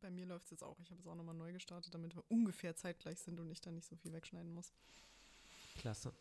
[0.00, 0.78] Bei mir läuft es jetzt auch.
[0.80, 3.74] Ich habe es auch nochmal neu gestartet, damit wir ungefähr zeitgleich sind und ich dann
[3.74, 4.72] nicht so viel wegschneiden muss.
[5.78, 6.12] Klasse.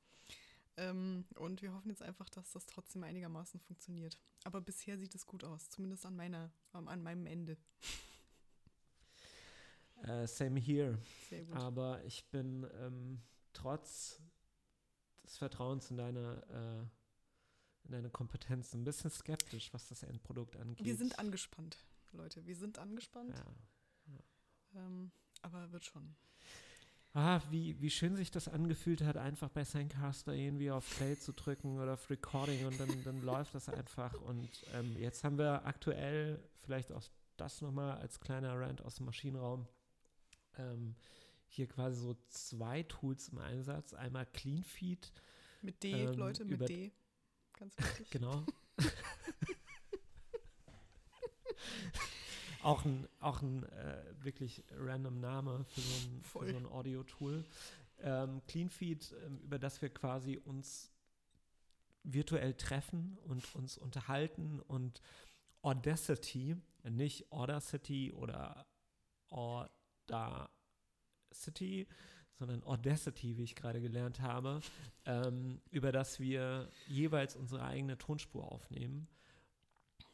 [0.78, 4.20] Ähm, und wir hoffen jetzt einfach, dass das trotzdem einigermaßen funktioniert.
[4.44, 7.58] Aber bisher sieht es gut aus, zumindest an meiner, ähm, an meinem Ende.
[10.04, 11.00] Äh, same here.
[11.30, 11.56] Sehr gut.
[11.56, 13.22] Aber ich bin ähm,
[13.54, 14.22] trotz
[15.24, 20.86] des Vertrauens in deine, äh, in deine Kompetenz ein bisschen skeptisch, was das Endprodukt angeht.
[20.86, 22.46] wir sind angespannt, Leute.
[22.46, 23.36] Wir sind angespannt.
[23.36, 23.46] Ja.
[24.78, 25.12] Ähm,
[25.42, 26.16] aber wird schon.
[27.14, 31.34] Ah, wie, wie schön sich das angefühlt hat, einfach bei Sandcaster irgendwie auf Play zu
[31.34, 34.14] drücken oder auf Recording und dann, dann läuft das einfach.
[34.22, 37.04] Und ähm, jetzt haben wir aktuell, vielleicht auch
[37.38, 39.68] das nochmal als kleiner Rant aus dem Maschinenraum,
[40.58, 40.96] ähm,
[41.48, 43.94] hier quasi so zwei Tools im Einsatz.
[43.94, 45.12] Einmal CleanFeed,
[45.62, 46.92] Mit D, Ähm, Leute, mit D.
[47.54, 48.10] Ganz wichtig.
[48.12, 48.46] genau.
[52.68, 57.46] auch ein, auch ein äh, wirklich random Name für so ein, für so ein Audio-Tool.
[58.00, 60.92] Ähm, CleanFeed, ähm, über das wir quasi uns
[62.04, 65.02] virtuell treffen und uns unterhalten und
[65.62, 68.68] Audacity, nicht Audacity oder
[69.30, 69.70] Audacity,
[72.38, 74.60] sondern Audacity, wie ich gerade gelernt habe,
[75.06, 79.08] ähm, über das wir jeweils unsere eigene Tonspur aufnehmen.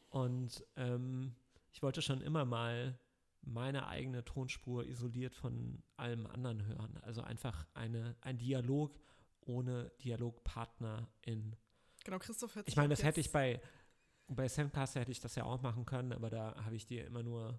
[0.08, 1.34] Und ähm,
[1.74, 2.98] ich wollte schon immer mal
[3.42, 6.96] meine eigene Tonspur isoliert von allem anderen hören.
[7.02, 8.98] Also einfach eine, ein Dialog
[9.42, 11.54] ohne Dialogpartner in.
[12.04, 13.60] Genau, Christoph hört Ich sich meine, ab das hätte ich bei,
[14.28, 17.22] bei Samcaster hätte ich das ja auch machen können, aber da habe ich dir immer
[17.22, 17.58] nur.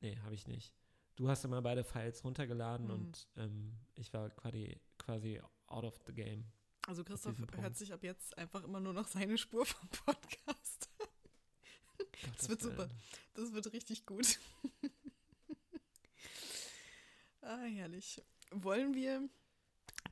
[0.00, 0.72] Nee, habe ich nicht.
[1.16, 2.92] Du hast immer beide Files runtergeladen Mhm.
[2.92, 6.44] und ähm, ich war quasi, quasi out of the game.
[6.86, 10.88] Also Christoph hört sich ab jetzt einfach immer nur noch seine Spur vom Podcast.
[12.36, 12.88] Das wird super.
[13.34, 14.38] Das wird richtig gut.
[17.42, 18.22] ah, herrlich.
[18.50, 19.28] Wollen wir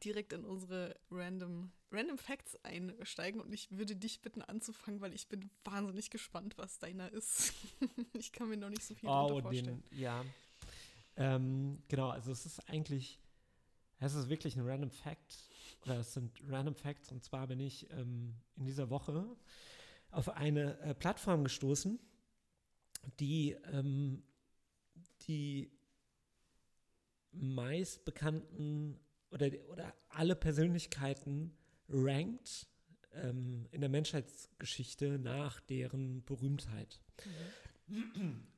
[0.05, 5.29] direkt in unsere Random, Random Facts einsteigen und ich würde dich bitten anzufangen, weil ich
[5.29, 7.53] bin wahnsinnig gespannt, was deiner ist.
[8.15, 9.83] ich kann mir noch nicht so viel Oh, darunter vorstellen.
[9.91, 10.25] den, ja.
[11.17, 13.21] Ähm, genau, also es ist eigentlich,
[14.01, 15.49] es ist wirklich ein Random Fact,
[15.85, 19.27] oder es sind Random Facts, und zwar bin ich ähm, in dieser Woche
[20.13, 21.99] auf eine äh, Plattform gestoßen,
[23.19, 24.23] die ähm,
[25.27, 25.71] die
[27.33, 31.57] meistbekannten oder, oder alle Persönlichkeiten
[31.89, 32.69] rankt
[33.15, 37.01] ähm, in der Menschheitsgeschichte nach deren Berühmtheit.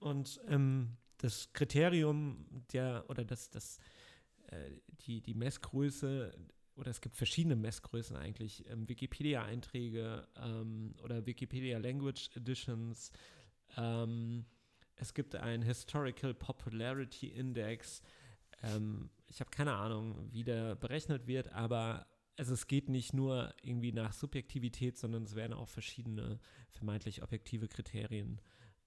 [0.01, 3.79] Und ähm, das Kriterium der oder das, das
[4.49, 4.71] äh,
[5.07, 6.33] die, die Messgröße
[6.77, 13.13] oder es gibt verschiedene Messgrößen eigentlich, ähm, Wikipedia-Einträge ähm, oder Wikipedia Language Editions.
[13.77, 14.45] Ähm,
[14.97, 18.03] es gibt einen Historical Popularity Index.
[18.63, 23.55] Ähm, ich habe keine Ahnung, wie der berechnet wird, aber also es geht nicht nur
[23.63, 28.41] irgendwie nach Subjektivität, sondern es werden auch verschiedene vermeintlich objektive Kriterien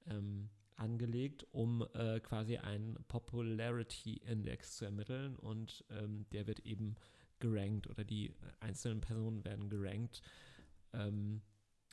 [0.10, 6.95] ähm, angelegt, um äh, quasi einen Popularity Index zu ermitteln und ähm, der wird eben
[7.39, 10.22] gerankt oder die einzelnen Personen werden gerankt,
[10.94, 11.42] ähm,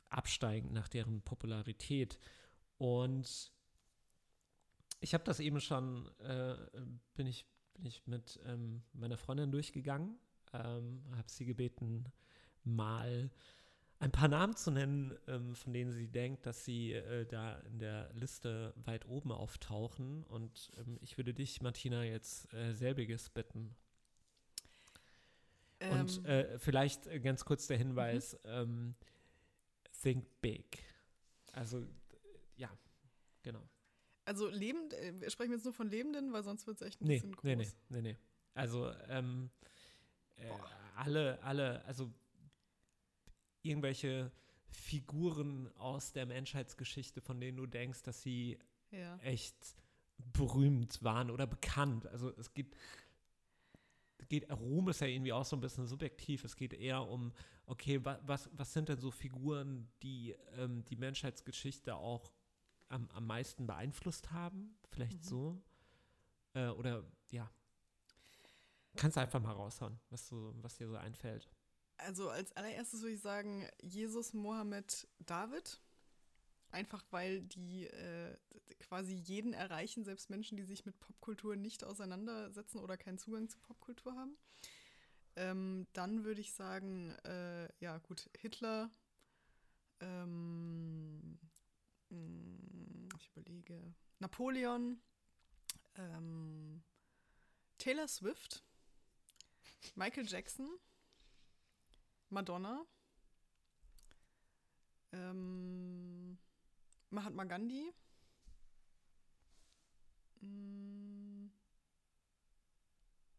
[0.09, 2.19] absteigend nach deren Popularität.
[2.77, 3.51] Und
[4.99, 6.55] ich habe das eben schon, äh,
[7.15, 10.17] bin, ich, bin ich mit ähm, meiner Freundin durchgegangen,
[10.53, 12.05] ähm, habe sie gebeten,
[12.63, 13.29] mal
[13.99, 17.79] ein paar Namen zu nennen, ähm, von denen sie denkt, dass sie äh, da in
[17.79, 20.23] der Liste weit oben auftauchen.
[20.25, 23.75] Und ähm, ich würde dich, Martina, jetzt äh, selbiges bitten.
[25.81, 28.95] Und Ähm, äh, vielleicht ganz kurz der Hinweis, ähm,
[30.01, 30.79] think big.
[31.51, 31.85] Also,
[32.55, 32.69] ja,
[33.43, 33.67] genau.
[34.25, 37.07] also lebend, äh, wir sprechen jetzt nur von Lebenden, weil sonst wird es echt ein
[37.07, 37.43] Nee, bisschen groß.
[37.43, 38.17] nee, nee, nee, nee.
[38.53, 39.49] Also, ähm,
[40.37, 40.49] äh,
[40.95, 42.11] alle, alle, also
[43.61, 44.31] irgendwelche
[44.69, 48.57] Figuren aus der Menschheitsgeschichte, von denen du denkst, dass sie
[48.91, 49.17] Ja.
[49.17, 49.55] echt
[50.33, 52.07] berühmt waren oder bekannt.
[52.07, 52.75] Also es geht,
[54.27, 56.43] geht Ruhm ist ja irgendwie auch so ein bisschen subjektiv.
[56.43, 57.31] Es geht eher um,
[57.65, 62.31] okay, wa, was, was sind denn so Figuren, die ähm, die Menschheitsgeschichte auch
[62.89, 64.77] am, am meisten beeinflusst haben?
[64.89, 65.27] Vielleicht Mhm.
[65.27, 65.61] so.
[66.53, 67.49] Äh, oder ja.
[68.95, 71.49] Kannst du einfach mal raushauen, was, so, was dir so einfällt.
[71.97, 75.81] Also als allererstes würde ich sagen, Jesus, Mohammed, David.
[76.71, 78.37] Einfach weil die äh,
[78.79, 83.57] quasi jeden erreichen, selbst Menschen, die sich mit Popkultur nicht auseinandersetzen oder keinen Zugang zu
[83.59, 84.37] Popkultur haben.
[85.37, 88.89] Ähm, dann würde ich sagen, äh, ja gut, Hitler.
[89.99, 91.39] Ähm,
[92.09, 93.93] mh, ich überlege.
[94.19, 95.01] Napoleon.
[95.95, 96.83] Ähm,
[97.77, 98.63] Taylor Swift.
[99.95, 100.69] Michael Jackson.
[102.29, 102.85] Madonna.
[105.11, 106.37] Ähm,
[107.09, 107.93] Mahatma Gandhi.
[110.41, 111.47] Mm,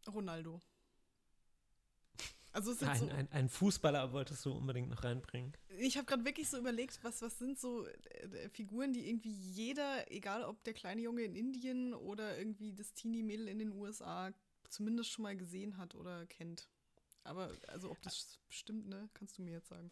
[0.08, 0.60] Ronaldo.
[2.56, 5.52] Also Ein, so, ein, ein Fußballer wolltest du unbedingt noch reinbringen.
[5.78, 10.10] ich habe gerade wirklich so überlegt, was, was sind so äh, Figuren, die irgendwie jeder,
[10.10, 14.32] egal ob der kleine Junge in Indien oder irgendwie das Teenie-Mädel in den USA,
[14.70, 16.70] zumindest schon mal gesehen hat oder kennt.
[17.24, 19.90] Aber also ob das stimmt, ne, kannst du mir jetzt sagen.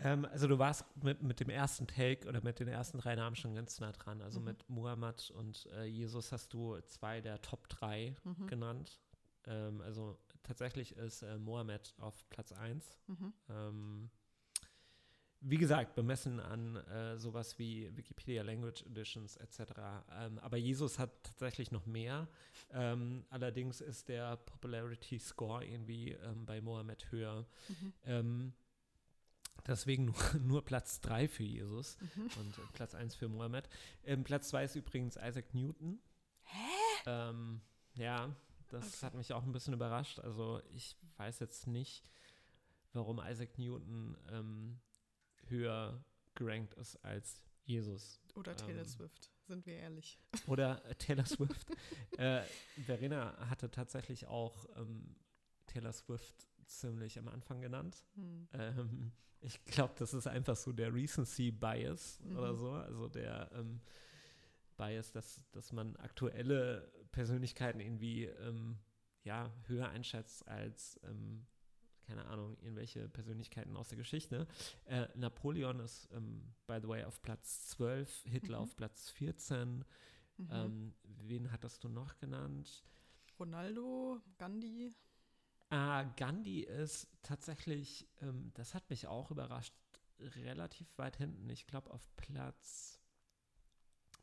[0.00, 3.36] Ähm, also du warst mit, mit dem ersten Take oder mit den ersten drei Namen
[3.36, 4.20] schon ganz nah dran.
[4.22, 4.44] Also Mhm.
[4.46, 8.46] mit Muhammad und äh, Jesus hast du zwei der Top 3 Mhm.
[8.46, 9.00] genannt.
[9.46, 12.98] Ähm, also tatsächlich ist äh, Mohammed auf Platz 1.
[13.06, 13.32] Mhm.
[13.48, 14.10] Ähm,
[15.40, 19.60] wie gesagt, bemessen an äh, sowas wie Wikipedia Language Editions etc.
[20.12, 22.26] Ähm, aber Jesus hat tatsächlich noch mehr.
[22.70, 27.46] Ähm, allerdings ist der Popularity Score irgendwie ähm, bei Mohammed höher.
[27.68, 27.92] Mhm.
[29.66, 32.30] Deswegen nur, nur Platz 3 für Jesus Mhm.
[32.38, 33.68] und äh, Platz 1 für Mohammed.
[34.04, 36.00] Ähm, Platz 2 ist übrigens Isaac Newton.
[36.44, 37.02] Hä?
[37.06, 37.60] Ähm,
[37.94, 38.34] ja,
[38.68, 39.06] das Okay.
[39.06, 40.18] hat mich auch ein bisschen überrascht.
[40.20, 42.04] Also ich weiß jetzt nicht,
[42.92, 44.80] warum Isaac Newton ähm,
[45.48, 46.04] höher
[46.34, 48.20] gerankt ist als Jesus.
[48.34, 50.18] Oder Taylor Ähm, Swift, sind wir ehrlich.
[50.46, 51.66] Oder äh, Taylor Swift.
[52.18, 52.42] äh,
[52.84, 55.16] Verena hatte tatsächlich auch ähm,
[55.66, 58.04] Taylor Swift ziemlich am Anfang genannt.
[58.14, 58.48] Hm.
[58.52, 62.56] Ähm, ich glaube, das ist einfach so der Recency Bias oder Mhm.
[62.56, 62.72] so.
[62.72, 63.80] Also der ähm,
[64.76, 68.78] Bias, dass, dass man aktuelle Persönlichkeiten irgendwie ähm,
[69.24, 71.46] ja, höher einschätzt als, ähm,
[72.02, 74.46] keine Ahnung, irgendwelche Persönlichkeiten aus der Geschichte.
[74.84, 78.62] Äh, Napoleon ist, ähm, by the way, auf Platz 12, Hitler Mhm.
[78.64, 79.84] auf Platz 14.
[80.38, 80.48] Mhm.
[80.50, 82.84] Ähm, wen hattest du noch genannt?
[83.38, 84.94] Ronaldo, Gandhi.
[85.70, 89.74] Ah, Gandhi ist tatsächlich, ähm, das hat mich auch überrascht,
[90.20, 91.50] relativ weit hinten.
[91.50, 93.00] Ich glaube auf Platz,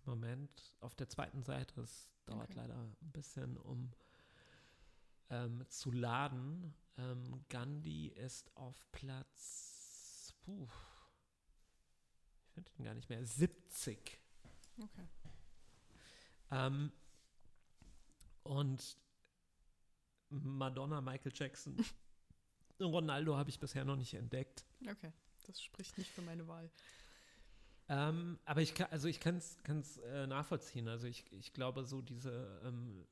[0.06, 1.82] Moment, auf der zweiten Seite.
[1.82, 2.54] Es dauert Okay.
[2.56, 3.92] leider ein bisschen, um
[5.30, 6.74] ähm, zu laden.
[6.98, 10.68] Ähm, Gandhi ist auf Platz, puh,
[12.46, 14.20] ich finde ihn gar nicht mehr, 70.
[14.82, 15.08] Okay.
[16.52, 16.92] Ähm,
[18.44, 18.98] und
[20.42, 21.78] Madonna, Michael Jackson,
[22.82, 24.66] Ronaldo habe ich bisher noch nicht entdeckt.
[24.90, 25.12] Okay.
[25.46, 26.70] Das spricht nicht für meine Wahl.
[27.90, 30.88] Ähm, aber ich kann, also ich kann es äh, nachvollziehen.
[30.88, 33.06] Also ich, ich glaube, so diese, ähm,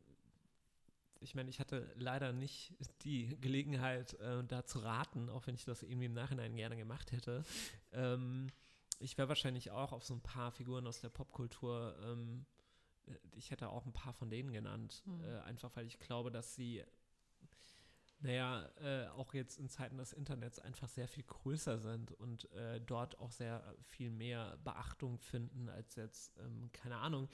[1.20, 2.74] ich meine, ich hatte leider nicht
[3.04, 7.12] die Gelegenheit, äh, da zu raten, auch wenn ich das irgendwie im Nachhinein gerne gemacht
[7.12, 7.44] hätte.
[7.92, 8.48] Ähm,
[9.00, 12.46] ich wäre wahrscheinlich auch auf so ein paar Figuren aus der Popkultur, ähm,
[13.08, 15.24] äh, ich hätte auch ein paar von denen genannt, Hm.
[15.24, 16.84] äh, einfach weil ich glaube, dass sie
[18.22, 22.80] naja, äh, auch jetzt in Zeiten des Internets einfach sehr viel größer sind und äh,
[22.80, 27.28] dort auch sehr viel mehr Beachtung finden als jetzt, ähm, keine Ahnung,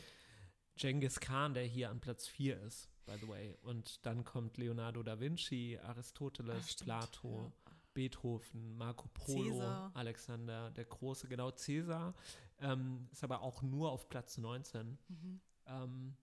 [0.78, 3.58] Genghis Khan, der hier an Platz 4 ist, by the way.
[3.64, 7.74] Und dann kommt Leonardo da Vinci, Aristoteles, stimmt, Plato, ja.
[7.94, 9.92] Beethoven, Marco Polo, Cäsar.
[9.96, 12.14] Alexander der Große, genau, Cäsar.
[12.60, 14.98] Ähm, ist aber auch nur auf Platz 19.
[15.08, 15.42] Mhm.
[15.66, 16.16] Ähm,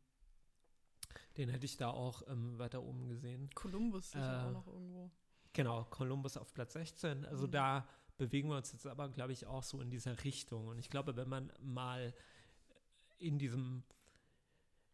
[1.37, 3.51] den hätte ich da auch ähm, weiter oben gesehen.
[3.55, 5.11] Kolumbus sicher Äh, auch noch irgendwo.
[5.53, 7.25] Genau, Columbus auf Platz 16.
[7.27, 7.51] Also Mhm.
[7.53, 10.69] da bewegen wir uns jetzt aber, glaube ich, auch so in dieser Richtung.
[10.69, 12.15] Und ich glaube, wenn man mal
[13.19, 13.83] in diesem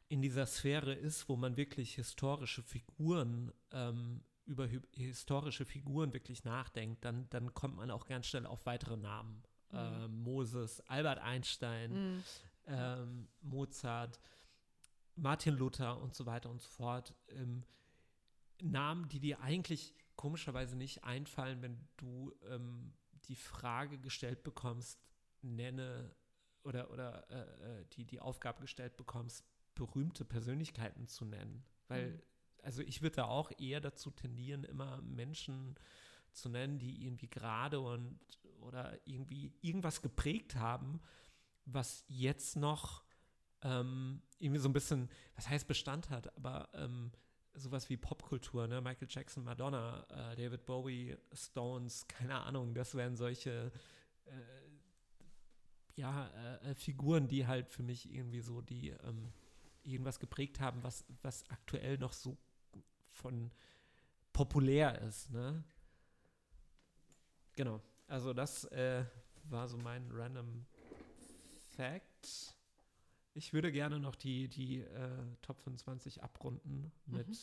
[0.08, 6.42] in dieser Sphäre ist, wo man wirklich historische Figuren ähm, über hi historische Figuren wirklich
[6.44, 9.44] nachdenkt, dann, dann kommt man auch ganz schnell auf weitere Namen.
[9.70, 9.78] Mhm.
[9.78, 12.24] Ähm, Moses, Albert Einstein, Mhm.
[12.66, 14.18] ähm, Mozart,
[15.16, 17.14] Martin Luther und so weiter und so fort.
[17.28, 17.64] Ähm,
[18.62, 22.92] Namen, die dir eigentlich komischerweise nicht einfallen, wenn du ähm,
[23.24, 25.00] die Frage gestellt bekommst,
[25.42, 26.14] nenne
[26.62, 31.64] oder, oder äh, äh, die, die Aufgabe gestellt bekommst, berühmte Persönlichkeiten zu nennen.
[31.88, 32.22] Weil, mhm.
[32.62, 35.76] also ich würde da auch eher dazu tendieren, immer Menschen
[36.32, 38.20] zu nennen, die irgendwie gerade und
[38.60, 41.00] oder irgendwie irgendwas geprägt haben,
[41.64, 43.04] was jetzt noch
[43.62, 47.12] ähm, irgendwie so ein bisschen, was heißt Bestand hat, aber ähm,
[47.54, 48.80] sowas wie Popkultur, ne?
[48.80, 53.72] Michael Jackson, Madonna, äh, David Bowie, Stones, keine Ahnung, das wären solche
[54.26, 54.30] äh,
[55.96, 59.32] ja, äh, äh, Figuren, die halt für mich irgendwie so die ähm,
[59.82, 62.38] irgendwas geprägt haben, was, was aktuell noch so
[63.12, 63.50] von
[64.32, 65.62] populär ist, ne?
[67.54, 67.80] Genau.
[68.06, 69.04] Also das äh,
[69.44, 70.64] war so mein random
[71.76, 72.56] Fact.
[73.34, 77.36] Ich würde gerne noch die, die äh, Top 25 abrunden mit, mhm.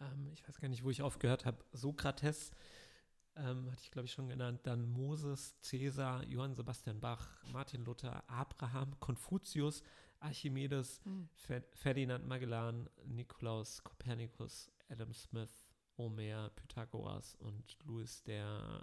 [0.00, 2.50] ähm, ich weiß gar nicht, wo ich aufgehört habe, Sokrates,
[3.36, 8.28] ähm, hatte ich glaube ich schon genannt, dann Moses, Cäsar, Johann Sebastian Bach, Martin Luther,
[8.28, 9.82] Abraham, Konfuzius,
[10.18, 11.28] Archimedes, mhm.
[11.72, 18.82] Ferdinand Magellan, Nikolaus Kopernikus, Adam Smith, Homer, Pythagoras und Louis der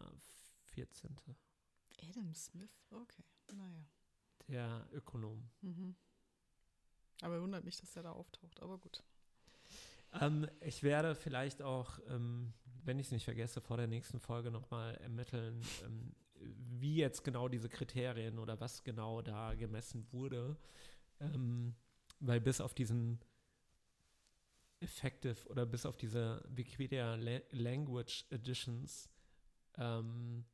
[0.67, 1.15] 14.
[2.01, 3.85] Adam Smith, okay, naja.
[4.47, 5.49] Der Ökonom.
[5.61, 5.95] Mhm.
[7.21, 9.03] Aber wundert mich, dass der da auftaucht, aber gut.
[10.21, 14.51] Ähm, ich werde vielleicht auch, ähm, wenn ich es nicht vergesse, vor der nächsten Folge
[14.51, 20.55] nochmal ermitteln, ähm, wie jetzt genau diese Kriterien oder was genau da gemessen wurde.
[21.19, 21.75] Ähm,
[22.19, 23.19] weil bis auf diesen
[24.79, 27.15] Effective oder bis auf diese Wikipedia
[27.51, 29.09] Language Editions
[29.75, 30.45] ähm,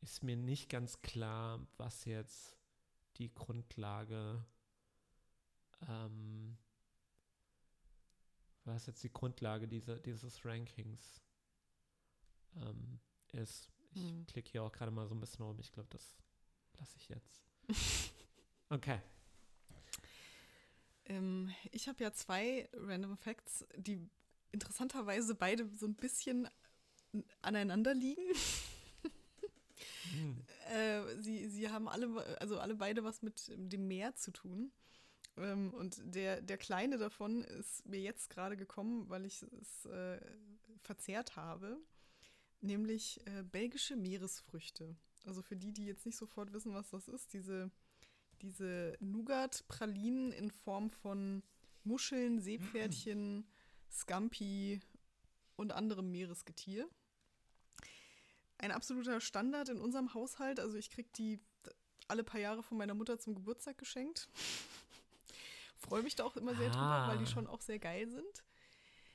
[0.00, 2.56] ist mir nicht ganz klar, was jetzt
[3.18, 4.44] die Grundlage
[5.88, 6.56] ähm,
[8.64, 11.20] was jetzt die Grundlage dieser, dieses Rankings
[12.56, 13.00] ähm,
[13.32, 13.68] ist.
[13.92, 14.26] Ich hm.
[14.26, 15.58] klicke hier auch gerade mal so ein bisschen rum.
[15.60, 16.16] Ich glaube, das
[16.78, 17.42] lasse ich jetzt.
[18.70, 18.98] Okay.
[21.04, 24.00] Ähm, ich habe ja zwei Random Facts, die
[24.52, 26.48] interessanterweise beide so ein bisschen
[27.42, 28.24] aneinander liegen.
[30.12, 30.44] hm.
[30.70, 34.72] äh, sie, sie haben alle, also alle beide was mit dem Meer zu tun.
[35.36, 40.20] Ähm, und der, der kleine davon ist mir jetzt gerade gekommen, weil ich es äh,
[40.82, 41.78] verzehrt habe,
[42.60, 44.96] nämlich äh, belgische Meeresfrüchte.
[45.26, 47.70] Also für die, die jetzt nicht sofort wissen, was das ist, diese,
[48.42, 51.42] diese Nougat-Pralinen in Form von
[51.82, 53.46] Muscheln, Seepferdchen,
[53.90, 54.80] Scampi
[55.56, 56.88] und anderem Meeresgetier.
[58.64, 60.58] Ein absoluter Standard in unserem Haushalt.
[60.58, 61.40] Also ich kriege die
[62.08, 64.28] alle paar Jahre von meiner Mutter zum Geburtstag geschenkt
[65.84, 66.72] freue mich da auch immer sehr ah.
[66.72, 67.34] drüber, weil die ah.
[67.34, 68.44] schon auch sehr geil sind.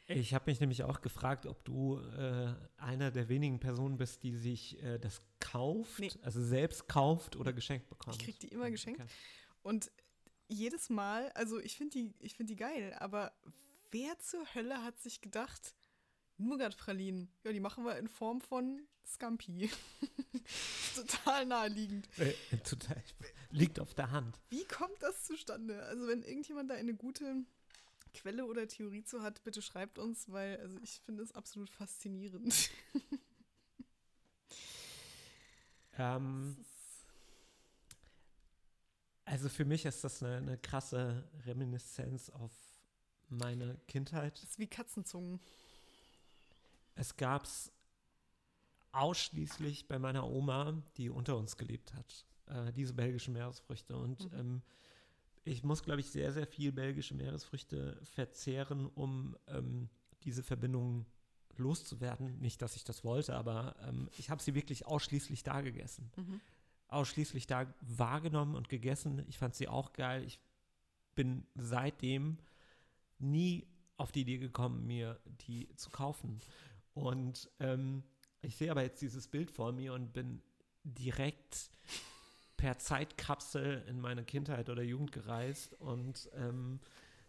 [0.08, 4.36] Ich habe mich nämlich auch gefragt, ob du äh, einer der wenigen Personen bist, die
[4.36, 6.12] sich äh, das kauft, nee.
[6.24, 8.16] also selbst kauft oder geschenkt bekommt.
[8.16, 9.04] Ich kriege die immer geschenkt.
[9.62, 9.92] Und
[10.48, 13.32] jedes Mal, also ich finde die, find die geil, aber
[13.92, 15.76] wer zur Hölle hat sich gedacht,
[16.40, 19.70] Nougat-Pralinen, ja, die machen wir in Form von Scampi.
[20.96, 22.08] total naheliegend.
[22.18, 23.04] Äh, total.
[23.52, 24.40] Liegt auf der Hand.
[24.50, 25.84] Wie kommt das zustande?
[25.84, 27.46] Also, wenn irgendjemand da eine gute
[28.14, 32.70] Quelle oder Theorie zu hat, bitte schreibt uns, weil also ich finde es absolut faszinierend.
[35.98, 36.58] ähm,
[39.26, 42.52] also für mich ist das eine, eine krasse Reminiszenz auf
[43.30, 44.42] meine Kindheit.
[44.42, 45.40] Das ist wie Katzenzungen.
[47.00, 47.72] Es gab es
[48.92, 53.96] ausschließlich bei meiner Oma, die unter uns gelebt hat äh, diese belgischen Meeresfrüchte.
[53.96, 54.40] Und mhm.
[54.40, 54.62] ähm,
[55.46, 59.90] ich muss, glaube ich, sehr, sehr viel belgische Meeresfrüchte verzehren, um ähm,
[60.24, 61.06] diese Verbindung
[61.56, 62.38] loszuwerden.
[62.40, 66.12] Nicht, dass ich das wollte, aber ähm, ich habe sie wirklich ausschließlich da gegessen.
[66.18, 66.42] Mhm.
[66.90, 69.24] Ausschließlich da wahrgenommen und gegessen.
[69.30, 70.24] Ich fand sie auch geil.
[70.26, 70.40] Ich
[71.16, 72.40] bin seitdem
[73.20, 76.40] nie auf die Idee gekommen, mir die zu kaufen.
[76.94, 78.04] Und ähm,
[78.42, 80.42] ich sehe aber jetzt dieses Bild vor mir und bin
[80.84, 81.72] direkt
[82.58, 86.80] per Zeitkapsel in meine Kindheit oder Jugend gereist und ähm,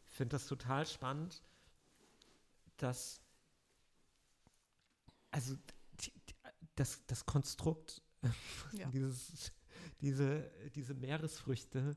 [0.07, 1.43] finde das total spannend,
[2.77, 3.23] dass
[5.31, 5.55] also
[6.01, 6.13] die,
[6.75, 8.03] das, das Konstrukt
[8.73, 8.89] ja.
[8.89, 9.53] dieses,
[10.01, 11.97] diese, diese Meeresfrüchte,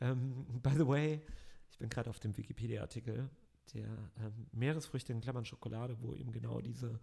[0.00, 1.22] ähm, by the way,
[1.70, 3.30] ich bin gerade auf dem Wikipedia-Artikel
[3.74, 7.00] der ähm, Meeresfrüchte in Klammern Schokolade, wo eben genau diese,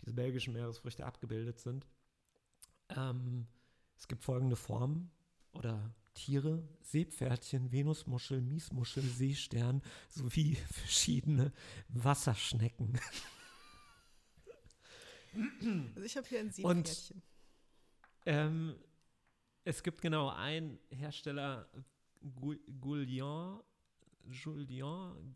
[0.00, 1.86] diese belgischen Meeresfrüchte abgebildet sind.
[2.90, 3.46] Ähm,
[3.96, 5.10] es gibt folgende Formen
[5.52, 11.52] oder Tiere, Seepferdchen, Venusmuschel, Miesmuschel, Seestern sowie verschiedene
[11.88, 12.98] Wasserschnecken.
[15.94, 17.22] Also ich habe hier ein Seepferdchen.
[18.26, 18.76] Ähm,
[19.64, 21.68] es gibt genau einen Hersteller,
[22.80, 23.60] Goulian,
[24.30, 25.34] Julien,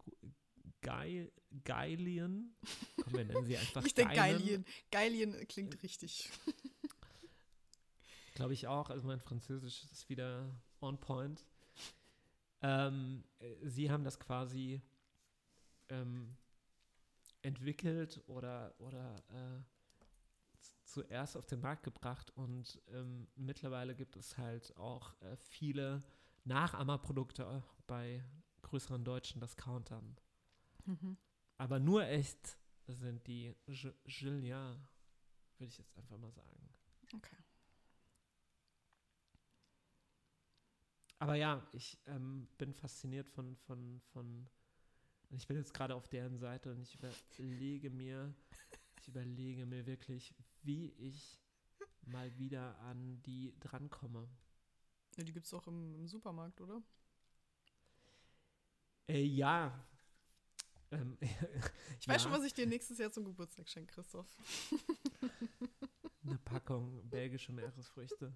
[0.80, 1.32] Geil,
[1.64, 2.54] Geilien.
[3.02, 4.64] Komm, wir nennen sie einfach Ich denke Geilien.
[4.90, 6.30] Geilien klingt richtig.
[8.35, 8.90] Glaube ich auch.
[8.90, 10.49] Also mein Französisch ist wieder
[10.80, 11.44] on point.
[12.62, 13.25] Ähm,
[13.62, 14.80] sie haben das quasi
[15.88, 16.37] ähm,
[17.42, 19.62] entwickelt oder, oder äh,
[20.85, 26.02] zuerst auf den Markt gebracht und ähm, mittlerweile gibt es halt auch äh, viele
[26.44, 28.25] Nachahmerprodukte bei
[28.62, 30.16] größeren deutschen Discountern.
[30.88, 31.18] Mhm.
[31.59, 33.54] Aber nur echt sind die
[34.07, 34.88] Julien,
[35.59, 36.75] würde ich jetzt einfach mal sagen.
[37.14, 37.37] Okay.
[41.18, 44.49] Aber ja, ich ähm, bin fasziniert von, von, von,
[45.30, 48.33] ich bin jetzt gerade auf deren Seite und ich überlege mir,
[49.02, 51.38] ich überlege mir wirklich, wie ich
[52.02, 54.28] mal wieder an die drankomme.
[55.16, 56.83] Ja, die gibt es auch im, im, Supermarkt, oder?
[59.09, 59.88] Äh, ja.
[60.90, 61.16] Ähm,
[62.00, 62.18] ich weiß ja.
[62.18, 64.26] schon, was ich dir nächstes Jahr zum Geburtstag schenke, Christoph.
[66.25, 68.33] Eine Packung belgische Meeresfrüchte.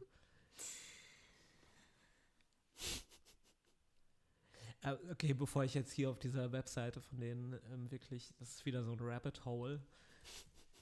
[4.83, 8.67] Äh, okay, bevor ich jetzt hier auf dieser Webseite von denen ähm, wirklich, das ist
[8.67, 9.81] wieder so ein Rabbit Hole,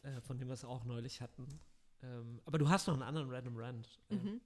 [0.03, 1.47] äh, von dem wir es auch neulich hatten.
[2.03, 4.01] Ähm, aber du hast noch einen anderen Random Rand.
[4.09, 4.41] Äh, mhm.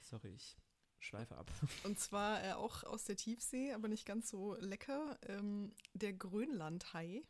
[0.00, 0.56] Sorry, ich
[1.04, 1.50] schweife ab.
[1.84, 5.18] Und zwar äh, auch aus der Tiefsee, aber nicht ganz so lecker.
[5.26, 7.22] Ähm, der Grönlandhai.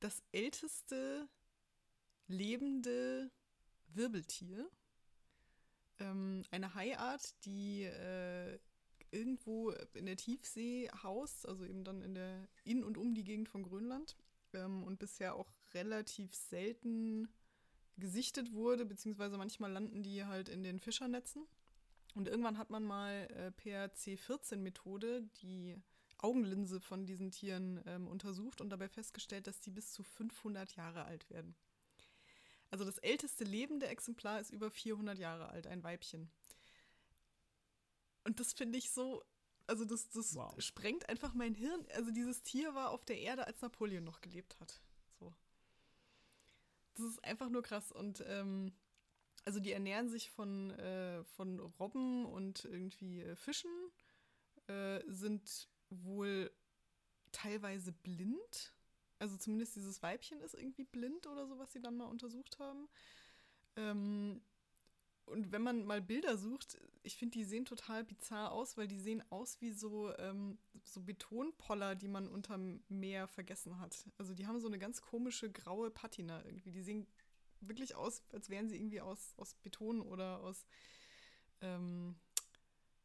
[0.00, 1.28] Das älteste
[2.26, 3.30] lebende
[3.88, 4.68] Wirbeltier.
[5.98, 8.58] Ähm, eine Haiart, die äh,
[9.10, 13.48] irgendwo in der Tiefsee haust, also eben dann in der in und um die Gegend
[13.48, 14.16] von Grönland
[14.54, 17.28] ähm, und bisher auch relativ selten
[17.98, 21.46] gesichtet wurde, beziehungsweise manchmal landen die halt in den Fischernetzen.
[22.14, 25.76] Und irgendwann hat man mal äh, per C14-Methode die
[26.18, 31.04] Augenlinse von diesen Tieren ähm, untersucht und dabei festgestellt, dass die bis zu 500 Jahre
[31.04, 31.56] alt werden.
[32.70, 36.30] Also das älteste lebende Exemplar ist über 400 Jahre alt, ein Weibchen.
[38.24, 39.22] Und das finde ich so,
[39.66, 40.54] also das, das wow.
[40.60, 41.84] sprengt einfach mein Hirn.
[41.94, 44.80] Also dieses Tier war auf der Erde, als Napoleon noch gelebt hat.
[45.18, 45.34] So.
[46.94, 47.90] Das ist einfach nur krass.
[47.90, 48.72] Und ähm,
[49.44, 53.70] also die ernähren sich von, äh, von Robben und irgendwie äh, Fischen,
[54.68, 56.50] äh, sind wohl
[57.32, 58.72] teilweise blind.
[59.18, 62.88] Also zumindest dieses Weibchen ist irgendwie blind oder so, was sie dann mal untersucht haben.
[63.76, 64.42] Ähm,
[65.26, 68.98] und wenn man mal Bilder sucht, ich finde, die sehen total bizarr aus, weil die
[68.98, 74.04] sehen aus wie so, ähm, so Betonpoller, die man unterm Meer vergessen hat.
[74.18, 76.72] Also die haben so eine ganz komische graue Patina irgendwie.
[76.72, 77.06] Die sehen
[77.68, 80.66] wirklich aus, als wären sie irgendwie aus, aus Beton oder aus,
[81.60, 82.16] ähm,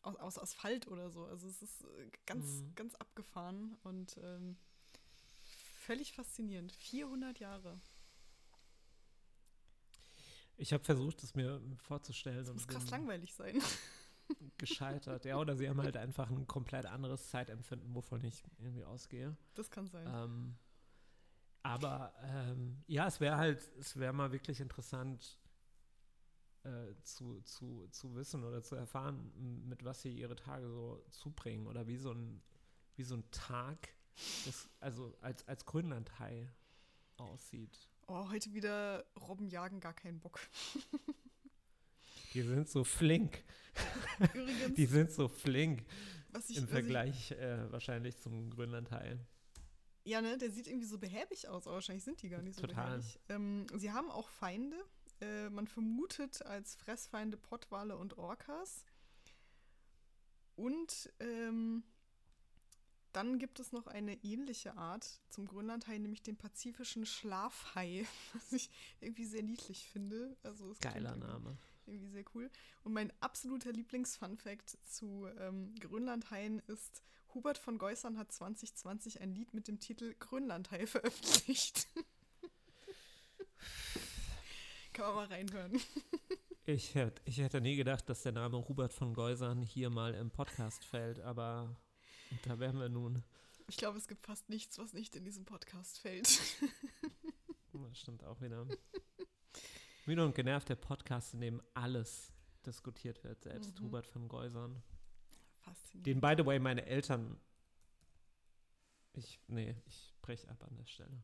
[0.02, 1.26] aus, aus Asphalt oder so.
[1.26, 2.76] Also es ist äh, ganz, mhm.
[2.76, 4.58] ganz abgefahren und ähm,
[5.76, 6.72] völlig faszinierend.
[6.72, 7.80] 400 Jahre.
[10.58, 12.44] Ich habe versucht, es mir vorzustellen.
[12.44, 13.62] Das muss krass langweilig sein.
[14.58, 15.38] Gescheitert, ja.
[15.38, 19.38] Oder sie haben halt einfach ein komplett anderes Zeitempfinden, wovon ich irgendwie ausgehe.
[19.54, 20.08] Das kann sein.
[20.08, 20.56] Ähm,
[21.68, 25.38] aber ähm, ja, es wäre halt, es wäre mal wirklich interessant
[26.64, 29.34] äh, zu, zu, zu wissen oder zu erfahren,
[29.68, 32.42] mit was sie ihre Tage so zubringen oder wie so ein,
[32.96, 33.90] wie so ein Tag,
[34.46, 36.50] des, also als, als Grönlandhai
[37.18, 37.78] aussieht.
[38.08, 40.40] Oh, heute wieder Robben jagen, gar keinen Bock.
[42.34, 43.44] Die sind so flink.
[44.34, 45.86] Übrigens, Die sind so flink.
[46.48, 49.20] Ich, Im Vergleich ich, äh, wahrscheinlich zum Grönlandteil.
[50.08, 52.62] Ja, ne, der sieht irgendwie so behäbig aus, aber wahrscheinlich sind die gar nicht so
[52.62, 52.98] Total.
[52.98, 53.20] behäbig.
[53.28, 54.78] Ähm, sie haben auch Feinde.
[55.20, 58.86] Äh, man vermutet als Fressfeinde Pottwale und Orcas.
[60.56, 61.84] Und ähm,
[63.12, 68.70] dann gibt es noch eine ähnliche Art zum Grönlandhai, nämlich den pazifischen Schlafhai, was ich
[69.02, 70.38] irgendwie sehr niedlich finde.
[70.42, 71.58] Also Geiler Name.
[71.86, 72.50] Irgendwie sehr cool.
[72.86, 79.54] Und mein absoluter Lieblings-Fun-Fact zu ähm, Grönlandhaien ist, Hubert von Geusern hat 2020 ein Lied
[79.54, 81.88] mit dem Titel Grönlandhai veröffentlicht.
[84.94, 85.80] Kann man mal reinhören.
[86.66, 90.32] ich, hätte, ich hätte nie gedacht, dass der Name Hubert von Geusern hier mal im
[90.32, 91.76] Podcast fällt, aber
[92.44, 93.24] da wären wir nun.
[93.68, 96.40] Ich glaube, es gibt fast nichts, was nicht in diesem Podcast fällt.
[97.74, 98.66] das stimmt auch wieder.
[100.06, 102.32] Müde und genervt der Podcast, in dem alles
[102.66, 103.86] diskutiert wird, selbst mhm.
[103.86, 104.82] Hubert von Geusern.
[105.68, 106.08] Faszinierend.
[106.08, 107.40] Den, by the way, meine Eltern.
[109.14, 111.24] Ich, nee, ich breche ab an der Stelle.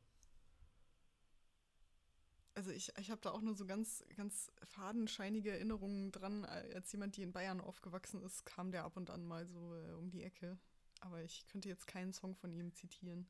[2.56, 6.46] also ich, ich habe da auch nur so ganz, ganz fadenscheinige Erinnerungen dran.
[6.46, 9.94] Als jemand, die in Bayern aufgewachsen ist, kam der ab und an mal so äh,
[9.94, 10.58] um die Ecke.
[11.00, 13.28] Aber ich könnte jetzt keinen Song von ihm zitieren.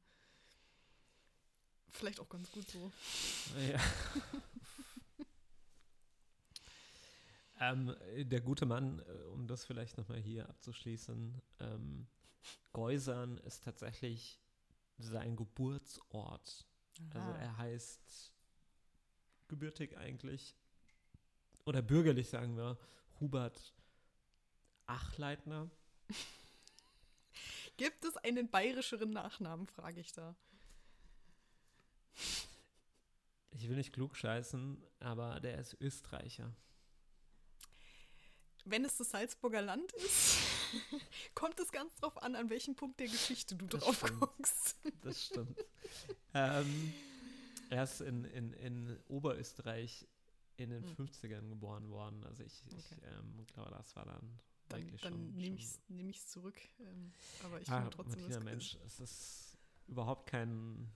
[1.90, 2.92] Vielleicht auch ganz gut so.
[3.72, 3.80] Ja.
[7.72, 12.08] ähm, der gute Mann, äh, um das vielleicht nochmal hier abzuschließen, ähm,
[12.74, 14.40] Geusern ist tatsächlich
[14.98, 16.68] sein Geburtsort.
[17.00, 17.28] Also Aha.
[17.28, 18.34] Also er heißt
[19.48, 20.56] gebürtig eigentlich,
[21.66, 22.78] oder bürgerlich sagen wir,
[23.20, 23.74] Hubert
[24.86, 25.70] Achleitner.
[27.78, 30.36] Gibt es einen bayerischeren Nachnamen, frage ich da.
[33.52, 36.54] Ich will nicht klug scheißen, aber der ist Österreicher.
[38.66, 40.38] Wenn es das Salzburger Land ist,
[41.36, 44.20] kommt es ganz drauf an, an welchem Punkt der Geschichte du Das drauf stimmt.
[44.20, 44.76] guckst.
[45.02, 45.58] Das stimmt.
[46.34, 46.94] ähm,
[47.70, 50.08] er ist in, in, in Oberösterreich
[50.58, 51.06] in den Hm.
[51.08, 52.24] 50ern geboren worden.
[52.26, 53.02] Also ich, ich Okay.
[53.20, 55.34] ähm, glaube, das war dann, Dann, dann schon.
[55.36, 56.60] nehme ich es nehm zurück.
[56.80, 57.12] Ähm,
[57.44, 60.92] aber ich ah, finde trotzdem, Martina, es- Mensch, es ist überhaupt kein,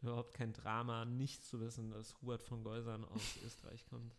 [0.00, 4.14] überhaupt kein Drama, nicht zu wissen, dass Hubert von Geusern aus Österreich kommt.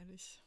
[0.00, 0.42] Herrlich.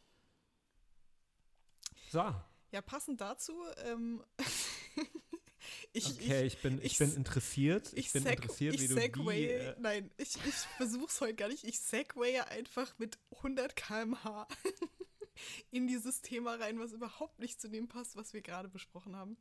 [2.09, 2.33] so,
[2.71, 3.53] Ja, passend dazu,
[3.85, 4.23] ähm,
[5.93, 7.93] ich, okay, ich, bin, ich, ich- bin interessiert.
[7.93, 11.35] Ich, ich, bin interessiert, ich wie du segwaye, die, äh, nein, ich, ich versuch's heute
[11.35, 11.65] gar nicht.
[11.65, 14.47] Ich segwaye einfach mit 100 km/h
[15.71, 19.37] in dieses Thema rein, was überhaupt nicht zu dem passt, was wir gerade besprochen haben.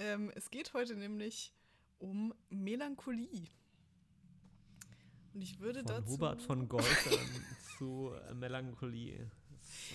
[0.00, 1.52] Ähm, es geht heute nämlich
[1.98, 3.46] um Melancholie.
[5.34, 6.10] Und ich würde von dazu.
[6.10, 7.44] Hubert von Geusern
[7.78, 9.30] zu äh, Melancholie.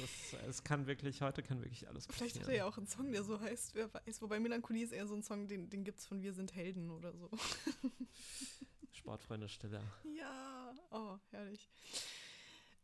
[0.03, 2.29] Es, es, es kann wirklich, heute kann wirklich alles passieren.
[2.29, 4.21] Vielleicht hat er ja auch einen Song, der so heißt, wer weiß.
[4.21, 6.89] Wobei Melancholie ist eher so ein Song, den, den gibt es von Wir sind Helden
[6.89, 7.29] oder so.
[8.91, 9.83] Sportfreunde Stiller.
[10.17, 11.69] Ja, oh, herrlich.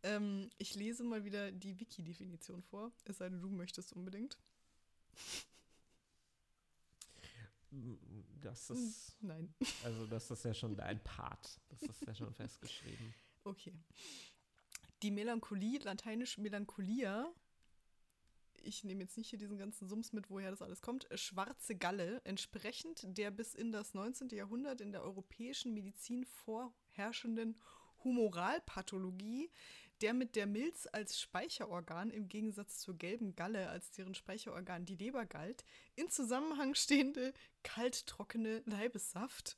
[0.03, 4.37] Ähm, ich lese mal wieder die Wiki-Definition vor, es sei denn, du möchtest unbedingt.
[8.41, 8.75] Das Hm.
[8.75, 9.53] ist, Nein.
[9.83, 11.59] also das ist ja schon dein Part.
[11.69, 13.13] Das ist ja schon festgeschrieben.
[13.43, 13.73] Okay.
[15.01, 17.33] Die Melancholie, lateinisch Melancholia,
[18.61, 22.21] ich nehme jetzt nicht hier diesen ganzen Sums mit, woher das alles kommt, schwarze Galle,
[22.23, 24.29] entsprechend der bis in das 19.
[24.29, 27.59] Jahrhundert in der europäischen Medizin vorherrschenden
[28.05, 29.49] Humoralpathologie,
[30.03, 34.97] der mit der Milz als Speicherorgan im Gegensatz zur gelben Galle, als deren Speicherorgan die
[34.97, 35.63] Leber galt,
[35.95, 39.57] in Zusammenhang stehende kalttrockene Leibessaft.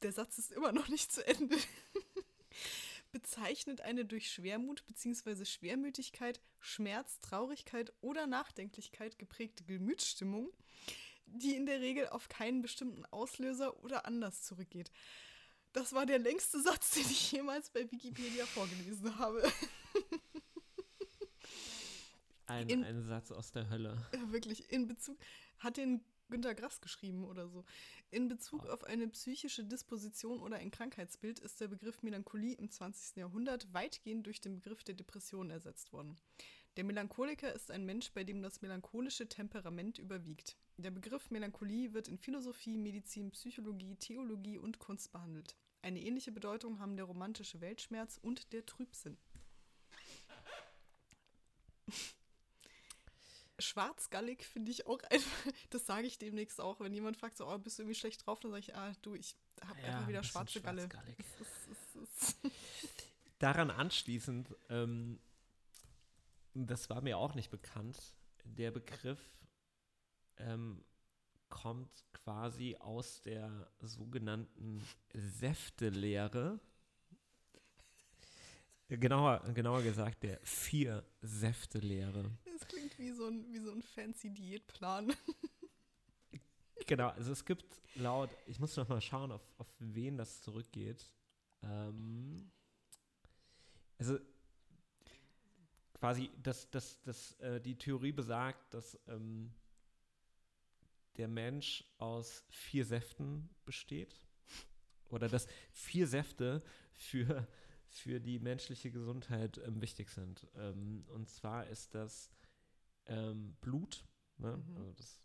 [0.00, 1.58] Der Satz ist immer noch nicht zu Ende
[3.12, 5.44] bezeichnet eine durch Schwermut bzw.
[5.44, 10.54] Schwermütigkeit, Schmerz, Traurigkeit oder Nachdenklichkeit geprägte Gemütsstimmung,
[11.26, 14.90] die in der Regel auf keinen bestimmten Auslöser oder Anlass zurückgeht.
[15.74, 19.42] Das war der längste Satz, den ich jemals bei Wikipedia vorgelesen habe.
[22.46, 23.96] Ein, In- ein Satz aus der Hölle.
[24.28, 25.18] Wirklich, in Bezug,
[25.58, 27.64] hat den Günter Grass geschrieben oder so.
[28.10, 33.16] In Bezug auf eine psychische Disposition oder ein Krankheitsbild ist der Begriff Melancholie im 20.
[33.16, 36.16] Jahrhundert weitgehend durch den Begriff der Depression ersetzt worden.
[36.76, 40.56] Der Melancholiker ist ein Mensch, bei dem das melancholische Temperament überwiegt.
[40.76, 45.56] Der Begriff Melancholie wird in Philosophie, Medizin, Psychologie, Theologie und Kunst behandelt.
[45.84, 49.18] Eine ähnliche Bedeutung haben der romantische Weltschmerz und der Trübsinn.
[53.58, 57.58] Schwarzgallig finde ich auch einfach, das sage ich demnächst auch, wenn jemand fragt, so, oh,
[57.58, 59.36] bist du irgendwie schlecht drauf, dann sage ich, ah, du, ich
[59.68, 60.88] habe Ja, einfach ein wieder bisschen schwarze Galle.
[62.10, 62.36] ist-
[63.38, 65.20] Daran anschließend, ähm,
[66.54, 69.20] das war mir auch nicht bekannt, der Begriff
[70.38, 70.82] ähm,
[71.54, 76.58] kommt quasi aus der sogenannten Säftelehre.
[78.88, 82.28] Genauer, genauer gesagt, der Vier-Säfte-Lehre.
[82.56, 85.14] Es klingt wie so ein, wie so ein fancy Diätplan.
[86.86, 91.08] Genau, also es gibt laut, ich muss noch mal schauen, auf, auf wen das zurückgeht.
[91.62, 92.50] Ähm,
[93.96, 94.18] also
[95.94, 99.54] quasi, dass, dass, dass äh, die Theorie besagt, dass ähm,
[101.16, 104.20] der Mensch aus vier Säften besteht.
[105.10, 107.46] Oder dass vier Säfte für,
[107.88, 110.46] für die menschliche Gesundheit ähm, wichtig sind.
[110.56, 112.30] Ähm, und zwar ist das
[113.06, 114.04] ähm, Blut,
[114.38, 114.56] ne?
[114.56, 114.76] Mhm.
[114.76, 115.20] also das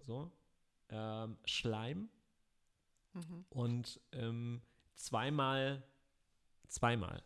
[0.00, 0.32] so,
[0.88, 2.08] ähm, Schleim
[3.12, 3.44] Mhm.
[3.50, 4.62] und ähm,
[4.94, 5.82] zweimal,
[6.68, 7.22] zweimal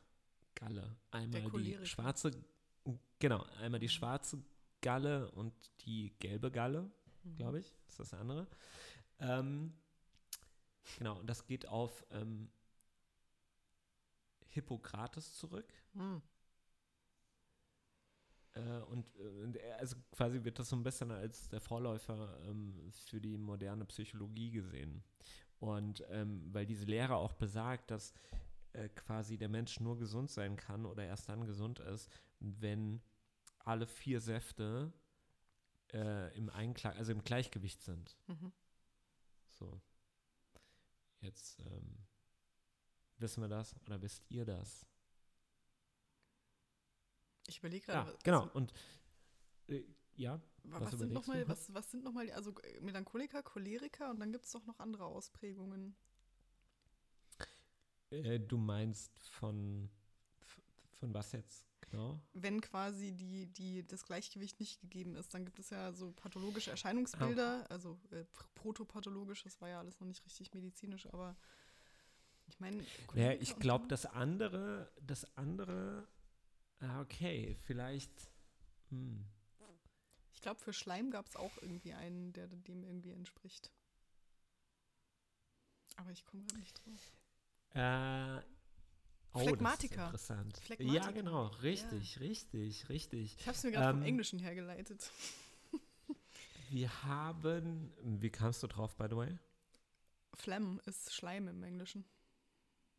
[0.54, 0.96] Galle.
[1.10, 2.30] Einmal die schwarze,
[3.18, 3.90] genau, einmal die Mhm.
[3.90, 4.42] schwarze
[4.80, 5.52] Galle und
[5.84, 6.90] die gelbe Galle,
[7.24, 7.36] Mhm.
[7.36, 8.46] glaube ich, ist das andere.
[9.18, 9.74] Ähm,
[10.98, 12.50] genau, und das geht auf ähm,
[14.48, 15.72] Hippokrates zurück.
[15.94, 16.22] Hm.
[18.52, 19.06] Äh, und,
[19.56, 23.84] er, also quasi wird das so ein bisschen als der Vorläufer ähm, für die moderne
[23.86, 25.02] Psychologie gesehen.
[25.58, 28.12] Und ähm, weil diese Lehre auch besagt, dass
[28.72, 32.10] äh, quasi der Mensch nur gesund sein kann oder erst dann gesund ist,
[32.40, 33.00] wenn
[33.60, 34.92] alle vier Säfte
[35.94, 38.16] äh, im Einklang, also im Gleichgewicht sind.
[38.26, 38.52] Mhm.
[39.50, 39.80] So.
[41.20, 42.06] Jetzt ähm,
[43.18, 44.84] wissen wir das oder wisst ihr das?
[47.46, 48.18] Ich überlege Ja, gerade.
[48.24, 48.42] genau.
[48.42, 48.72] also, Und
[49.68, 49.84] äh,
[50.16, 51.48] ja, wa- was was, sind überlegst noch du mal, noch?
[51.48, 55.04] was, was sind nochmal, also äh, Melancholiker, Choleriker und dann gibt es doch noch andere
[55.06, 55.96] Ausprägungen.
[58.10, 59.90] äh, du meinst von,
[60.92, 62.20] von was jetzt genau?
[62.32, 66.70] Wenn quasi die, die, das Gleichgewicht nicht gegeben ist, dann gibt es ja so pathologische
[66.70, 71.36] Erscheinungsbilder, also äh, pr- protopathologisch, das war ja alles noch nicht richtig medizinisch, aber
[72.46, 72.84] ich meine.
[73.14, 76.06] Ja, ich glaube, das andere, das andere,
[76.80, 78.12] ah, okay, vielleicht,
[78.90, 79.24] hm.
[80.32, 83.72] Ich glaube, für Schleim gab es auch irgendwie einen, der dem irgendwie entspricht.
[85.96, 87.16] Aber ich komme gerade nicht drauf.
[87.70, 88.42] Äh,
[89.34, 90.06] oh, Phlegmatiker.
[90.06, 90.56] Interessant.
[90.58, 91.04] Phlegmatiker.
[91.04, 93.36] Ja, genau, richtig, richtig, richtig.
[93.38, 95.10] Ich habe es mir gerade vom Ähm, Englischen hergeleitet.
[96.70, 99.38] Wir haben, wie kamst du drauf, by the way?
[100.34, 102.04] Phlegm ist Schleim im Englischen.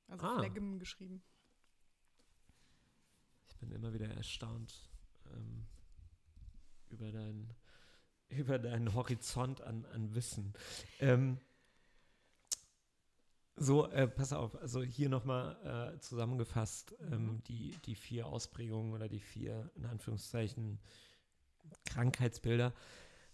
[0.07, 0.37] Also Ah.
[0.39, 1.23] Phlegm geschrieben.
[3.49, 4.87] Ich bin immer wieder erstaunt
[5.33, 5.65] ähm,
[6.89, 7.53] über, dein,
[8.29, 10.53] über deinen Horizont an, an Wissen.
[10.99, 11.39] Ähm,
[13.57, 17.43] so, äh, pass auf, also hier nochmal äh, zusammengefasst, ähm, Mhm.
[17.47, 20.79] die, die vier Ausprägungen oder die vier, in Anführungszeichen,
[21.85, 22.73] Krankheitsbilder.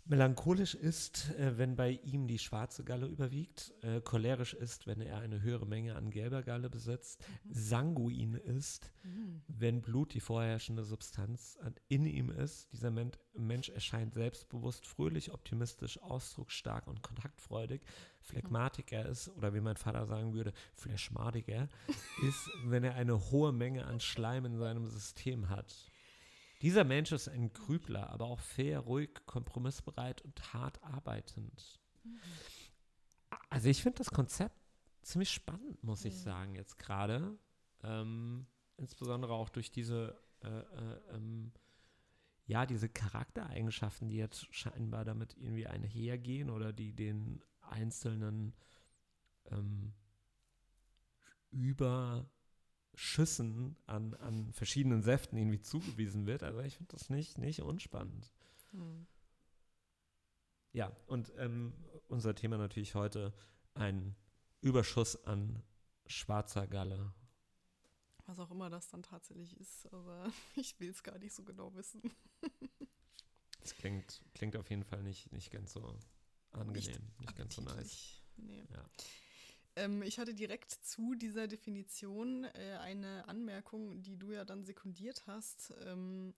[0.06, 3.74] Melancholisch ist, äh, wenn bei ihm die schwarze Galle überwiegt.
[3.82, 7.24] Äh, cholerisch ist, wenn er eine höhere Menge an gelber Galle besitzt.
[7.46, 7.54] Mhm.
[7.54, 8.92] Sanguin ist,
[9.48, 12.72] wenn Blut die vorherrschende Substanz an- in ihm ist.
[12.74, 17.82] Dieser Men Mensch erscheint selbstbewusst, fröhlich, optimistisch, ausdrucksstark und kontaktfreudig.
[18.20, 21.70] Phlegmatiker ist, oder wie mein Vater sagen würde, Flashmatiker,
[22.28, 25.91] ist, wenn er eine hohe Menge an Schleim in seinem System hat.
[26.62, 31.80] Dieser Mensch ist ein Grübler, aber auch fair, ruhig, kompromissbereit und hart arbeitend.
[33.50, 34.56] Also ich finde das Konzept
[35.02, 36.20] ziemlich spannend, muss ich Mhm.
[36.20, 37.38] sagen, jetzt gerade.
[37.84, 38.46] Ähm,
[38.78, 41.52] insbesondere auch durch diese, äh, äh, ähm,
[42.46, 48.54] ja, diese Charaktereigenschaften, die jetzt scheinbar damit irgendwie einhergehen oder die den einzelnen
[49.50, 49.94] ähm,
[53.02, 56.44] Überschüssen an, an verschiedenen Säften irgendwie zugewiesen wird.
[56.44, 58.32] Also ich finde das nicht, nicht unspannend.
[58.72, 59.08] Hm.
[60.72, 61.74] Ja, und ähm,
[62.10, 63.34] unser Thema natürlich heute
[63.74, 64.16] ein
[64.62, 65.64] Überschuss an
[66.06, 67.12] schwarzer Galle.
[68.28, 71.74] Was auch immer das dann tatsächlich ist, aber ich will es gar nicht so genau
[71.74, 72.02] wissen.
[73.60, 75.96] Das klingt, klingt auf jeden Fall nicht, nicht ganz so
[76.50, 78.20] angenehm, nicht, ganz so nice.
[78.36, 78.66] Nee.
[78.72, 78.84] Ja.
[79.76, 85.24] Ähm, ich hatte direkt zu dieser Definition äh, eine Anmerkung, die du ja dann sekundiert
[85.28, 86.34] hast, ähm,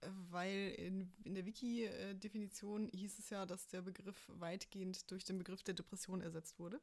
[0.00, 5.38] äh, weil in, in der Wiki-Definition hieß es ja, dass der Begriff weitgehend durch den
[5.38, 6.80] Begriff der Depression ersetzt wurde.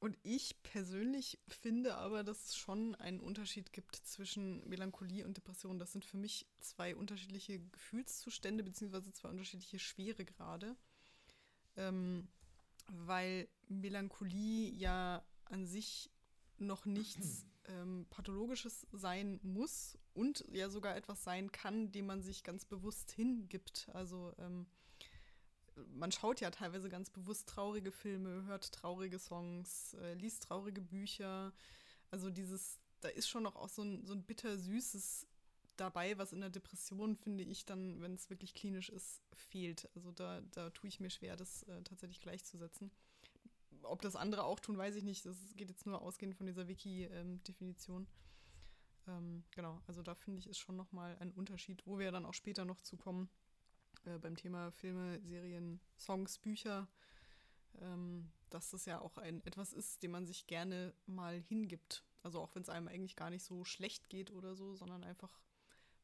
[0.00, 5.80] Und ich persönlich finde aber, dass es schon einen Unterschied gibt zwischen Melancholie und Depression.
[5.80, 10.76] Das sind für mich zwei unterschiedliche Gefühlszustände, beziehungsweise zwei unterschiedliche Schweregrade.
[11.76, 12.28] Ähm,
[12.92, 16.10] weil Melancholie ja an sich
[16.58, 22.42] noch nichts ähm, Pathologisches sein muss und ja sogar etwas sein kann, dem man sich
[22.42, 23.88] ganz bewusst hingibt.
[23.92, 24.66] Also ähm,
[25.90, 31.52] man schaut ja teilweise ganz bewusst traurige Filme, hört traurige Songs, äh, liest traurige Bücher.
[32.10, 35.27] Also dieses, da ist schon noch auch so ein, so ein bittersüßes
[35.80, 39.88] dabei, was in der Depression, finde ich, dann, wenn es wirklich klinisch ist, fehlt.
[39.94, 42.90] Also da, da tue ich mir schwer, das äh, tatsächlich gleichzusetzen.
[43.82, 45.24] Ob das andere auch tun, weiß ich nicht.
[45.24, 48.06] Das geht jetzt nur ausgehend von dieser Wiki-Definition.
[49.06, 52.34] Ähm, genau, also da finde ich, ist schon nochmal ein Unterschied, wo wir dann auch
[52.34, 53.30] später noch zukommen
[54.04, 56.88] äh, beim Thema Filme, Serien, Songs, Bücher,
[57.80, 62.04] ähm, dass das ja auch ein etwas ist, dem man sich gerne mal hingibt.
[62.22, 65.40] Also auch wenn es einem eigentlich gar nicht so schlecht geht oder so, sondern einfach,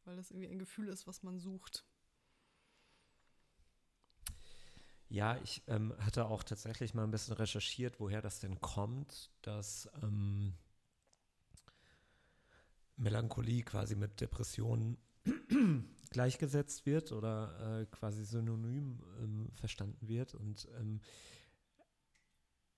[0.06, 1.84] weil das irgendwie ein Gefühl ist, was man sucht.
[5.08, 9.88] Ja, ich ähm, hatte auch tatsächlich mal ein bisschen recherchiert, woher das denn kommt, dass
[10.02, 10.54] ähm,
[12.96, 14.98] Melancholie quasi mit Depressionen
[16.10, 20.34] gleichgesetzt wird oder äh, quasi synonym ähm, verstanden wird.
[20.34, 21.00] Und ähm,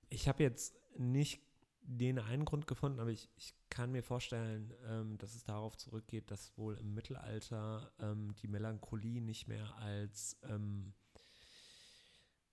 [0.09, 1.43] ich habe jetzt nicht
[1.87, 6.31] den einen Grund gefunden, aber ich, ich kann mir vorstellen, ähm, dass es darauf zurückgeht,
[6.31, 10.95] dass wohl im Mittelalter ähm, die Melancholie nicht mehr als, ähm,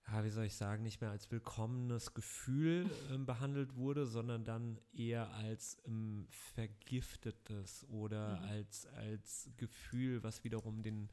[0.07, 4.79] ja, wie soll ich sagen, nicht mehr als willkommenes Gefühl ähm, behandelt wurde, sondern dann
[4.91, 8.43] eher als ähm, vergiftetes oder mhm.
[8.43, 11.09] als, als Gefühl, was wiederum den,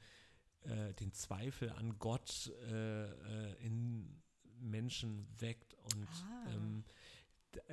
[0.62, 4.20] äh, den Zweifel an Gott äh, äh, in
[4.60, 6.84] Menschen weckt und ah ähm,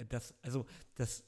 [0.10, 1.24] das, also das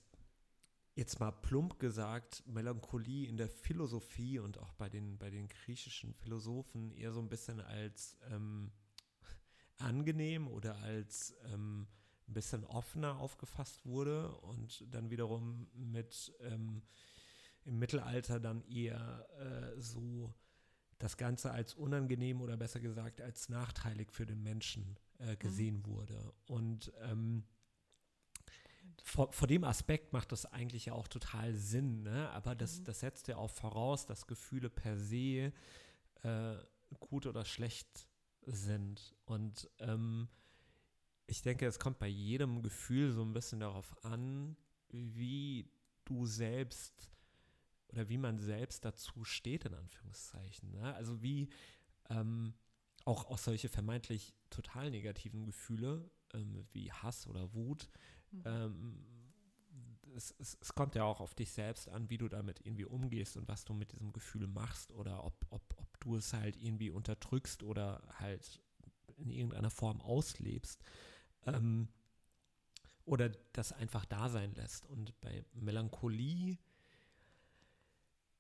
[0.95, 6.13] jetzt mal plump gesagt, Melancholie in der Philosophie und auch bei den, bei den griechischen
[6.13, 8.71] Philosophen eher so ein bisschen als ähm,
[9.77, 11.88] angenehm oder als ähm,
[12.27, 16.81] ein bisschen offener aufgefasst wurde und dann wiederum mit ähm,
[17.65, 20.33] im Mittelalter dann eher äh, so
[20.97, 25.85] das Ganze als unangenehm oder besser gesagt als nachteilig für den Menschen äh, gesehen mhm.
[25.85, 26.33] wurde.
[26.45, 27.45] Und ähm,
[29.03, 32.29] vor, vor, dem Aspekt macht das eigentlich ja auch total Sinn, ne?
[32.31, 32.83] aber das, mhm.
[32.85, 35.51] das setzt ja auch voraus, dass Gefühle per se
[36.23, 36.55] äh,
[36.99, 38.07] gut oder schlecht
[38.45, 39.15] sind.
[39.25, 40.27] Und ähm,
[41.27, 44.57] ich denke, es kommt bei jedem Gefühl so ein bisschen darauf an,
[44.89, 45.69] wie
[46.05, 47.12] du selbst
[47.89, 50.71] oder wie man selbst dazu steht, in Anführungszeichen.
[50.71, 50.93] Ne?
[50.95, 51.49] Also wie
[52.09, 52.53] ähm,
[53.05, 57.89] auch, auch solche vermeintlich total negativen Gefühle ähm, wie Hass oder Wut
[58.31, 58.41] Mhm.
[58.45, 59.05] Ähm,
[60.15, 63.37] es, es, es, kommt ja auch auf dich selbst an, wie du damit irgendwie umgehst
[63.37, 66.89] und was du mit diesem Gefühl machst oder ob, ob, ob du es halt irgendwie
[66.89, 68.59] unterdrückst oder halt
[69.17, 70.81] in irgendeiner Form auslebst.
[71.45, 71.89] Ähm,
[73.05, 74.85] oder das einfach da sein lässt.
[74.85, 76.57] Und bei Melancholie,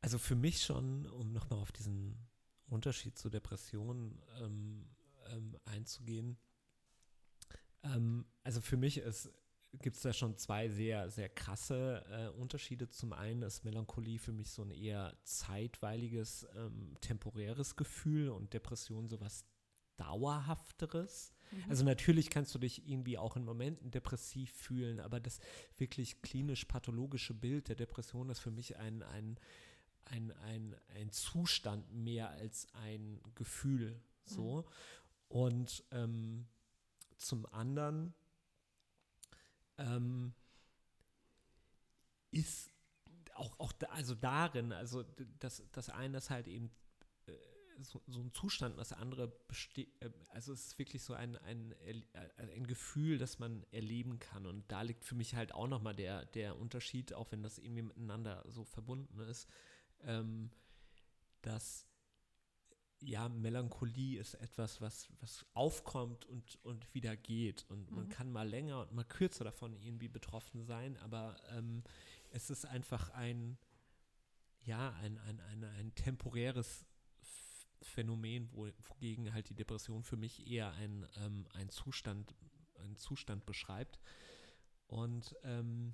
[0.01, 2.15] also für mich schon, um nochmal auf diesen
[2.67, 4.87] Unterschied zur Depression ähm,
[5.31, 6.37] ähm, einzugehen,
[7.83, 9.31] ähm, also für mich ist
[9.73, 12.89] gibt es da schon zwei sehr, sehr krasse äh, Unterschiede.
[12.89, 19.07] Zum einen ist Melancholie für mich so ein eher zeitweiliges, ähm, temporäres Gefühl und Depression
[19.07, 19.45] sowas
[19.97, 21.33] Dauerhafteres.
[21.51, 21.63] Mhm.
[21.69, 25.39] Also natürlich kannst du dich irgendwie auch in Momenten depressiv fühlen, aber das
[25.77, 29.37] wirklich klinisch-pathologische Bild der Depression ist für mich ein, ein,
[30.05, 34.01] ein, ein, ein Zustand mehr als ein Gefühl.
[34.23, 34.61] So.
[34.61, 34.65] Mhm.
[35.27, 36.47] Und ähm,
[37.17, 38.13] zum anderen
[39.79, 40.33] ähm,
[42.31, 42.71] ist
[43.33, 45.03] auch, auch da, also darin, also
[45.39, 46.69] das, das eine ist halt eben
[47.25, 47.31] äh,
[47.79, 51.71] so, so, ein Zustand, das andere besteht, äh, also es ist wirklich so ein, ein,
[51.81, 52.03] äh,
[52.37, 54.45] ein Gefühl, das man erleben kann.
[54.45, 57.83] Und da liegt für mich halt auch nochmal der, der Unterschied, auch wenn das irgendwie
[57.83, 59.47] miteinander so verbunden ist,
[60.01, 60.51] ähm,
[61.41, 61.88] dass
[63.01, 67.65] ja, Melancholie ist etwas, was, was aufkommt und, und wieder geht.
[67.69, 68.09] Und man mhm.
[68.09, 71.83] kann mal länger und mal kürzer davon irgendwie betroffen sein, aber ähm,
[72.31, 73.57] es ist einfach ein,
[74.61, 76.85] ja, ein, ein, ein, ein temporäres
[77.81, 82.35] Phänomen, wo, wogegen halt die Depression für mich eher ein, ähm, ein Zustand,
[82.75, 83.99] einen Zustand beschreibt.
[84.87, 85.93] Und ähm,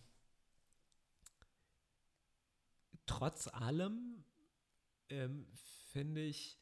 [3.05, 4.23] trotz allem
[5.09, 5.47] ähm,
[5.91, 6.57] finde ich,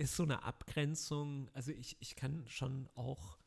[0.00, 3.38] ist so eine Abgrenzung, also ich, ich kann schon auch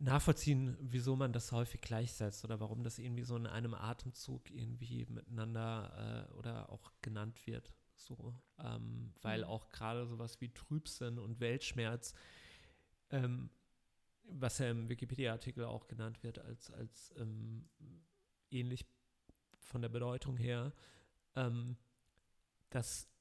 [0.00, 5.06] nachvollziehen, wieso man das häufig gleichsetzt oder warum das irgendwie so in einem Atemzug irgendwie
[5.06, 7.72] miteinander äh, oder auch genannt wird.
[7.94, 9.44] So, ähm, weil mhm.
[9.44, 12.12] auch gerade sowas wie Trübsinn und Weltschmerz,
[13.10, 13.50] ähm,
[14.24, 17.68] was ja im Wikipedia-Artikel auch genannt wird als, als ähm,
[18.50, 18.84] ähnlich
[19.60, 20.72] von der Bedeutung her,
[21.36, 21.76] ähm,
[22.70, 23.13] das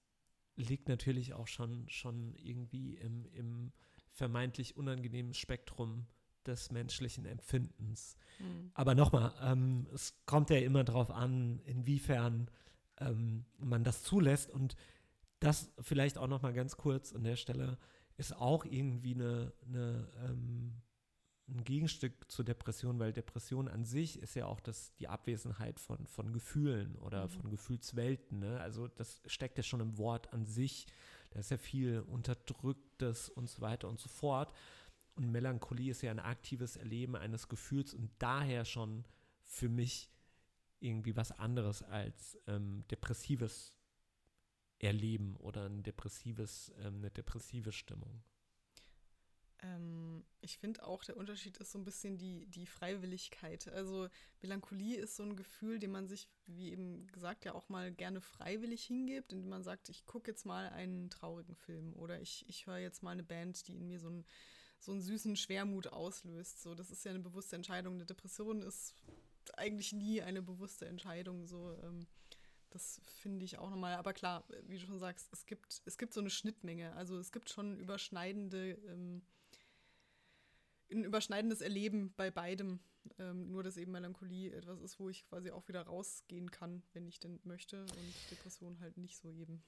[0.55, 3.71] liegt natürlich auch schon, schon irgendwie im, im
[4.11, 6.05] vermeintlich unangenehmen Spektrum
[6.45, 8.17] des menschlichen Empfindens.
[8.39, 8.71] Mhm.
[8.73, 12.49] Aber nochmal, ähm, es kommt ja immer darauf an, inwiefern
[12.99, 14.51] ähm, man das zulässt.
[14.51, 14.75] Und
[15.39, 17.77] das vielleicht auch nochmal ganz kurz an der Stelle
[18.17, 20.81] ist auch irgendwie eine, eine ähm,
[21.47, 26.05] ein Gegenstück zur Depression, weil Depression an sich ist ja auch das, die Abwesenheit von,
[26.07, 27.29] von Gefühlen oder mhm.
[27.29, 28.39] von Gefühlswelten.
[28.39, 28.59] Ne?
[28.59, 30.87] Also das steckt ja schon im Wort an sich.
[31.31, 34.53] Da ist ja viel Unterdrücktes und so weiter und so fort.
[35.15, 39.05] Und Melancholie ist ja ein aktives Erleben eines Gefühls und daher schon
[39.43, 40.09] für mich
[40.79, 43.73] irgendwie was anderes als ähm, depressives
[44.79, 48.23] Erleben oder ein depressives, ähm, eine depressive Stimmung.
[49.63, 53.67] Ähm, ich finde auch, der Unterschied ist so ein bisschen die, die Freiwilligkeit.
[53.69, 54.09] Also
[54.41, 58.21] Melancholie ist so ein Gefühl, dem man sich, wie eben gesagt, ja auch mal gerne
[58.21, 62.67] freiwillig hingibt, indem man sagt, ich gucke jetzt mal einen traurigen Film oder ich, ich
[62.67, 64.25] höre jetzt mal eine Band, die in mir so ein,
[64.79, 66.61] so einen süßen Schwermut auslöst.
[66.61, 67.95] So, das ist ja eine bewusste Entscheidung.
[67.95, 68.93] Eine Depression ist
[69.55, 71.47] eigentlich nie eine bewusste Entscheidung.
[71.47, 72.05] So, ähm,
[72.69, 73.95] das finde ich auch nochmal.
[73.95, 76.93] Aber klar, wie du schon sagst, es gibt, es gibt so eine Schnittmenge.
[76.95, 79.21] Also es gibt schon überschneidende, ähm,
[80.93, 82.79] ein überschneidendes Erleben bei beidem.
[83.19, 87.05] Ähm, nur, dass eben Melancholie etwas ist, wo ich quasi auch wieder rausgehen kann, wenn
[87.05, 87.81] ich denn möchte.
[87.81, 89.61] Und Depression halt nicht so eben.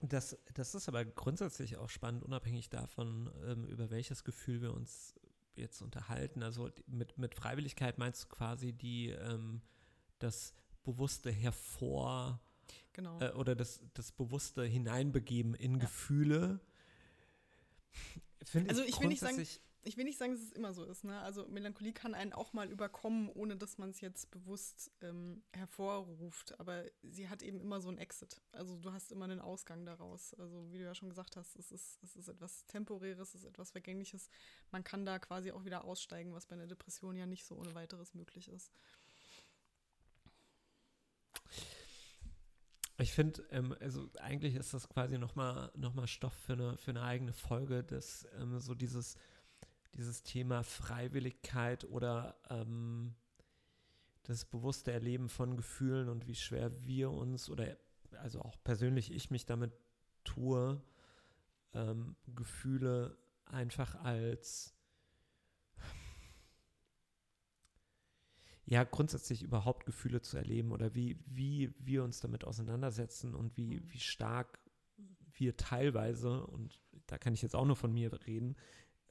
[0.00, 5.14] Das, das ist aber grundsätzlich auch spannend, unabhängig davon, ähm, über welches Gefühl wir uns
[5.54, 6.42] jetzt unterhalten.
[6.42, 9.60] Also mit, mit Freiwilligkeit meinst du quasi die, ähm,
[10.18, 12.40] das bewusste Hervor
[12.92, 13.20] genau.
[13.20, 15.80] äh, oder das, das bewusste Hineinbegeben in ja.
[15.80, 16.60] Gefühle.
[18.68, 19.46] also ich will nicht sagen,
[19.82, 21.04] ich will nicht sagen, dass es immer so ist.
[21.04, 21.18] Ne?
[21.20, 26.58] Also Melancholie kann einen auch mal überkommen, ohne dass man es jetzt bewusst ähm, hervorruft.
[26.60, 28.42] Aber sie hat eben immer so einen Exit.
[28.52, 30.34] Also du hast immer einen Ausgang daraus.
[30.34, 33.46] Also wie du ja schon gesagt hast, es ist, es ist etwas Temporäres, es ist
[33.46, 34.28] etwas Vergängliches.
[34.70, 37.74] Man kann da quasi auch wieder aussteigen, was bei einer Depression ja nicht so ohne
[37.74, 38.72] weiteres möglich ist.
[42.98, 46.90] Ich finde, ähm, also eigentlich ist das quasi nochmal noch mal Stoff für eine, für
[46.90, 49.16] eine eigene Folge, dass ähm, so dieses
[49.94, 53.14] dieses Thema Freiwilligkeit oder ähm,
[54.22, 57.76] das bewusste Erleben von Gefühlen und wie schwer wir uns oder
[58.18, 59.72] also auch persönlich ich mich damit
[60.24, 60.80] tue,
[61.72, 64.74] ähm, Gefühle einfach als
[68.64, 73.82] ja grundsätzlich überhaupt Gefühle zu erleben oder wie, wie wir uns damit auseinandersetzen und wie,
[73.90, 74.60] wie stark
[75.32, 78.56] wir teilweise, und da kann ich jetzt auch nur von mir reden,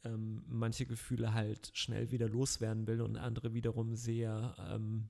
[0.04, 5.10] ähm, manche Gefühle halt schnell wieder loswerden will und andere wiederum sehr ähm,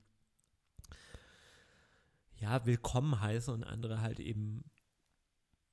[2.40, 4.64] ja, willkommen heiße und andere halt eben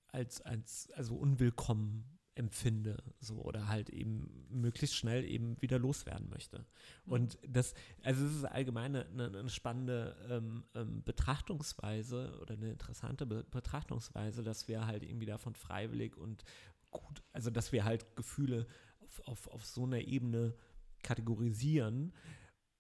[0.10, 6.60] als, als also unwillkommen empfinde, so oder halt eben möglichst schnell eben wieder loswerden möchte.
[7.06, 7.12] Mhm.
[7.12, 13.26] Und das, also es ist allgemein eine, eine spannende ähm, ähm, Betrachtungsweise oder eine interessante
[13.26, 16.44] Be Betrachtungsweise, dass wir halt irgendwie davon freiwillig und
[16.92, 18.68] gut, also dass wir halt Gefühle
[19.08, 20.56] auf, auf, auf so einer Ebene
[21.04, 22.14] kategorisieren,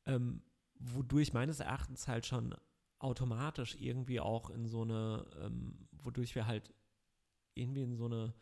[0.05, 0.41] ähm,
[0.79, 2.55] wodurch meines Erachtens halt schon
[2.99, 6.73] automatisch irgendwie auch in so eine, ähm, wodurch wir halt
[7.53, 8.33] irgendwie in so eine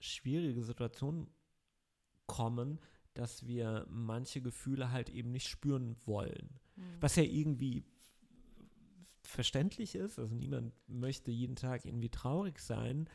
[0.00, 1.28] schwierige Situation
[2.26, 2.78] kommen,
[3.14, 6.60] dass wir manche Gefühle halt eben nicht spüren wollen.
[6.76, 6.82] Mhm.
[7.00, 7.84] Was ja irgendwie
[9.28, 10.18] verständlich ist.
[10.18, 13.08] Also niemand möchte jeden Tag irgendwie traurig sein.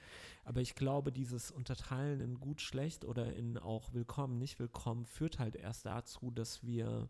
[0.44, 5.40] Aber ich glaube, dieses Unterteilen in gut, schlecht oder in auch willkommen, nicht willkommen führt
[5.40, 7.10] halt erst dazu, dass wir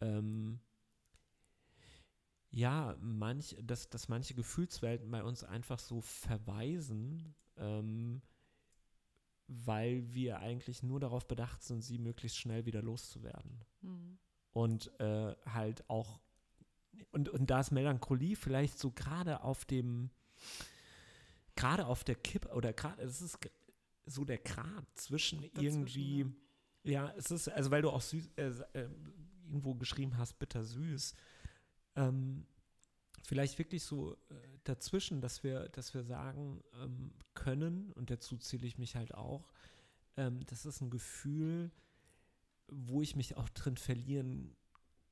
[0.00, 0.60] ähm,
[2.52, 8.22] ja, manch, dass, dass manche Gefühlswelten bei uns einfach so verweisen, ähm,
[9.46, 13.64] weil wir eigentlich nur darauf bedacht sind, sie möglichst schnell wieder loszuwerden.
[13.82, 14.18] Mhm.
[14.52, 16.20] Und äh, halt auch
[17.12, 20.10] und, und da ist Melancholie vielleicht so gerade auf dem,
[21.56, 23.38] gerade auf der Kippe, oder gerade, es ist
[24.06, 26.26] so der Grad zwischen Dazwischen, irgendwie,
[26.84, 27.06] ja.
[27.06, 27.14] ja.
[27.16, 28.88] es ist, also weil du auch süß, äh, äh,
[29.46, 31.14] irgendwo geschrieben hast, bittersüß,
[31.96, 32.46] ähm,
[33.22, 34.34] vielleicht wirklich so äh,
[34.64, 39.52] dazwischen, dass wir, dass wir sagen ähm, können, und dazu zähle ich mich halt auch,
[40.16, 41.70] ähm, das ist ein Gefühl,
[42.68, 44.56] wo ich mich auch drin verlieren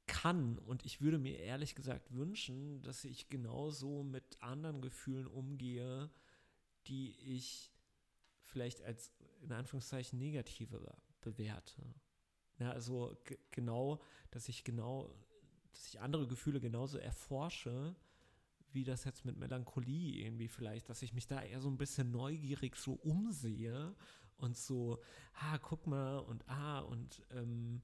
[0.08, 0.58] kann.
[0.58, 6.10] Und ich würde mir ehrlich gesagt wünschen, dass ich genauso mit anderen Gefühlen umgehe,
[6.88, 7.70] die ich
[8.40, 10.80] vielleicht als in Anführungszeichen negative
[11.20, 11.94] bewerte.
[12.58, 13.16] Ja, also
[13.52, 14.00] genau,
[14.32, 15.14] dass ich genau,
[15.72, 17.94] dass ich andere Gefühle genauso erforsche,
[18.72, 22.10] wie das jetzt mit Melancholie irgendwie vielleicht, dass ich mich da eher so ein bisschen
[22.10, 23.94] neugierig so umsehe
[24.36, 25.00] und so,
[25.34, 27.82] ah, guck mal und ah und ähm,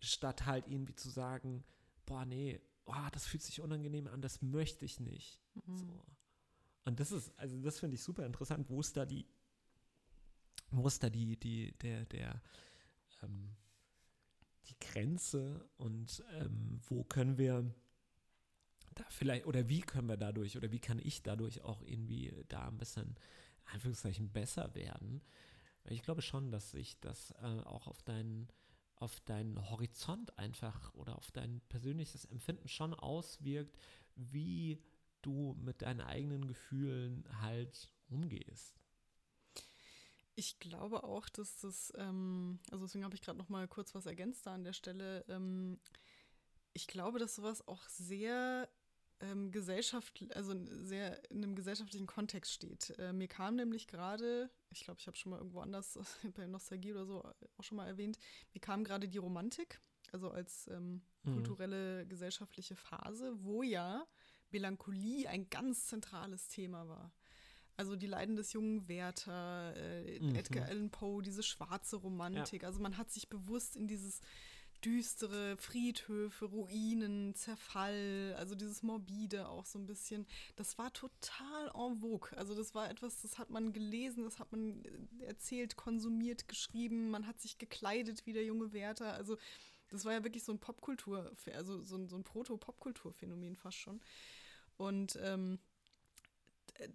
[0.00, 1.64] statt halt irgendwie zu sagen,
[2.06, 5.40] boah, nee, oh, das fühlt sich unangenehm an, das möchte ich nicht.
[5.54, 5.76] Mhm.
[5.76, 6.04] So.
[6.84, 9.26] Und das ist, also das finde ich super interessant, wo ist da die,
[10.70, 12.42] wo ist da die, die, der, der,
[13.22, 13.56] ähm,
[14.66, 17.74] die Grenze und ähm, wo können wir
[18.94, 22.68] da vielleicht, oder wie können wir dadurch, oder wie kann ich dadurch auch irgendwie da
[22.68, 23.16] ein bisschen,
[23.66, 25.22] Anführungszeichen, besser werden?
[25.84, 28.48] Ich glaube schon, dass sich das äh, auch auf deinen
[29.00, 33.76] auf deinen Horizont einfach oder auf dein persönliches Empfinden schon auswirkt,
[34.14, 34.82] wie
[35.22, 38.74] du mit deinen eigenen Gefühlen halt umgehst.
[40.34, 44.06] Ich glaube auch, dass das, ähm, also deswegen habe ich gerade noch mal kurz was
[44.06, 45.24] ergänzt da an der Stelle.
[45.28, 45.80] Ähm,
[46.74, 48.68] ich glaube, dass sowas auch sehr
[49.20, 52.96] ähm, Gesellschaft, also sehr in einem gesellschaftlichen Kontext steht.
[52.98, 55.98] Äh, mir kam nämlich gerade, ich glaube, ich habe schon mal irgendwo anders
[56.36, 57.22] bei Nostalgie oder so
[57.56, 58.18] auch schon mal erwähnt,
[58.54, 59.80] mir kam gerade die Romantik,
[60.12, 61.34] also als ähm, mhm.
[61.34, 64.06] kulturelle gesellschaftliche Phase, wo ja
[64.50, 67.12] Melancholie ein ganz zentrales Thema war.
[67.76, 70.34] Also die Leiden des jungen Werther, äh, mhm.
[70.34, 72.62] Edgar Allan Poe, diese schwarze Romantik.
[72.62, 72.68] Ja.
[72.68, 74.20] Also man hat sich bewusst in dieses
[74.84, 80.26] düstere Friedhöfe, Ruinen, Zerfall, also dieses Morbide auch so ein bisschen.
[80.56, 82.36] Das war total en vogue.
[82.36, 84.82] Also das war etwas, das hat man gelesen, das hat man
[85.20, 89.12] erzählt, konsumiert, geschrieben, man hat sich gekleidet wie der junge Werther.
[89.12, 89.36] Also
[89.90, 94.00] das war ja wirklich so ein Popkultur, also so ein, so ein Proto-Popkulturphänomen fast schon.
[94.76, 95.58] Und ähm,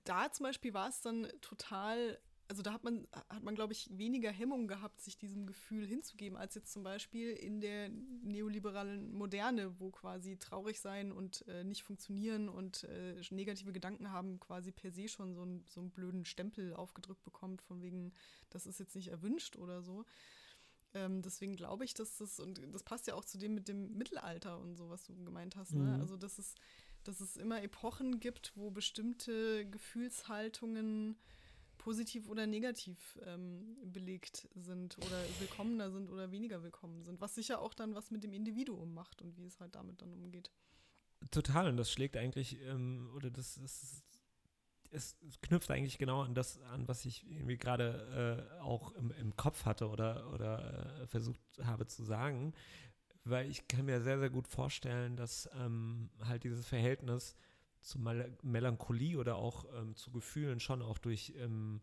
[0.03, 3.89] da zum Beispiel war es dann total, also da hat man, hat man, glaube ich,
[3.97, 7.89] weniger Hemmung gehabt, sich diesem Gefühl hinzugeben, als jetzt zum Beispiel in der
[8.21, 14.39] neoliberalen Moderne, wo quasi traurig sein und äh, nicht funktionieren und äh, negative Gedanken haben,
[14.39, 18.13] quasi per se schon so, ein, so einen blöden Stempel aufgedrückt bekommt, von wegen,
[18.49, 20.05] das ist jetzt nicht erwünscht oder so.
[20.93, 23.97] Ähm, deswegen glaube ich, dass das, und das passt ja auch zu dem mit dem
[23.97, 25.83] Mittelalter und so, was du gemeint hast, ne?
[25.83, 26.01] Mhm.
[26.01, 26.53] Also, dass es,
[27.03, 31.17] dass es immer Epochen gibt, wo bestimmte Gefühlshaltungen
[31.77, 37.61] positiv oder negativ ähm, belegt sind oder willkommener sind oder weniger willkommen sind, was sicher
[37.61, 40.51] auch dann was mit dem Individuum macht und wie es halt damit dann umgeht.
[41.31, 44.03] Total, und das schlägt eigentlich, ähm, oder das, das
[44.93, 49.35] es knüpft eigentlich genau an das an, was ich irgendwie gerade äh, auch im, im,
[49.35, 52.53] Kopf hatte oder, oder äh, versucht habe zu sagen.
[53.23, 57.35] Weil ich kann mir sehr, sehr gut vorstellen, dass ähm, halt dieses Verhältnis
[57.83, 61.81] zu Mel Melancholie oder auch ähm, zu Gefühlen schon auch durch ähm,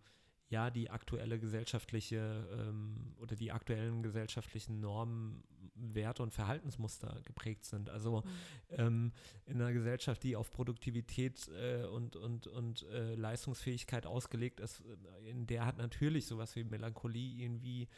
[0.48, 5.44] ja die aktuelle gesellschaftliche ähm, oder die aktuellen gesellschaftlichen Normen,
[5.74, 7.88] Werte und Verhaltensmuster geprägt sind.
[7.88, 8.30] Also mhm.
[8.70, 9.12] ähm,
[9.46, 15.30] in einer Gesellschaft, die auf Produktivität äh, und, und, und äh, Leistungsfähigkeit ausgelegt ist, äh,
[15.30, 17.88] in der hat natürlich sowas wie Melancholie irgendwie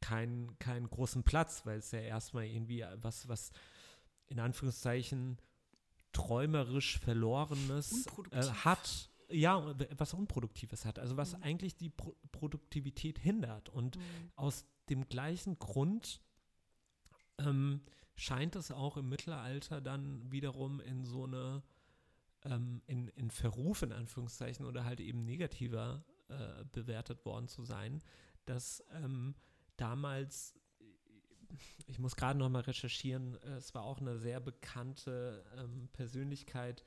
[0.00, 3.52] keinen keinen großen Platz, weil es ja erstmal irgendwie was, was
[4.26, 5.38] in Anführungszeichen
[6.14, 11.42] träumerisch Verlorenes äh, hat ja, was Unproduktives hat, also was mhm.
[11.42, 13.68] eigentlich die Pro Produktivität hindert.
[13.68, 14.02] Und mhm.
[14.36, 16.20] aus dem gleichen Grund
[17.38, 17.80] ähm,
[18.14, 21.62] scheint es auch im Mittelalter dann wiederum in so eine,
[22.44, 28.02] ähm, in, in Verruf in Anführungszeichen oder halt eben negativer äh, bewertet worden zu sein,
[28.44, 29.34] dass ähm,
[29.76, 30.54] damals
[31.86, 36.84] ich muss gerade noch mal recherchieren, es war auch eine sehr bekannte ähm, Persönlichkeit,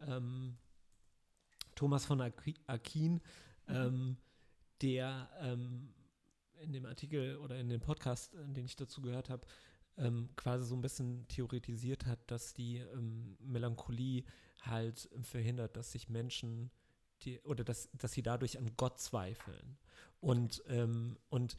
[0.00, 0.56] ähm,
[1.74, 3.20] Thomas von Aquin, mhm.
[3.74, 4.16] ähm,
[4.82, 5.94] der ähm,
[6.60, 9.46] in dem Artikel oder in dem Podcast, äh, den ich dazu gehört habe,
[9.96, 12.84] ähm, quasi so ein bisschen theoretisiert hat, dass die
[13.40, 14.24] Melancholie
[14.62, 16.70] halt verhindert, dass sich Menschen
[17.22, 19.78] die, oder dass, dass sie dadurch an Gott zweifeln.
[20.20, 21.56] Und, ähm, und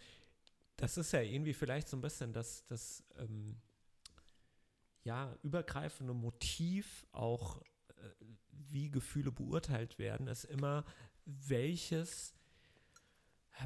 [0.82, 3.58] das ist ja irgendwie vielleicht so ein bisschen das, das ähm,
[5.04, 7.62] ja, übergreifende Motiv auch
[8.72, 10.86] wie Gefühle beurteilt werden, ist immer,
[11.26, 12.34] welches,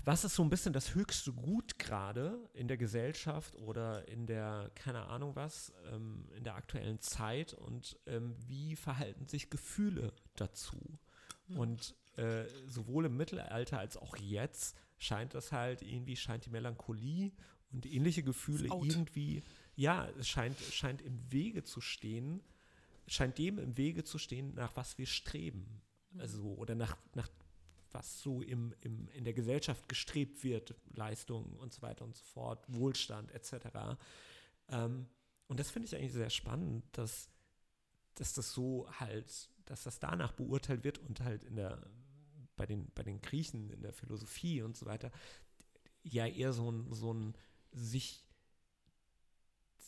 [0.04, 4.72] was ist so ein bisschen das höchste Gut gerade in der Gesellschaft oder in der,
[4.76, 11.00] keine Ahnung was, ähm, in der aktuellen Zeit und ähm, wie verhalten sich Gefühle dazu?
[11.48, 11.58] Mhm.
[11.58, 17.32] Und äh, sowohl im Mittelalter als auch jetzt scheint das halt irgendwie, scheint die Melancholie
[17.72, 19.44] und ähnliche Gefühle irgendwie,
[19.76, 22.42] ja, es scheint, scheint im Wege zu stehen
[23.08, 25.82] scheint dem im Wege zu stehen, nach was wir streben.
[26.12, 26.20] Mhm.
[26.20, 27.30] Also, oder nach, nach
[27.92, 32.24] was so im, im, in der Gesellschaft gestrebt wird, Leistungen und so weiter und so
[32.24, 33.68] fort, Wohlstand etc.
[34.68, 35.08] Ähm,
[35.48, 37.30] und das finde ich eigentlich sehr spannend, dass,
[38.16, 41.82] dass das so halt, dass das danach beurteilt wird und halt in der,
[42.56, 45.12] bei den, bei den Griechen in der Philosophie und so weiter,
[46.04, 47.34] ja eher so ein, so ein
[47.72, 48.26] sich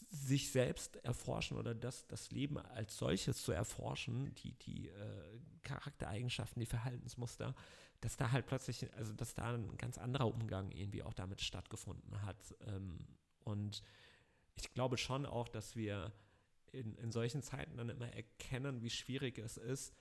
[0.09, 6.59] sich selbst erforschen oder das, das Leben als solches zu erforschen, die, die äh, Charaktereigenschaften,
[6.59, 7.55] die Verhaltensmuster,
[8.01, 12.22] dass da halt plötzlich, also dass da ein ganz anderer Umgang irgendwie auch damit stattgefunden
[12.22, 12.55] hat.
[12.68, 13.07] Ähm,
[13.43, 13.84] und
[14.55, 16.13] ich glaube schon auch, dass wir
[16.72, 19.93] in, in solchen Zeiten dann immer erkennen, wie schwierig es ist,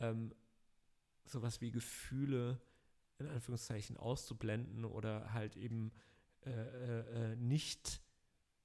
[0.00, 0.34] ähm,
[1.30, 2.60] sowas wie Gefühle
[3.18, 5.92] in Anführungszeichen auszublenden oder halt eben
[6.44, 8.02] äh, äh, äh nicht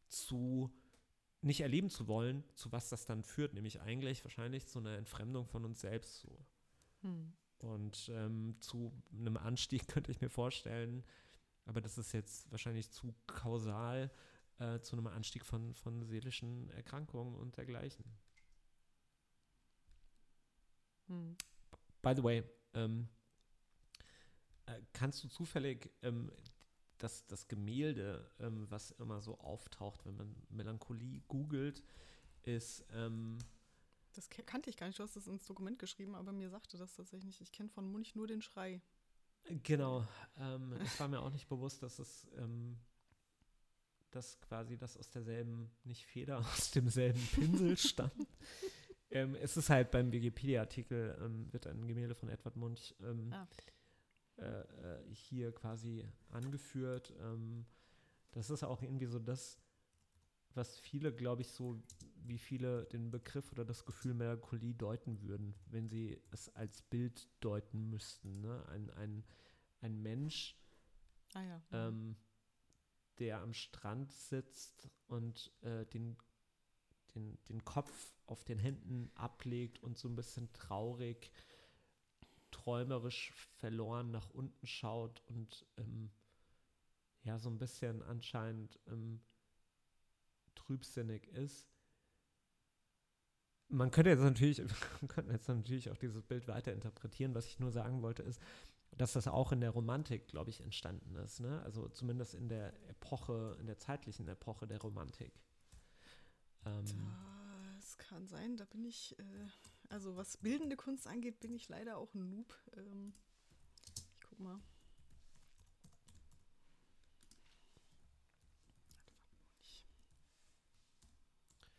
[0.07, 0.73] zu
[1.41, 5.45] nicht erleben zu wollen, zu was das dann führt, nämlich eigentlich wahrscheinlich zu einer Entfremdung
[5.45, 6.43] von uns selbst so.
[7.01, 7.33] Hm.
[7.59, 11.03] Und ähm, zu einem Anstieg könnte ich mir vorstellen,
[11.65, 14.11] aber das ist jetzt wahrscheinlich zu kausal,
[14.57, 18.05] äh, zu einem Anstieg von, von seelischen Erkrankungen und dergleichen.
[21.07, 21.35] Hm.
[22.01, 22.43] By the way,
[22.75, 23.07] ähm,
[24.67, 26.31] äh, kannst du zufällig ähm,
[26.97, 31.83] das, das Gemälde, ähm, was immer so auftaucht, wenn man Melancholie googelt,
[32.43, 32.85] ist.
[32.91, 33.37] Ähm,
[34.13, 34.99] das kannte ich gar nicht.
[34.99, 37.41] Du hast das ins Dokument geschrieben, aber mir sagte das tatsächlich nicht.
[37.41, 38.81] Ich kenne von Munich nur den Schrei.
[39.63, 40.07] Genau.
[40.37, 42.77] Ähm, es war mir auch nicht bewusst, dass es ähm,
[44.15, 48.27] dass quasi das aus derselben, nicht Feder, aus demselben Pinsel stammt.
[49.11, 53.47] Ähm, es ist halt beim Wikipedia-Artikel, ähm, wird ein Gemälde von Edward Munch ähm, ah.
[54.37, 57.13] äh, äh, hier quasi angeführt.
[57.21, 57.65] Ähm,
[58.31, 59.59] das ist auch irgendwie so das,
[60.53, 61.81] was viele, glaube ich, so
[62.27, 67.29] wie viele den Begriff oder das Gefühl Melancholie deuten würden, wenn sie es als Bild
[67.39, 68.41] deuten müssten.
[68.41, 68.65] Ne?
[68.69, 69.23] Ein, ein,
[69.81, 70.57] ein Mensch,
[71.33, 71.61] ah, ja.
[71.71, 72.15] ähm,
[73.19, 76.17] der am Strand sitzt und äh, den,
[77.13, 81.31] den, den Kopf auf den Händen ablegt und so ein bisschen traurig,
[82.51, 86.09] träumerisch verloren nach unten schaut und ähm,
[87.23, 89.21] ja, so ein bisschen anscheinend ähm,
[90.53, 91.67] trübsinnig ist.
[93.67, 94.59] Man könnte jetzt natürlich,
[95.01, 97.33] man könnte jetzt natürlich auch dieses Bild weiter interpretieren.
[97.33, 98.41] Was ich nur sagen wollte, ist,
[98.91, 101.39] dass das auch in der Romantik, glaube ich, entstanden ist.
[101.39, 101.61] Ne?
[101.63, 105.33] Also zumindest in der Epoche, in der zeitlichen Epoche der Romantik.
[106.65, 106.85] Ähm,
[107.97, 109.47] das kann sein, da bin ich, äh,
[109.89, 112.53] also was bildende Kunst angeht, bin ich leider auch ein Noob.
[112.75, 113.13] Ähm,
[113.95, 114.59] ich guck mal.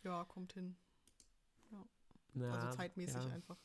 [0.03, 0.77] Ja, kommt hin.
[1.73, 1.89] Ja.
[2.35, 3.31] Na, also zeitmäßig ja.
[3.31, 3.59] einfach.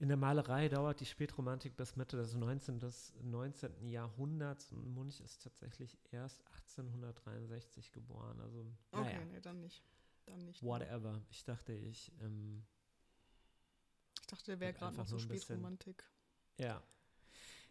[0.00, 2.78] In der Malerei dauert die Spätromantik bis Mitte des 19.
[2.78, 3.88] Des 19.
[3.88, 8.40] Jahrhunderts und Munch ist tatsächlich erst 1863 geboren.
[8.40, 8.60] Also,
[8.92, 9.24] okay, naja.
[9.24, 9.82] nee, dann nicht.
[10.26, 10.62] Dann nicht.
[10.62, 11.20] Whatever.
[11.30, 12.12] Ich dachte, ich.
[12.20, 12.64] Ähm,
[14.20, 16.04] ich dachte, der wäre gerade noch so Spätromantik.
[16.58, 16.80] Ja.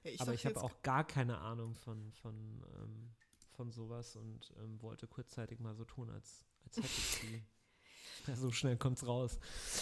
[0.04, 3.16] ja ich Aber ich habe auch gar keine Ahnung von, von, ähm,
[3.52, 7.44] von sowas und ähm, wollte kurzzeitig mal so tun, als, als hätte ich die.
[8.36, 9.40] So schnell kommt's raus.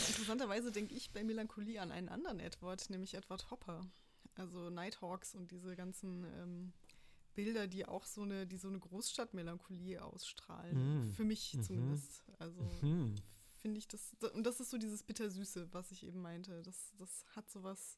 [0.07, 3.85] Interessanterweise denke ich bei Melancholie an einen anderen Edward, nämlich Edward Hopper.
[4.35, 6.73] Also Nighthawks und diese ganzen ähm,
[7.35, 11.09] Bilder, die auch so eine, die so eine Großstadtmelancholie ausstrahlen.
[11.09, 11.11] Mm.
[11.13, 11.63] Für mich mhm.
[11.63, 12.23] zumindest.
[12.39, 13.15] Also mhm.
[13.61, 16.61] finde ich das, und das ist so dieses Bittersüße, was ich eben meinte.
[16.63, 17.97] Das, das hat sowas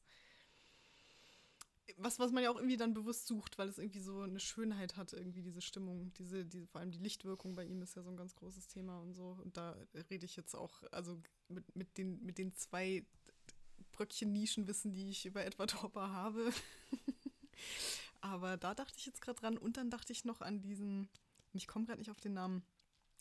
[1.96, 5.12] was man ja auch irgendwie dann bewusst sucht, weil es irgendwie so eine Schönheit hat,
[5.12, 8.16] irgendwie diese Stimmung, diese, diese, vor allem die Lichtwirkung bei ihm ist ja so ein
[8.16, 9.38] ganz großes Thema und so.
[9.42, 9.76] Und da
[10.10, 13.04] rede ich jetzt auch, also mit, mit, den, mit den zwei
[13.92, 16.52] Bröckchen Nischenwissen, die ich über Edward Hopper habe.
[18.20, 21.08] Aber da dachte ich jetzt gerade dran und dann dachte ich noch an diesen,
[21.52, 22.62] ich komme gerade nicht auf den Namen.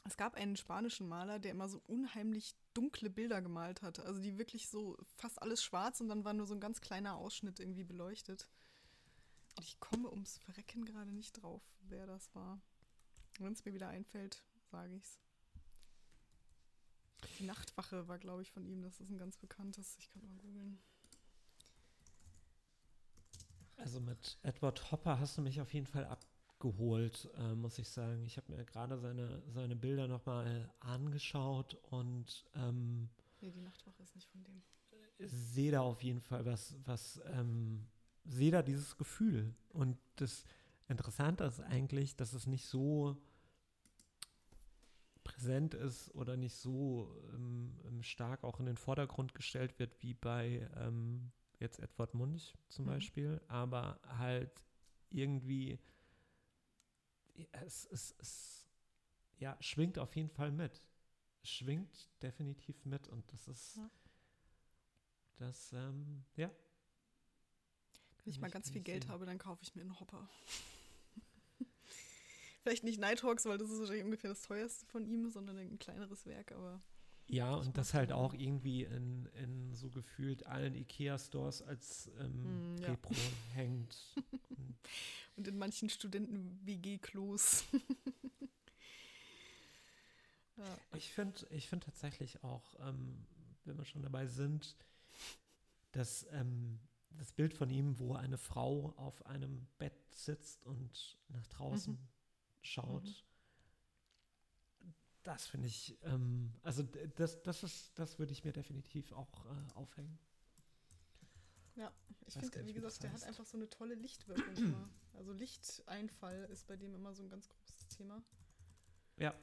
[0.05, 3.99] Es gab einen spanischen Maler, der immer so unheimlich dunkle Bilder gemalt hat.
[3.99, 7.15] Also die wirklich so fast alles schwarz und dann war nur so ein ganz kleiner
[7.15, 8.47] Ausschnitt irgendwie beleuchtet.
[9.57, 12.61] Und ich komme ums Verrecken gerade nicht drauf, wer das war.
[13.39, 15.19] Wenn es mir wieder einfällt, sage ich's.
[17.39, 18.83] Die Nachtwache war, glaube ich, von ihm.
[18.83, 19.97] Das ist ein ganz bekanntes.
[19.97, 20.79] Ich kann mal googeln.
[23.77, 26.05] Also mit Edward Hopper hast du mich auf jeden Fall
[26.57, 28.23] abgeholt, äh, muss ich sagen.
[28.25, 33.09] Ich habe mir gerade seine, seine Bilder nochmal angeschaut und ähm,
[33.41, 34.63] Nee, die Nachtwache ist nicht von dem.
[35.19, 37.87] Sehe da auf jeden Fall was, was ähm,
[38.25, 39.53] sehe da dieses Gefühl.
[39.69, 40.45] Und das
[40.87, 43.17] Interessante ist eigentlich, dass es nicht so
[45.23, 50.13] präsent ist oder nicht so ähm, ähm, stark auch in den Vordergrund gestellt wird wie
[50.13, 52.89] bei ähm, jetzt Edward Munch zum mhm.
[52.89, 54.63] Beispiel, aber halt
[55.09, 55.79] irgendwie
[57.51, 58.67] es, es, es
[59.39, 60.81] ja, schwingt auf jeden Fall mit.
[61.43, 63.89] Schwingt definitiv mit und das ist ja.
[65.37, 66.51] das, ähm, ja,
[68.27, 69.13] wenn ich mal ganz viel Geld sehen.
[69.13, 70.27] habe, dann kaufe ich mir einen Hopper.
[72.61, 76.25] Vielleicht nicht Nighthawks, weil das ist wahrscheinlich ungefähr das teuerste von ihm, sondern ein kleineres
[76.25, 76.81] Werk, aber.
[77.29, 82.77] Ja, und das halt auch irgendwie in, in so gefühlt allen IKEA-Stores als ähm, mm,
[82.77, 82.87] ja.
[82.89, 83.13] Repro
[83.53, 83.97] hängt.
[85.35, 87.65] und in manchen Studenten-WG-Klos.
[90.57, 90.77] ja.
[90.95, 93.25] Ich finde ich find tatsächlich auch, ähm,
[93.65, 94.77] wenn wir schon dabei sind,
[95.91, 101.47] dass ähm, das Bild von ihm, wo eine Frau auf einem Bett sitzt und nach
[101.47, 102.07] draußen mhm.
[102.61, 103.03] schaut.
[103.03, 103.15] Mhm.
[105.27, 106.83] Das finde ich, ähm, also
[107.17, 110.17] das, das ist, das würde ich mir definitiv auch äh, aufhängen.
[111.75, 111.91] Ja,
[112.27, 114.89] ich finde, wie gesagt, der hat einfach so eine tolle Lichtwirkung immer.
[115.11, 118.23] Also Lichteinfall ist bei dem immer so ein ganz großes Thema.
[119.17, 119.35] Ja.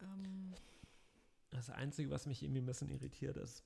[0.00, 0.52] Ähm.
[1.50, 3.62] Das Einzige, was mich irgendwie ein bisschen irritiert, ist,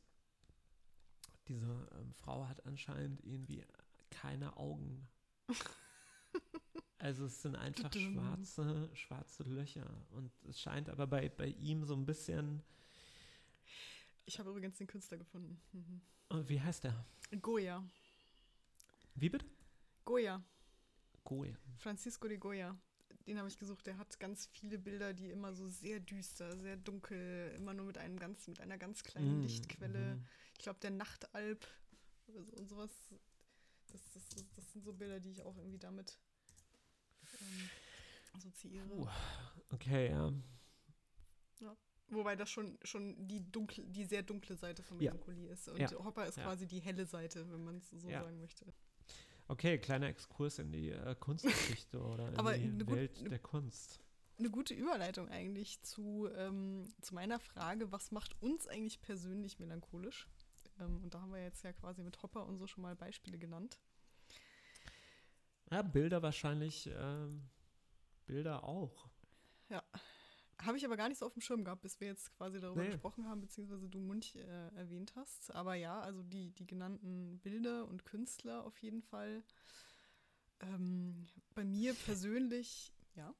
[1.48, 3.64] diese ähm, Frau hat anscheinend irgendwie
[4.10, 5.08] keine Augen.
[7.02, 9.90] also es sind einfach schwarze, schwarze Löcher.
[10.12, 12.62] Und es scheint aber bei, bei ihm so ein bisschen.
[14.24, 15.60] Ich habe übrigens den Künstler gefunden.
[15.72, 16.00] Mhm.
[16.28, 17.04] Und wie heißt der?
[17.40, 17.82] Goya.
[19.16, 19.44] Wie bitte?
[20.04, 20.44] Goya.
[21.24, 21.56] Goya.
[21.78, 22.78] Francisco de Goya.
[23.26, 23.84] Den habe ich gesucht.
[23.88, 27.98] Der hat ganz viele Bilder, die immer so sehr düster, sehr dunkel, immer nur mit
[27.98, 30.14] einem ganz, mit einer ganz kleinen mm, Lichtquelle.
[30.14, 30.24] Mm.
[30.56, 31.66] Ich glaube, der Nachtalb
[32.28, 32.90] und sowas.
[33.88, 36.18] Das, das, das, sind so Bilder, die ich auch irgendwie damit
[37.42, 37.70] ähm,
[38.36, 38.86] assoziiere.
[38.86, 39.08] Puh.
[39.70, 40.32] Okay, ja.
[41.60, 41.76] ja.
[42.08, 45.52] Wobei das schon, schon die, dunkle, die sehr dunkle Seite von Melancholie ja.
[45.52, 45.68] ist.
[45.68, 45.90] Und ja.
[46.04, 48.66] Hopper ist quasi die helle Seite, wenn man es so sagen möchte.
[49.48, 54.00] Okay, kleiner Exkurs in die äh, Kunstgeschichte oder in Aber die Welt gut, der Kunst.
[54.38, 60.28] Eine gute Überleitung eigentlich zu, ähm, zu meiner Frage, was macht uns eigentlich persönlich melancholisch?
[60.80, 63.38] Ähm, und da haben wir jetzt ja quasi mit Hopper und so schon mal Beispiele
[63.38, 63.78] genannt.
[65.72, 67.48] Ja, Bilder wahrscheinlich, ähm,
[68.26, 69.08] Bilder auch.
[69.70, 69.82] Ja,
[70.58, 72.82] habe ich aber gar nicht so auf dem Schirm gehabt, bis wir jetzt quasi darüber
[72.82, 72.90] nee.
[72.90, 75.50] gesprochen haben, beziehungsweise du Munch äh, erwähnt hast.
[75.54, 79.42] Aber ja, also die, die genannten Bilder und Künstler auf jeden Fall.
[80.60, 83.34] Ähm, bei mir persönlich, ja.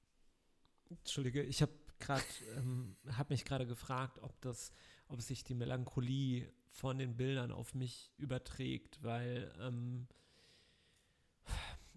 [0.89, 2.25] Entschuldige, ich habe gerade,
[2.57, 4.73] ähm, habe mich gerade gefragt, ob das,
[5.09, 10.09] ob sich die Melancholie von den Bildern auf mich überträgt, weil ähm,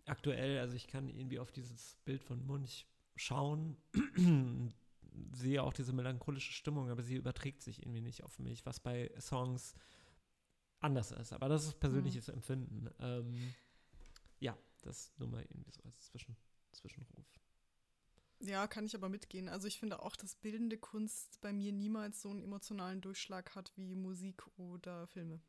[0.06, 2.86] aktuell, also ich kann irgendwie auf dieses Bild von Munch
[3.16, 3.78] schauen
[5.34, 9.12] sehe auch diese melancholische Stimmung, aber sie überträgt sich irgendwie nicht auf mich, was bei
[9.20, 9.76] Songs
[10.80, 11.34] anders ist.
[11.34, 12.34] Aber das ist persönliches mhm.
[12.36, 12.90] Empfinden.
[13.00, 13.54] Ähm,
[14.40, 16.36] ja, das nur mal irgendwie so als Zwischen
[16.72, 17.26] Zwischenruf.
[18.40, 19.48] Ja, kann ich aber mitgehen.
[19.48, 23.72] Also ich finde auch, dass bildende Kunst bei mir niemals so einen emotionalen Durchschlag hat
[23.76, 25.42] wie Musik oder Filme.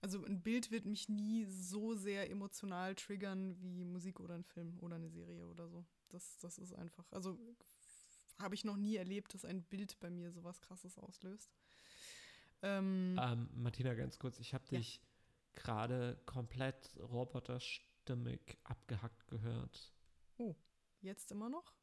[0.00, 4.78] Also ein Bild wird mich nie so sehr emotional triggern wie Musik oder ein Film
[4.80, 5.84] oder eine Serie oder so.
[6.08, 7.10] Das, das ist einfach.
[7.10, 7.38] Also
[8.38, 11.52] habe ich noch nie erlebt, dass ein Bild bei mir sowas Krasses auslöst.
[12.62, 14.78] Ähm, ähm, Martina, ganz kurz, ich habe ja.
[14.78, 15.00] dich
[15.54, 19.92] gerade komplett roboterstimmig abgehackt gehört.
[20.36, 20.54] Oh,
[21.00, 21.74] jetzt immer noch?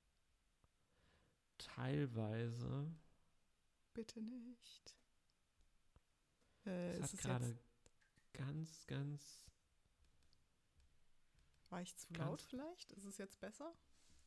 [1.57, 2.91] Teilweise.
[3.93, 4.97] Bitte nicht.
[6.66, 7.57] Äh, es hat gerade
[8.38, 9.43] ganz, ganz.
[11.69, 12.91] War ich zu laut vielleicht?
[12.93, 13.73] Ist es jetzt besser?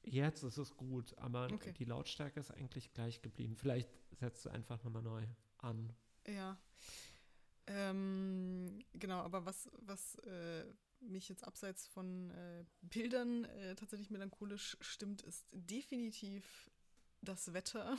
[0.03, 1.73] Jetzt ist es gut, aber okay.
[1.73, 3.57] die Lautstärke ist eigentlich gleich geblieben.
[3.57, 5.27] Vielleicht setzt du einfach nochmal neu
[5.59, 5.93] an.
[6.27, 6.59] Ja.
[7.67, 10.65] Ähm, genau, aber was, was äh,
[11.01, 16.71] mich jetzt abseits von äh, Bildern äh, tatsächlich melancholisch stimmt, ist definitiv
[17.21, 17.97] das Wetter.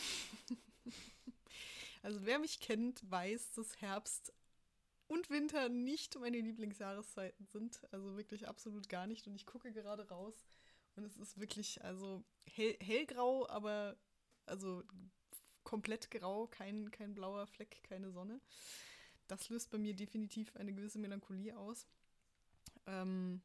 [2.01, 4.34] also wer mich kennt, weiß, dass Herbst
[5.10, 7.82] und Winter nicht meine Lieblingsjahreszeiten sind.
[7.91, 9.28] Also wirklich absolut gar nicht.
[9.28, 10.45] Und ich gucke gerade raus
[10.95, 13.97] und es ist wirklich, also hell, hellgrau, aber
[14.45, 14.84] also
[15.64, 18.39] komplett grau, kein, kein blauer Fleck, keine Sonne.
[19.28, 21.88] Das löst bei mir definitiv eine gewisse Melancholie aus.
[22.86, 23.41] Ähm,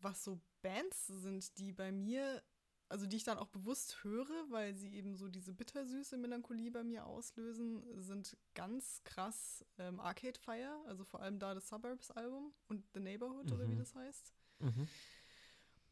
[0.00, 2.42] was so Bands sind, die bei mir,
[2.90, 6.82] also die ich dann auch bewusst höre, weil sie eben so diese bittersüße Melancholie bei
[6.82, 12.52] mir auslösen, sind ganz krass ähm, Arcade Fire, also vor allem da das Suburbs Album
[12.68, 13.52] und The Neighborhood mhm.
[13.52, 13.78] oder wie mhm.
[13.78, 14.34] das heißt.
[14.58, 14.88] Mhm.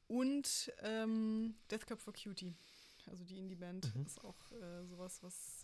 [0.08, 2.56] Und ähm, Death Cup for Cutie.
[3.06, 4.04] Also die Indie-Band mhm.
[4.04, 5.57] ist auch äh, sowas, was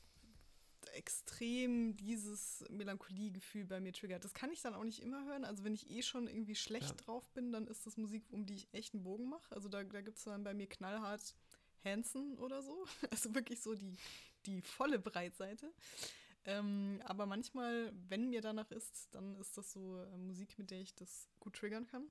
[0.91, 4.25] extrem dieses Melancholie-Gefühl bei mir triggert.
[4.25, 5.45] Das kann ich dann auch nicht immer hören.
[5.45, 6.97] Also wenn ich eh schon irgendwie schlecht ja.
[6.97, 9.55] drauf bin, dann ist das Musik, um die ich echt einen Bogen mache.
[9.55, 11.35] Also da, da gibt es dann bei mir knallhart
[11.85, 12.87] Hansen oder so.
[13.11, 13.97] Also wirklich so die,
[14.47, 15.73] die volle Breitseite.
[16.47, 20.81] Ähm, aber manchmal, wenn mir danach ist, dann ist das so äh, Musik, mit der
[20.81, 22.11] ich das gut triggern kann.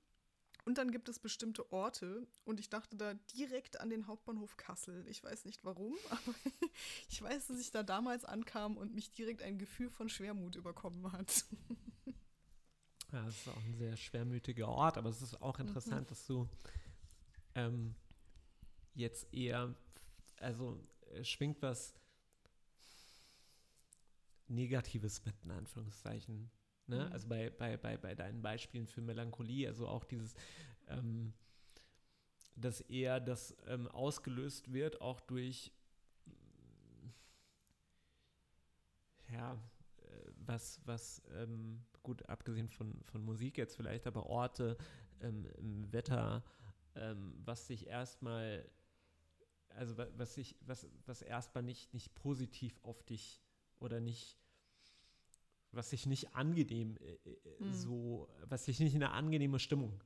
[0.64, 5.06] Und dann gibt es bestimmte Orte und ich dachte da direkt an den Hauptbahnhof Kassel.
[5.08, 6.34] Ich weiß nicht warum, aber
[7.10, 11.12] ich weiß, dass ich da damals ankam und mich direkt ein Gefühl von Schwermut überkommen
[11.12, 11.44] hat.
[13.12, 16.06] Ja, es ist auch ein sehr schwermütiger Ort, aber es ist auch interessant, mhm.
[16.08, 16.48] dass du
[17.54, 17.94] ähm,
[18.92, 19.72] jetzt eher,
[20.40, 20.84] also
[21.22, 21.94] schwingt was
[24.48, 26.50] Negatives mit, in Anführungszeichen,
[26.86, 27.06] Ne?
[27.06, 27.12] Mhm.
[27.12, 30.34] Also bei, bei, bei, bei deinen Beispielen für Melancholie, also auch dieses,
[30.88, 31.32] ähm,
[32.56, 35.72] dass eher das ähm, ausgelöst wird, auch durch,
[39.32, 44.76] ja, äh, was, was ähm, gut, abgesehen von, von Musik jetzt vielleicht, aber Orte,
[45.20, 45.46] ähm,
[45.90, 46.44] Wetter,
[46.94, 48.68] ähm, was sich erstmal,
[49.70, 53.42] also was sich, was, was erstmal nicht, nicht positiv auf dich
[53.80, 54.38] oder nicht
[55.76, 56.98] was sich nicht angenehm
[57.58, 57.72] mhm.
[57.72, 60.02] so, was sich nicht in eine angenehme Stimmung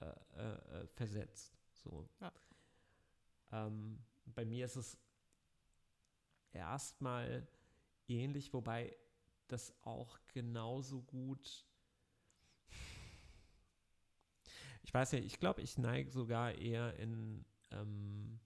[0.00, 1.58] äh, äh, versetzt.
[1.72, 2.08] So.
[2.20, 2.32] Ja.
[3.52, 4.98] Ähm, bei mir ist es
[6.52, 7.46] erstmal
[8.06, 8.96] ähnlich, wobei
[9.48, 11.66] das auch genauso gut.
[14.82, 17.44] Ich weiß ja, ich glaube, ich neige sogar eher in.
[17.70, 18.40] Ähm,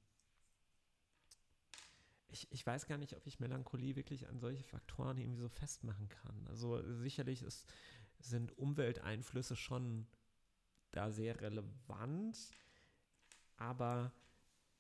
[2.32, 6.08] ich, ich weiß gar nicht, ob ich Melancholie wirklich an solche Faktoren irgendwie so festmachen
[6.08, 6.46] kann.
[6.48, 7.70] Also sicherlich ist,
[8.18, 10.06] sind Umwelteinflüsse schon
[10.90, 12.50] da sehr relevant,
[13.56, 14.12] aber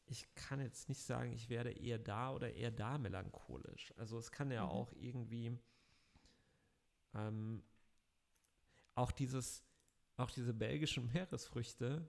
[0.06, 3.92] ich kann jetzt nicht sagen, ich werde eher da oder eher da melancholisch.
[3.96, 4.70] Also es kann ja mhm.
[4.70, 5.58] auch irgendwie
[7.14, 7.62] ähm,
[8.94, 9.62] auch dieses,
[10.16, 12.08] auch diese belgischen Meeresfrüchte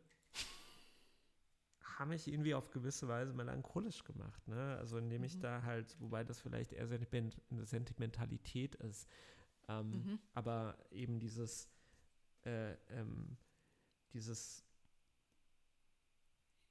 [1.98, 4.48] haben mich irgendwie auf gewisse Weise melancholisch gemacht.
[4.48, 4.78] Ne?
[4.78, 5.26] Also indem mhm.
[5.26, 9.10] ich da halt, wobei das vielleicht eher Sentiment, eine Sentimentalität ist,
[9.68, 10.20] ähm, mhm.
[10.34, 11.70] aber eben dieses,
[12.46, 13.38] äh, ähm,
[14.14, 14.66] dieses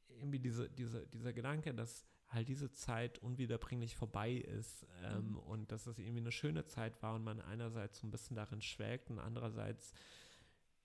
[0.08, 5.38] irgendwie diese, diese, dieser Gedanke, dass halt diese Zeit unwiederbringlich vorbei ist ähm, mhm.
[5.38, 8.62] und dass es irgendwie eine schöne Zeit war und man einerseits so ein bisschen darin
[8.62, 9.92] schwelgt und andererseits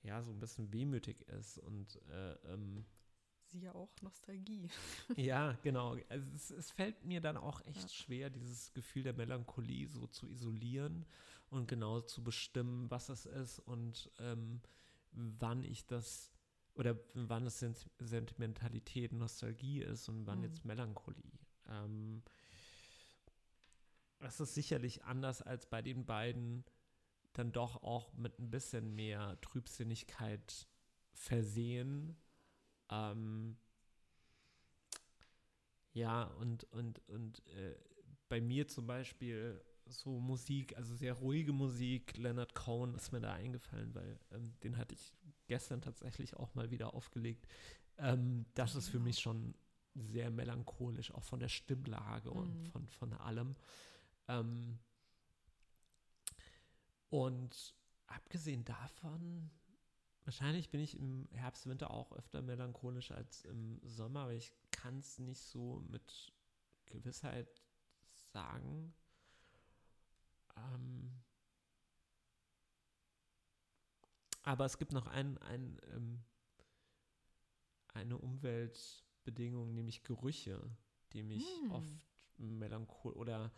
[0.03, 2.85] ja so ein bisschen wehmütig ist und äh, ähm,
[3.53, 4.69] ja auch Nostalgie.
[5.15, 5.97] ja, genau.
[6.09, 7.89] Also es, es, fällt mir dann auch echt ja.
[7.89, 11.05] schwer, dieses Gefühl der Melancholie so zu isolieren
[11.49, 14.61] und genau zu bestimmen, was es ist und ähm,
[15.11, 16.31] wann ich das
[16.75, 17.65] oder wann es
[17.97, 20.43] Sentimentalität, Nostalgie ist und wann mhm.
[20.45, 21.39] jetzt Melancholie.
[21.67, 22.21] Ähm,
[24.19, 26.63] das ist sicherlich anders als bei den beiden
[27.33, 30.67] dann doch auch mit ein bisschen mehr Trübsinnigkeit
[31.13, 32.17] versehen.
[32.89, 33.57] Ähm,
[35.93, 37.75] ja, und, und, und äh,
[38.29, 43.33] bei mir zum Beispiel so Musik, also sehr ruhige Musik, Leonard Cohen ist mir da
[43.33, 45.13] eingefallen, weil ähm, den hatte ich
[45.47, 47.47] gestern tatsächlich auch mal wieder aufgelegt.
[47.97, 49.55] Ähm, das ist für mich schon
[49.95, 52.37] sehr melancholisch, auch von der Stimmlage mhm.
[52.37, 53.55] und von, von allem.
[54.27, 54.79] Ähm,
[57.09, 57.75] und
[58.07, 59.49] abgesehen davon,
[60.27, 64.99] wahrscheinlich bin ich im Herbst, Winter auch öfter melancholisch als im Sommer, aber ich kann
[64.99, 66.33] es nicht so mit
[66.85, 67.63] Gewissheit
[68.33, 68.93] sagen.
[70.55, 71.11] Ähm,
[74.47, 76.23] Aber es gibt noch ein, ein, ähm,
[77.93, 80.71] eine Umweltbedingung, nämlich Gerüche,
[81.11, 81.71] die mich mm.
[81.71, 81.99] oft
[82.37, 83.51] melancholisch oder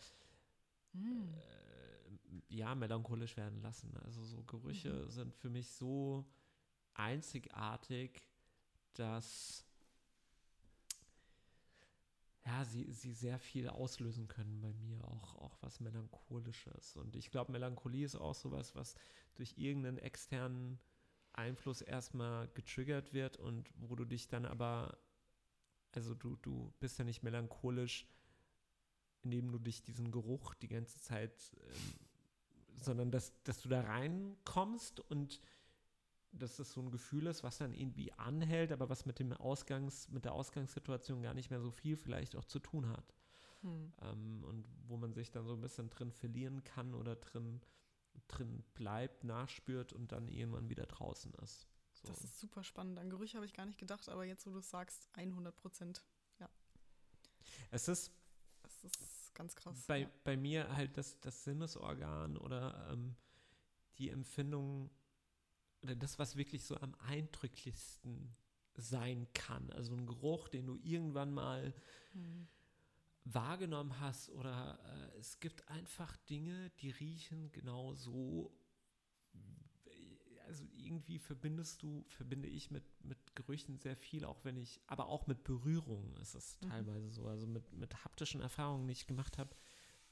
[0.93, 1.33] mm.
[1.35, 3.95] äh, ja, melancholisch werden lassen.
[3.97, 5.09] Also so Gerüche mhm.
[5.11, 6.25] sind für mich so
[6.99, 8.21] einzigartig,
[8.93, 9.65] dass
[12.45, 16.95] ja, sie, sie sehr viel auslösen können bei mir, auch, auch was Melancholisches.
[16.95, 18.95] Und ich glaube, Melancholie ist auch sowas, was
[19.35, 20.79] durch irgendeinen externen
[21.33, 24.97] Einfluss erstmal getriggert wird und wo du dich dann aber,
[25.91, 28.07] also du, du bist ja nicht melancholisch,
[29.21, 32.07] indem du dich diesen Geruch die ganze Zeit, ähm,
[32.81, 35.41] sondern dass, dass du da reinkommst und
[36.31, 40.09] dass das so ein Gefühl ist, was dann irgendwie anhält, aber was mit dem Ausgangs,
[40.09, 43.13] mit der Ausgangssituation gar nicht mehr so viel vielleicht auch zu tun hat.
[43.61, 43.93] Hm.
[44.01, 47.61] Ähm, und wo man sich dann so ein bisschen drin verlieren kann oder drin,
[48.27, 51.67] drin bleibt, nachspürt und dann irgendwann wieder draußen ist.
[51.93, 52.07] So.
[52.07, 52.99] Das ist super spannend.
[52.99, 56.05] An Gerüche habe ich gar nicht gedacht, aber jetzt, wo du es sagst, 100 Prozent.
[56.39, 56.49] Ja.
[57.71, 58.11] Es ist.
[58.63, 59.85] Es ist ganz krass.
[59.87, 60.11] Bei, ja.
[60.23, 63.15] bei mir halt das, das Sinnesorgan oder ähm,
[63.97, 64.89] die Empfindung
[65.81, 68.35] oder das, was wirklich so am eindrücklichsten
[68.75, 69.69] sein kann.
[69.71, 71.73] Also ein Geruch, den du irgendwann mal
[72.13, 72.47] mhm.
[73.25, 78.53] wahrgenommen hast oder äh, es gibt einfach Dinge, die riechen genau so.
[80.47, 85.07] Also irgendwie verbindest du, verbinde ich mit, mit Gerüchen sehr viel, auch wenn ich, aber
[85.07, 86.69] auch mit Berührungen ist es mhm.
[86.69, 87.27] teilweise so.
[87.27, 89.55] Also mit, mit haptischen Erfahrungen, die ich gemacht habe,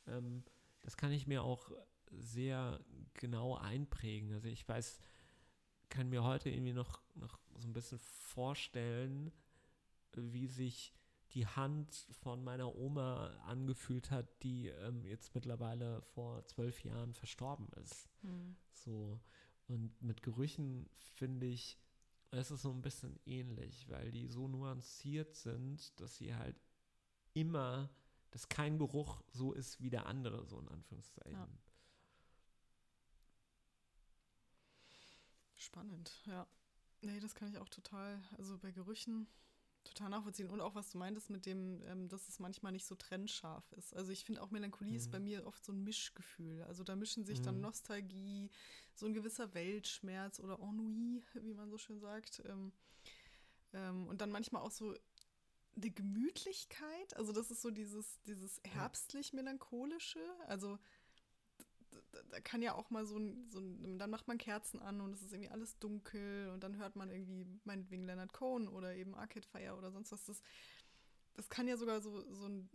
[0.06, 0.44] ähm,
[0.82, 1.72] das kann ich mir auch
[2.12, 2.80] sehr
[3.14, 4.32] genau einprägen.
[4.34, 5.00] Also ich weiß,
[5.90, 9.32] kann mir heute irgendwie noch, noch so ein bisschen vorstellen,
[10.14, 10.94] wie sich
[11.32, 17.68] die Hand von meiner Oma angefühlt hat, die ähm, jetzt mittlerweile vor zwölf Jahren verstorben
[17.84, 18.10] ist.
[18.22, 18.56] Mhm.
[18.74, 19.20] So.
[19.68, 21.78] Und mit Gerüchen finde ich,
[22.32, 26.56] es ist so ein bisschen ähnlich, weil die so nuanciert sind, dass sie halt
[27.34, 27.90] immer,
[28.32, 31.34] dass kein Geruch so ist wie der andere, so in Anführungszeichen.
[31.34, 31.48] Ja.
[35.58, 36.48] Spannend, ja.
[37.02, 38.24] Nee, das kann ich auch total.
[38.38, 39.28] Also bei Gerüchen,
[39.84, 40.50] total nachvollziehen.
[40.50, 43.96] Und auch, was du meintest mit dem, ähm, dass es manchmal nicht so trennscharf ist.
[43.96, 44.98] Also ich finde auch Melancholie mhm.
[44.98, 46.64] ist bei mir oft so ein Mischgefühl.
[46.64, 47.44] Also da mischen sich mhm.
[47.44, 48.50] dann Nostalgie,
[48.94, 52.42] so ein gewisser Weltschmerz oder Ennui, wie man so schön sagt.
[52.46, 52.72] Ähm,
[53.74, 54.96] ähm, und dann manchmal auch so
[55.76, 57.16] eine Gemütlichkeit.
[57.16, 60.22] Also das ist so dieses, dieses herbstlich-melancholische.
[60.48, 60.80] Also
[62.32, 65.14] da kann ja auch mal so ein, so ein, dann macht man Kerzen an und
[65.14, 69.16] es ist irgendwie alles dunkel und dann hört man irgendwie meinetwegen Leonard Cohen oder eben
[69.16, 70.26] Arcade Fire oder sonst was.
[70.26, 70.42] Das,
[71.36, 72.70] das kann ja sogar so, so ein,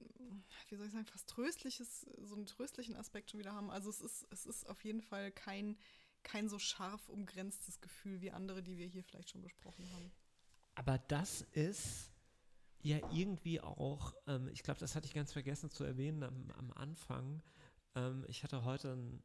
[0.68, 3.70] wie soll ich sagen, fast tröstliches, so einen tröstlichen Aspekt schon wieder haben.
[3.70, 5.76] Also es ist, es ist auf jeden Fall kein,
[6.22, 10.12] kein so scharf umgrenztes Gefühl wie andere, die wir hier vielleicht schon besprochen haben.
[10.74, 12.12] Aber das ist
[12.82, 16.72] ja irgendwie auch, ähm, ich glaube, das hatte ich ganz vergessen zu erwähnen am, am
[16.72, 17.42] Anfang,
[17.94, 19.22] ähm, ich hatte heute ein,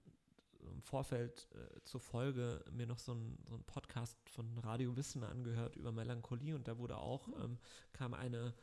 [0.61, 5.75] im Vorfeld äh, zur Folge mir noch so einen so Podcast von Radio Wissen angehört
[5.75, 7.43] über Melancholie und da wurde auch, mhm.
[7.43, 7.59] ähm,
[7.93, 8.53] kam eine,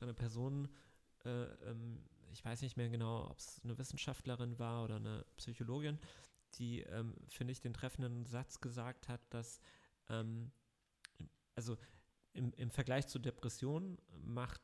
[0.00, 0.68] eine Person,
[1.24, 5.98] äh, ähm, ich weiß nicht mehr genau, ob es eine Wissenschaftlerin war oder eine Psychologin,
[6.54, 9.60] die, ähm, finde ich, den treffenden Satz gesagt hat, dass,
[10.08, 10.50] ähm,
[11.54, 11.76] also
[12.32, 14.62] im, im Vergleich zur Depression macht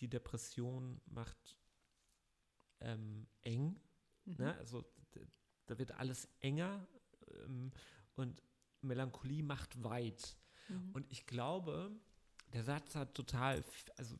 [0.00, 1.56] die Depression macht
[2.80, 3.80] ähm, eng
[4.24, 4.36] Mhm.
[4.38, 4.56] Ne?
[4.58, 4.84] Also
[5.66, 6.86] da wird alles enger
[7.44, 7.72] ähm,
[8.16, 8.42] und
[8.82, 10.36] Melancholie macht weit.
[10.68, 10.90] Mhm.
[10.92, 11.90] Und ich glaube,
[12.52, 13.64] der Satz hat total,
[13.96, 14.18] also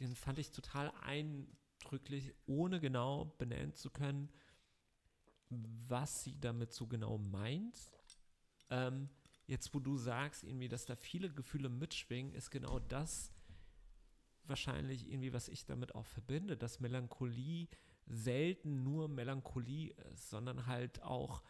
[0.00, 4.30] den fand ich total eindrücklich, ohne genau benennen zu können,
[5.48, 7.92] was sie damit so genau meint.
[8.70, 9.08] Ähm,
[9.46, 13.32] jetzt, wo du sagst, irgendwie, dass da viele Gefühle mitschwingen, ist genau das
[14.44, 17.68] wahrscheinlich irgendwie, was ich damit auch verbinde, dass Melancholie
[18.06, 21.42] selten nur Melancholie ist, sondern halt auch,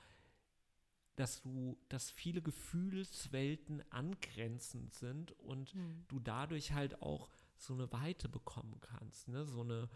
[1.17, 6.05] dass du, dass viele Gefühlswelten angrenzend sind und mhm.
[6.09, 9.45] du dadurch halt auch so eine Weite bekommen kannst, ne?
[9.47, 9.89] So eine,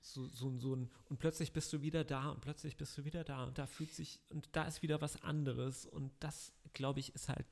[0.00, 3.22] so, so, so ein, und plötzlich bist du wieder da und plötzlich bist du wieder
[3.22, 7.14] da und da fühlt sich, und da ist wieder was anderes und das, glaube ich,
[7.14, 7.46] ist halt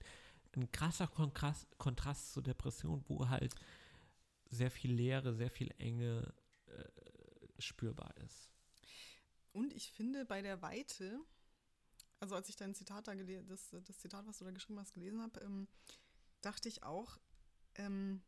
[0.57, 3.55] ein krasser Kontrast, Kontrast zur Depression, wo halt
[4.51, 6.35] sehr viel Leere, sehr viel Enge
[7.61, 8.51] spürbar ist.
[9.53, 11.21] Und ich finde bei der Weite,
[12.21, 15.23] also als ich dein Zitat da das, das Zitat, was du da geschrieben hast, gelesen
[15.23, 15.69] habe, ähm,
[16.41, 17.19] dachte ich auch,
[17.75, 18.23] ähm,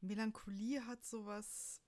[0.00, 1.82] Melancholie hat sowas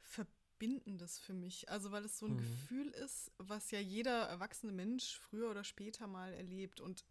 [0.00, 1.68] Verbindendes für mich.
[1.68, 2.38] Also weil es so ein mhm.
[2.38, 6.80] Gefühl ist, was ja jeder erwachsene Mensch früher oder später mal erlebt.
[6.80, 7.04] Und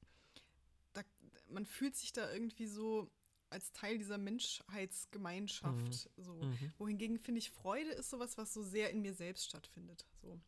[0.93, 1.03] da,
[1.49, 3.11] man fühlt sich da irgendwie so
[3.53, 6.09] als Teil dieser Menschheitsgemeinschaft.
[6.17, 6.23] Mhm.
[6.23, 6.33] So.
[6.33, 6.73] Mhm.
[6.77, 10.05] Wohingegen finde ich, Freude ist sowas, was so sehr in mir selbst stattfindet.
[10.21, 10.39] So.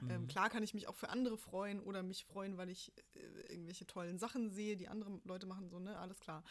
[0.00, 0.10] Ähm, mhm.
[0.10, 3.52] Ähm, klar kann ich mich auch für andere freuen oder mich freuen, weil ich äh,
[3.52, 6.42] irgendwelche tollen Sachen sehe, die andere Leute machen, so, ne, alles klar.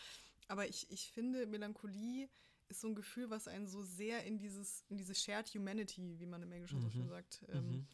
[0.48, 2.30] Aber ich, ich finde, Melancholie
[2.70, 6.26] ist so ein Gefühl, was einen so sehr in dieses, in diese Shared Humanity, wie
[6.26, 7.10] man im Englischen so schön mhm.
[7.10, 7.88] sagt, ähm, mhm.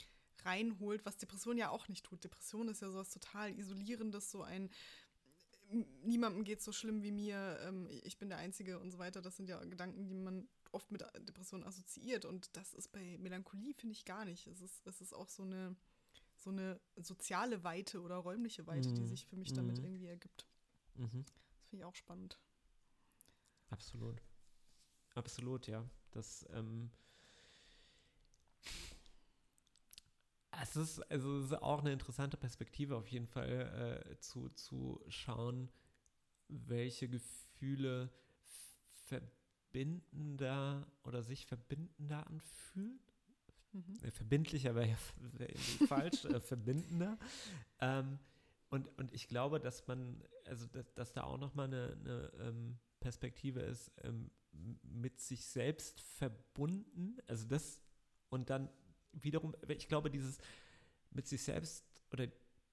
[0.43, 2.24] reinholt, was Depression ja auch nicht tut.
[2.24, 4.70] Depression ist ja sowas total Isolierendes, so ein
[5.74, 9.21] niemandem geht so schlimm wie mir, ähm, ich bin der Einzige und so weiter.
[9.21, 12.26] Das sind ja Gedanken, die man oft mit Depressionen assoziiert.
[12.26, 14.47] Und das ist bei Melancholie, finde ich, gar nicht.
[14.47, 15.76] Es ist, es ist auch so eine,
[16.38, 18.95] so eine soziale Weite oder räumliche Weite, mhm.
[18.95, 19.55] die sich für mich mhm.
[19.55, 20.47] damit irgendwie ergibt.
[20.95, 21.26] Mhm.
[21.26, 22.39] Das finde ich auch spannend.
[23.69, 24.21] Absolut.
[25.15, 25.88] Absolut, ja.
[26.11, 26.91] Das, ähm,
[30.62, 35.01] Es ist, also es ist auch eine interessante Perspektive auf jeden Fall äh, zu, zu
[35.08, 35.70] schauen,
[36.47, 38.12] welche Gefühle
[39.06, 42.99] verbindender oder sich verbindender anfühlen.
[43.72, 43.99] Mhm.
[44.04, 44.97] Äh, verbindlicher wäre ja
[45.39, 45.49] wär
[45.88, 47.18] falsch, äh, verbindender.
[47.80, 48.20] Ähm,
[48.70, 52.78] und, und ich glaube, dass man, also dass, dass da auch nochmal eine, eine ähm,
[52.99, 54.32] Perspektive ist, ähm,
[54.84, 57.82] mit sich selbst verbunden, also das
[58.30, 58.70] und dann
[59.14, 60.39] wiederum, ich glaube, dieses
[61.11, 62.28] mit sich selbst oder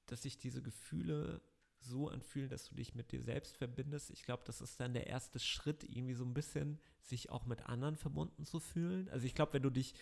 [0.06, 1.40] dass sich diese Gefühle
[1.78, 4.10] so anfühlen, dass du dich mit dir selbst verbindest.
[4.10, 7.66] Ich glaube, das ist dann der erste Schritt, irgendwie so ein bisschen sich auch mit
[7.66, 9.08] anderen verbunden zu fühlen.
[9.08, 9.94] Also ich glaube, wenn du dich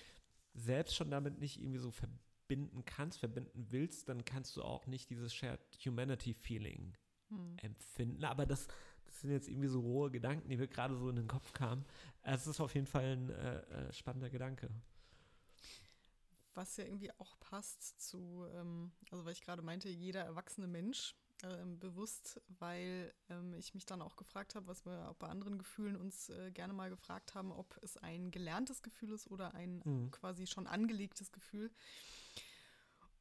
[0.55, 5.09] selbst schon damit nicht irgendwie so verbinden kannst, verbinden willst, dann kannst du auch nicht
[5.11, 6.95] dieses Shared Humanity Feeling
[7.29, 7.57] hm.
[7.59, 8.25] empfinden.
[8.25, 8.67] Aber das,
[9.05, 11.85] das sind jetzt irgendwie so rohe Gedanken, die mir gerade so in den Kopf kamen.
[12.23, 14.69] Es ist auf jeden Fall ein äh, äh spannender Gedanke
[16.55, 21.15] was ja irgendwie auch passt zu, ähm, also weil ich gerade meinte, jeder erwachsene Mensch
[21.45, 25.59] ähm, bewusst, weil ähm, ich mich dann auch gefragt habe, was wir auch bei anderen
[25.59, 29.83] Gefühlen uns äh, gerne mal gefragt haben, ob es ein gelerntes Gefühl ist oder ein
[29.85, 30.11] mhm.
[30.11, 31.71] quasi schon angelegtes Gefühl.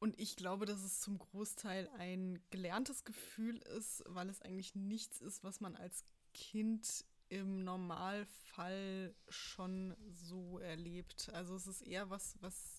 [0.00, 5.20] Und ich glaube, dass es zum Großteil ein gelerntes Gefühl ist, weil es eigentlich nichts
[5.20, 6.04] ist, was man als
[6.34, 11.30] Kind im Normalfall schon so erlebt.
[11.32, 12.77] Also es ist eher was, was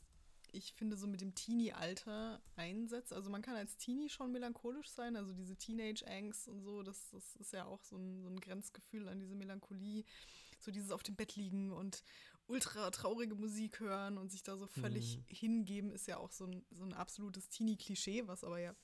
[0.52, 3.14] ich finde, so mit dem Teenie-Alter einsetzt.
[3.14, 7.36] Also man kann als Teenie schon melancholisch sein, also diese Teenage-Angst und so, das, das
[7.38, 10.06] ist ja auch so ein, so ein Grenzgefühl an diese Melancholie.
[10.60, 12.04] So dieses auf dem Bett liegen und
[12.48, 15.24] ultra traurige Musik hören und sich da so völlig mhm.
[15.28, 18.76] hingeben, ist ja auch so ein, so ein absolutes Teenie-Klischee, was aber ja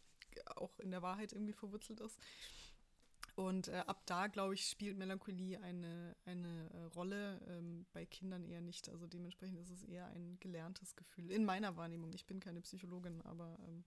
[0.55, 2.17] auch in der Wahrheit irgendwie verwurzelt ist.
[3.35, 8.45] Und äh, ab da, glaube ich, spielt Melancholie eine, eine äh, Rolle, ähm, bei Kindern
[8.45, 8.87] eher nicht.
[8.87, 11.29] Also dementsprechend ist es eher ein gelerntes Gefühl.
[11.31, 12.13] In meiner Wahrnehmung.
[12.13, 13.83] Ich bin keine Psychologin, aber ähm,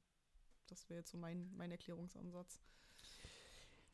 [0.67, 2.61] das wäre jetzt so mein, mein Erklärungsansatz.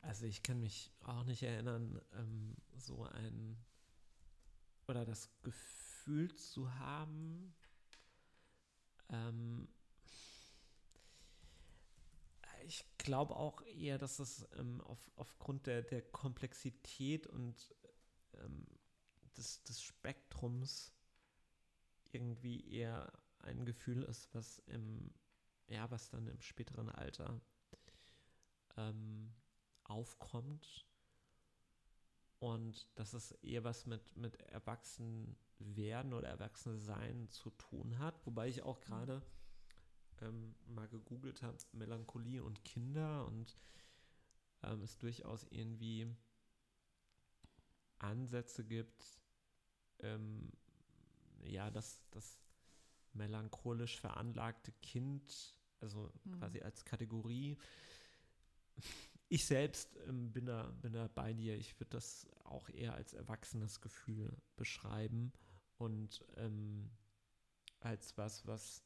[0.03, 3.57] Also ich kann mich auch nicht erinnern, ähm, so ein
[4.87, 7.55] oder das Gefühl zu haben,
[9.09, 9.69] ähm,
[12.65, 17.75] ich glaube auch eher, dass es ähm, auf, aufgrund der, der Komplexität und
[18.35, 18.67] ähm,
[19.37, 20.93] des, des Spektrums
[22.12, 25.12] irgendwie eher ein Gefühl ist, was im,
[25.69, 27.41] ja, was dann im späteren Alter
[28.77, 29.35] ähm,
[29.85, 30.87] aufkommt.
[32.39, 38.27] Und dass es eher was mit, mit Erwachsenwerden oder Erwachsensein zu tun hat.
[38.27, 39.23] Wobei ich auch gerade
[40.25, 43.57] ähm, mal gegoogelt habe, Melancholie und Kinder und
[44.62, 46.07] ähm, es durchaus irgendwie
[47.99, 49.05] Ansätze gibt,
[50.01, 50.53] ähm,
[51.43, 52.39] ja, dass das
[53.12, 56.39] melancholisch veranlagte Kind, also mhm.
[56.39, 57.59] quasi als Kategorie,
[59.29, 61.57] ich selbst ähm, bin, da, bin da bei dir.
[61.57, 65.33] Ich würde das auch eher als erwachsenes Gefühl beschreiben
[65.79, 66.91] und ähm,
[67.81, 68.85] als was, was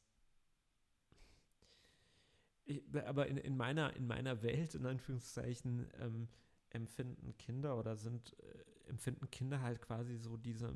[3.05, 6.27] aber in, in, meiner, in meiner Welt, in Anführungszeichen, ähm,
[6.69, 10.73] empfinden Kinder oder sind, äh, empfinden Kinder halt quasi so diese,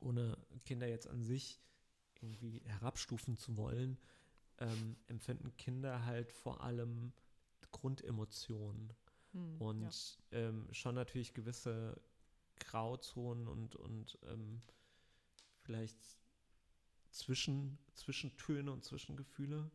[0.00, 1.60] ohne Kinder jetzt an sich
[2.20, 3.98] irgendwie herabstufen zu wollen,
[4.58, 7.12] ähm, empfinden Kinder halt vor allem
[7.72, 8.92] Grundemotionen
[9.32, 10.38] hm, und ja.
[10.38, 12.00] ähm, schon natürlich gewisse
[12.58, 14.60] Grauzonen und, und ähm,
[15.62, 15.98] vielleicht
[17.10, 19.70] Zwischen, Zwischentöne und Zwischengefühle.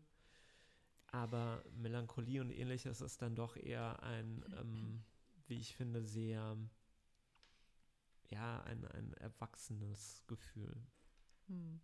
[1.11, 5.03] Aber Melancholie und ähnliches ist dann doch eher ein, ähm,
[5.47, 6.57] wie ich finde, sehr,
[8.29, 10.73] ja, ein, ein erwachsenes Gefühl.
[11.47, 11.81] Hm.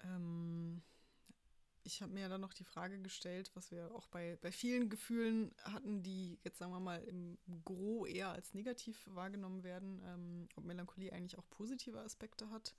[0.00, 0.82] Ähm,
[1.84, 4.88] ich habe mir ja dann noch die Frage gestellt, was wir auch bei, bei vielen
[4.88, 10.48] Gefühlen hatten, die jetzt sagen wir mal im Gro eher als negativ wahrgenommen werden, ähm,
[10.56, 12.74] ob Melancholie eigentlich auch positive Aspekte hat.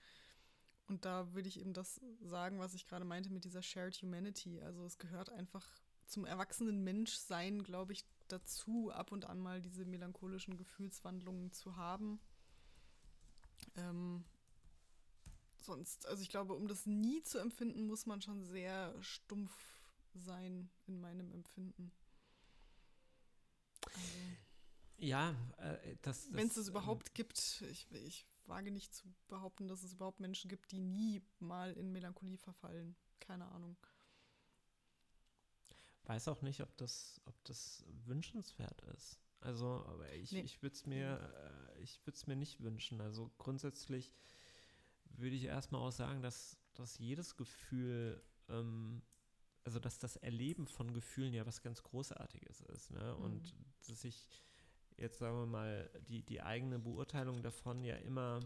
[0.88, 4.62] Und da würde ich eben das sagen, was ich gerade meinte mit dieser Shared Humanity.
[4.62, 5.66] Also es gehört einfach
[6.06, 12.20] zum erwachsenen Menschsein, glaube ich, dazu, ab und an mal diese melancholischen Gefühlswandlungen zu haben.
[13.76, 14.24] Ähm,
[15.58, 19.52] sonst, also ich glaube, um das nie zu empfinden, muss man schon sehr stumpf
[20.14, 21.92] sein in meinem Empfinden.
[23.82, 24.00] Also,
[24.98, 26.26] ja, äh, das.
[26.26, 29.94] das Wenn es es überhaupt ähm, gibt, ich, ich wage nicht zu behaupten, dass es
[29.94, 32.96] überhaupt Menschen gibt, die nie mal in Melancholie verfallen.
[33.20, 33.78] Keine Ahnung.
[36.04, 39.20] Weiß auch nicht, ob das, ob das wünschenswert ist.
[39.42, 40.42] Also, aber ich, nee.
[40.42, 41.20] ich würde es mir,
[41.76, 43.02] äh, ich würde es mir nicht wünschen.
[43.02, 44.12] Also grundsätzlich
[45.06, 49.02] würde ich erstmal auch sagen, dass, dass jedes Gefühl, ähm,
[49.64, 52.92] also dass das Erleben von Gefühlen ja was ganz Großartiges ist.
[52.92, 53.16] Ne?
[53.16, 53.66] Und mhm.
[53.88, 54.28] dass ich
[54.98, 58.40] jetzt sagen wir mal, die, die eigene Beurteilung davon ja immer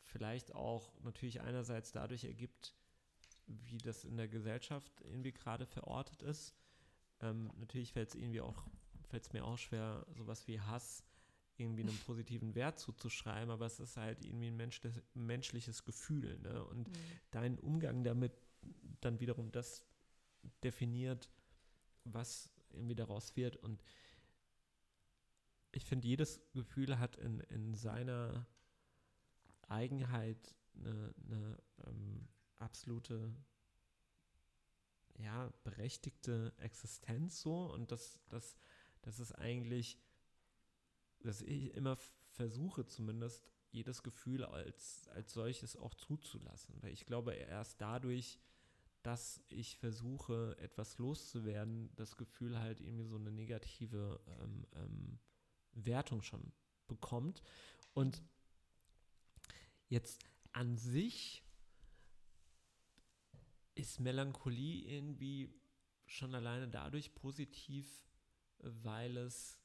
[0.00, 2.74] vielleicht auch natürlich einerseits dadurch ergibt,
[3.46, 6.54] wie das in der Gesellschaft irgendwie gerade verortet ist.
[7.20, 8.66] Ähm, natürlich fällt es irgendwie auch,
[9.08, 11.04] fällt es mir auch schwer, sowas wie Hass
[11.58, 16.38] irgendwie einem positiven Wert zuzuschreiben, aber es ist halt irgendwie ein menschliches, menschliches Gefühl.
[16.40, 16.64] Ne?
[16.64, 16.94] Und mhm.
[17.30, 18.32] dein Umgang damit
[19.00, 19.82] dann wiederum das
[20.62, 21.30] definiert,
[22.04, 23.56] was irgendwie daraus wird.
[23.56, 23.82] Und
[25.72, 28.46] ich finde, jedes Gefühl hat in, in seiner
[29.68, 32.28] Eigenheit eine, eine ähm,
[32.58, 33.34] absolute,
[35.18, 38.56] ja, berechtigte Existenz so und das, das,
[39.02, 39.98] das ist eigentlich,
[41.20, 41.96] dass ich immer
[42.36, 46.82] versuche zumindest, jedes Gefühl als, als solches auch zuzulassen.
[46.82, 48.38] Weil ich glaube, erst dadurch,
[49.02, 55.18] dass ich versuche, etwas loszuwerden, das Gefühl halt irgendwie so eine negative ähm, ähm,
[55.76, 56.52] Wertung schon
[56.86, 57.42] bekommt.
[57.94, 58.22] Und
[59.88, 61.44] jetzt an sich
[63.74, 65.52] ist Melancholie irgendwie
[66.06, 68.04] schon alleine dadurch positiv,
[68.58, 69.60] weil es,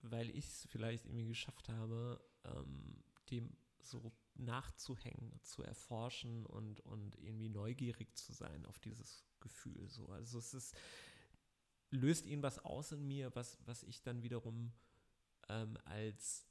[0.00, 7.16] weil ich es vielleicht irgendwie geschafft habe, ähm, dem so nachzuhängen, zu erforschen und, und
[7.16, 9.88] irgendwie neugierig zu sein auf dieses Gefühl.
[9.88, 10.08] So.
[10.08, 10.76] Also es ist,
[11.92, 14.72] löst ihn was aus in mir, was, was ich dann wiederum
[15.48, 16.46] ähm, als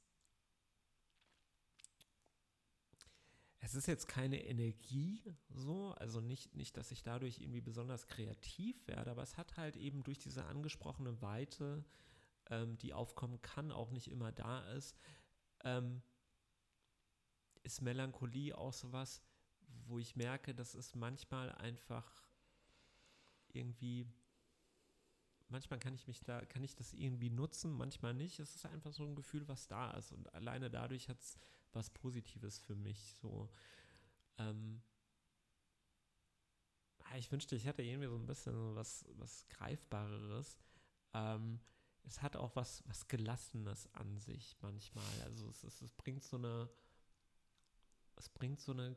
[3.64, 8.88] es ist jetzt keine Energie so, also nicht, nicht, dass ich dadurch irgendwie besonders kreativ
[8.88, 11.84] werde, aber es hat halt eben durch diese angesprochene Weite,
[12.50, 14.98] ähm, die aufkommen kann, auch nicht immer da ist,
[15.62, 16.02] ähm,
[17.62, 19.22] ist Melancholie auch sowas,
[19.86, 22.24] wo ich merke, dass es manchmal einfach
[23.46, 24.06] irgendwie,
[25.52, 28.40] manchmal kann ich mich da, kann ich das irgendwie nutzen, manchmal nicht.
[28.40, 31.38] Es ist einfach so ein Gefühl, was da ist und alleine dadurch hat es
[31.72, 33.14] was Positives für mich.
[33.20, 33.48] So,
[34.38, 34.82] ähm,
[37.04, 40.58] ah, ich wünschte, ich hätte irgendwie so ein bisschen was, was Greifbareres.
[41.14, 41.60] Ähm,
[42.04, 45.22] es hat auch was, was Gelassenes an sich manchmal.
[45.22, 46.68] Also es, es, es bringt so eine,
[48.16, 48.96] es bringt so eine,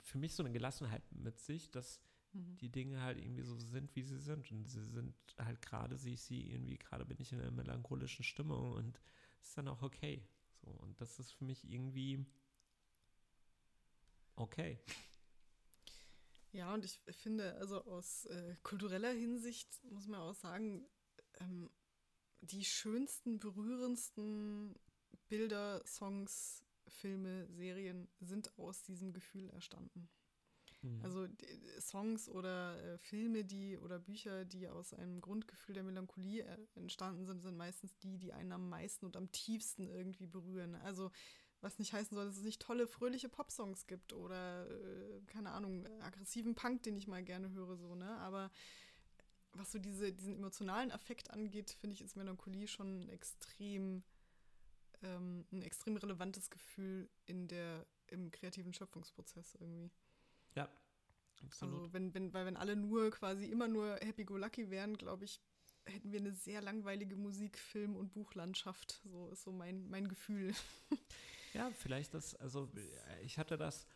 [0.00, 2.00] für mich so eine Gelassenheit mit sich, dass
[2.32, 2.56] mhm.
[2.58, 4.50] die Dinge halt irgendwie so sind, wie sie sind.
[4.50, 8.24] Und sie sind halt gerade, sehe ich sie irgendwie, gerade bin ich in einer melancholischen
[8.24, 9.00] Stimmung und
[9.42, 10.26] es ist dann auch okay.
[10.62, 12.26] So, und das ist für mich irgendwie
[14.36, 14.78] okay.
[16.52, 20.84] Ja, und ich finde, also aus äh, kultureller Hinsicht muss man auch sagen,
[21.38, 21.70] ähm,
[22.40, 24.74] die schönsten, berührendsten
[25.28, 30.08] Bilder, Songs, Filme, Serien sind aus diesem Gefühl erstanden.
[30.82, 31.00] Mhm.
[31.02, 31.28] Also
[31.80, 37.26] Songs oder äh, Filme, die oder Bücher, die aus einem Grundgefühl der Melancholie äh, entstanden
[37.26, 40.74] sind, sind meistens die, die einen am meisten und am tiefsten irgendwie berühren.
[40.76, 41.10] Also
[41.60, 45.86] was nicht heißen soll, dass es nicht tolle, fröhliche Popsongs gibt oder, äh, keine Ahnung,
[46.00, 48.16] aggressiven Punk, den ich mal gerne höre, so, ne?
[48.18, 48.50] Aber
[49.52, 54.02] was so diese, diesen emotionalen Affekt angeht, finde ich, ist Melancholie schon extrem,
[55.02, 59.90] ähm, ein extrem relevantes Gefühl in der, im kreativen Schöpfungsprozess irgendwie.
[60.54, 60.68] Ja,
[61.44, 61.74] absolut.
[61.74, 65.40] Also wenn, wenn, weil wenn alle nur quasi immer nur happy-go-lucky wären, glaube ich,
[65.86, 69.00] hätten wir eine sehr langweilige Musik-, Film- und Buchlandschaft.
[69.04, 70.54] So ist so mein, mein Gefühl.
[71.52, 72.70] Ja, vielleicht das, also
[73.24, 73.88] ich hatte das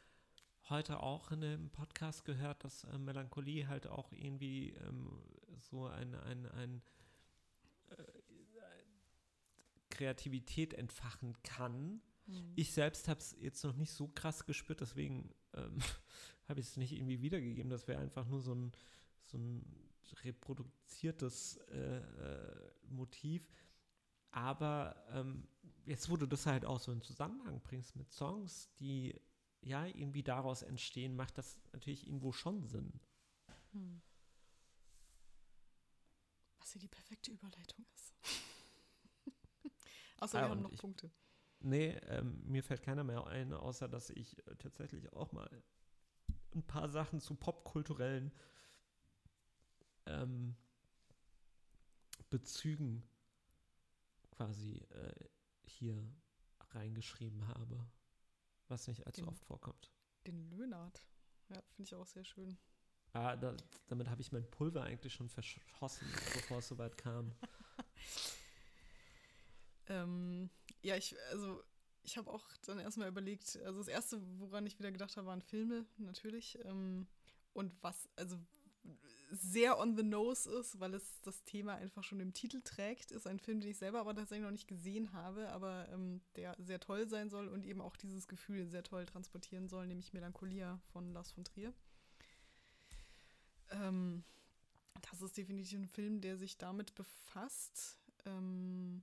[0.69, 5.23] heute auch in einem Podcast gehört, dass äh, Melancholie halt auch irgendwie ähm,
[5.59, 6.83] so ein, ein, ein
[7.91, 8.03] äh,
[9.91, 12.03] Kreativität entfachen kann.
[12.27, 12.53] Mhm.
[12.57, 15.79] Ich selbst habe es jetzt noch nicht so krass gespürt, deswegen ähm,
[16.49, 17.71] habe ich es nicht irgendwie wiedergegeben.
[17.71, 18.73] Das wäre einfach nur so ein,
[19.25, 19.65] so ein
[20.23, 23.51] reproduziertes äh, äh, Motiv.
[24.31, 25.47] Aber ähm,
[25.85, 29.21] jetzt, wo du das halt auch so in Zusammenhang bringst mit Songs, die
[29.61, 33.01] ja irgendwie daraus entstehen, macht das natürlich irgendwo schon Sinn.
[33.73, 34.03] Hm.
[36.59, 38.15] Was hier die perfekte Überleitung ist.
[40.21, 41.11] Außer ah, wir haben noch ich, Punkte.
[41.65, 45.49] Nee, ähm, mir fällt keiner mehr ein, außer dass ich äh, tatsächlich auch mal
[46.55, 48.31] ein paar Sachen zu popkulturellen
[50.05, 50.57] ähm,
[52.29, 53.03] Bezügen
[54.31, 55.15] quasi äh,
[55.65, 56.07] hier
[56.73, 57.89] reingeschrieben habe,
[58.69, 59.91] was nicht allzu den, oft vorkommt.
[60.27, 61.07] Den Löhnart,
[61.49, 62.59] ja, finde ich auch sehr schön.
[63.15, 67.33] Ah, da, damit habe ich mein Pulver eigentlich schon verschossen, bevor es soweit kam.
[69.87, 70.51] ähm,
[70.85, 71.63] ja, ich, also
[72.03, 75.41] ich habe auch dann erstmal überlegt, also das erste, woran ich wieder gedacht habe, waren
[75.41, 76.59] Filme, natürlich.
[76.65, 77.07] Ähm,
[77.55, 78.39] und was, also
[79.31, 83.27] sehr on the nose ist, weil es das Thema einfach schon im Titel trägt, ist
[83.27, 86.81] ein Film, den ich selber aber tatsächlich noch nicht gesehen habe, aber ähm, der sehr
[86.81, 91.13] toll sein soll und eben auch dieses Gefühl sehr toll transportieren soll, nämlich Melancholia von
[91.13, 91.73] Lars von Trier.
[93.71, 94.23] Ähm,
[95.11, 97.99] das ist definitiv ein Film, der sich damit befasst.
[98.27, 99.03] Ähm,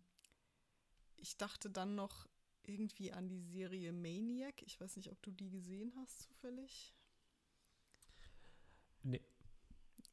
[1.22, 2.28] ich dachte dann noch
[2.64, 4.62] irgendwie an die Serie Maniac.
[4.64, 6.94] Ich weiß nicht, ob du die gesehen hast, zufällig.
[9.04, 9.22] Nee.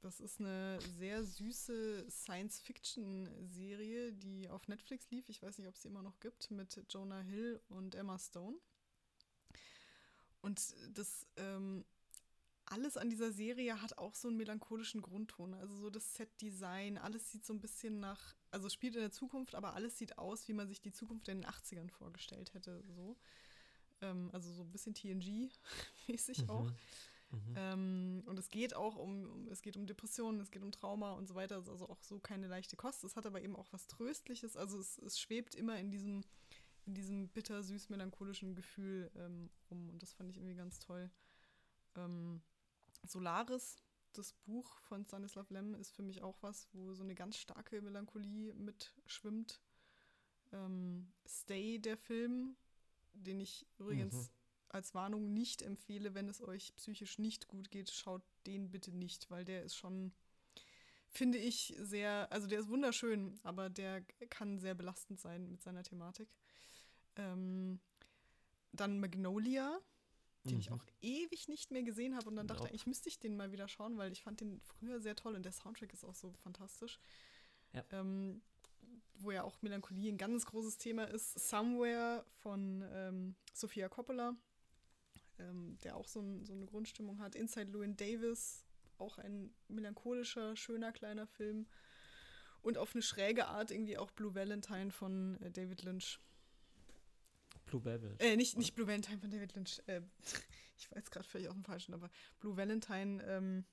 [0.01, 5.29] Das ist eine sehr süße Science-Fiction-Serie, die auf Netflix lief.
[5.29, 8.59] Ich weiß nicht, ob es sie immer noch gibt, mit Jonah Hill und Emma Stone.
[10.41, 11.85] Und das ähm,
[12.71, 15.55] alles an dieser Serie hat auch so einen melancholischen Grundton.
[15.55, 19.55] Also so das Set-Design, alles sieht so ein bisschen nach, also spielt in der Zukunft,
[19.55, 22.83] aber alles sieht aus, wie man sich die Zukunft in den 80ern vorgestellt hätte.
[22.87, 23.17] So.
[24.01, 26.51] Ähm, also so ein bisschen TNG-mäßig mhm.
[26.51, 26.71] auch.
[27.31, 27.55] Mhm.
[27.57, 31.13] Ähm, und es geht auch um, um, es geht um Depressionen, es geht um Trauma
[31.13, 31.57] und so weiter.
[31.57, 33.05] Also auch so keine leichte Kost.
[33.05, 34.57] Es hat aber eben auch was Tröstliches.
[34.57, 36.23] Also es, es schwebt immer in diesem,
[36.87, 39.91] in diesem bitter-süß-melancholischen Gefühl ähm, um.
[39.91, 41.11] Und das fand ich irgendwie ganz toll.
[41.97, 42.43] Ähm,
[43.03, 43.77] Solaris,
[44.13, 47.81] das Buch von Stanislav Lem, ist für mich auch was, wo so eine ganz starke
[47.83, 49.61] Melancholie mitschwimmt.
[50.53, 52.57] Ähm, Stay, der Film,
[53.13, 54.29] den ich übrigens mhm.
[54.69, 59.31] als Warnung nicht empfehle, wenn es euch psychisch nicht gut geht, schaut den bitte nicht,
[59.31, 60.13] weil der ist schon,
[61.11, 65.83] finde ich, sehr, also der ist wunderschön, aber der kann sehr belastend sein mit seiner
[65.83, 66.29] Thematik.
[67.17, 67.81] Ähm,
[68.73, 69.81] dann Magnolia,
[70.49, 70.61] den mhm.
[70.61, 73.53] ich auch ewig nicht mehr gesehen habe und dann dachte, ich müsste ich den mal
[73.53, 76.33] wieder schauen, weil ich fand den früher sehr toll und der Soundtrack ist auch so
[76.33, 76.99] fantastisch.
[77.73, 77.85] Ja.
[77.91, 78.43] Ähm,
[79.21, 84.37] wo ja auch Melancholie ein ganz großes Thema ist, Somewhere von ähm, Sophia Coppola,
[85.39, 87.35] ähm, der auch so, ein, so, eine Grundstimmung hat.
[87.35, 88.65] Inside Llewyn Davis,
[88.99, 91.67] auch ein melancholischer, schöner kleiner Film.
[92.61, 96.21] Und auf eine schräge Art irgendwie auch Blue Valentine von äh, David Lynch.
[97.69, 98.17] Blue Valentine.
[98.19, 99.81] Äh, nicht, nicht Blue Valentine von David Lynch.
[99.87, 100.03] Äh,
[100.77, 103.65] ich war jetzt gerade völlig auf dem Falschen, aber Blue Valentine ähm,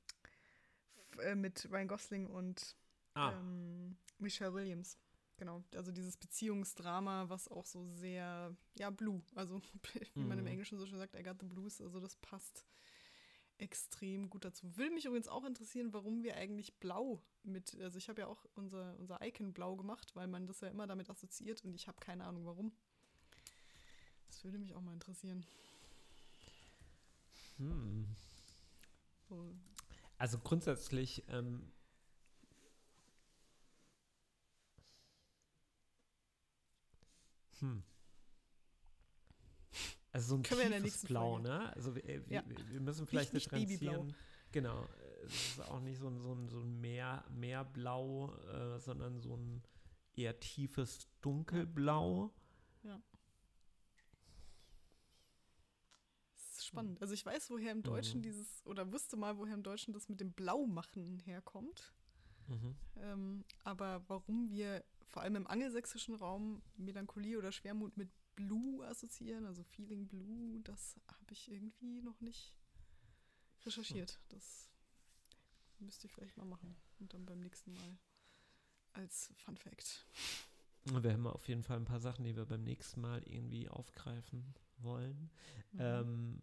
[1.22, 2.76] äh, mit Ryan Gosling und
[3.14, 3.32] ah.
[3.32, 4.98] ähm, Michelle Williams.
[5.38, 9.62] Genau, also dieses Beziehungsdrama, was auch so sehr, ja, blue, also
[10.14, 10.52] wie man im mhm.
[10.52, 12.66] Englischen so schön sagt, I got the blues, also das passt
[13.58, 14.78] extrem gut dazu.
[14.78, 18.46] Will mich übrigens auch interessieren, warum wir eigentlich blau mit, also ich habe ja auch
[18.56, 22.00] unser, unser Icon blau gemacht, weil man das ja immer damit assoziiert und ich habe
[22.00, 22.72] keine Ahnung warum.
[24.46, 25.44] Würde mich auch mal interessieren.
[27.58, 28.06] Hm.
[29.28, 29.56] So.
[30.20, 31.72] Also grundsätzlich ähm,
[37.60, 37.84] Hm.
[40.12, 41.50] Also so ein Können tiefes Blau, Folge.
[41.50, 41.76] ne?
[41.76, 42.44] Also wir, ja.
[42.48, 44.16] wir, müssen vielleicht nicht, nicht differenzieren.
[44.52, 44.88] Genau.
[45.26, 49.38] Es ist auch nicht so ein, so ein, so ein Meer, Meerblau, äh, sondern so
[49.38, 49.64] ein
[50.16, 52.32] eher tiefes Dunkelblau.
[52.84, 53.02] Ja.
[56.66, 57.02] Ist spannend.
[57.02, 58.24] Also ich weiß, woher im Deutschen mhm.
[58.24, 61.94] dieses, oder wusste mal, woher im Deutschen das mit dem Blaumachen herkommt.
[62.48, 62.76] Mhm.
[62.98, 69.46] Ähm, aber warum wir vor allem im angelsächsischen Raum Melancholie oder Schwermut mit Blue assoziieren,
[69.46, 72.54] also Feeling Blue, das habe ich irgendwie noch nicht
[73.64, 74.20] recherchiert.
[74.30, 74.70] Das
[75.80, 77.98] müsste ich vielleicht mal machen und dann beim nächsten Mal
[78.94, 80.06] als Fun Fact.
[80.84, 84.54] Wir haben auf jeden Fall ein paar Sachen, die wir beim nächsten Mal irgendwie aufgreifen
[84.78, 85.32] wollen.
[85.72, 85.80] Mhm.
[85.80, 86.42] Ähm,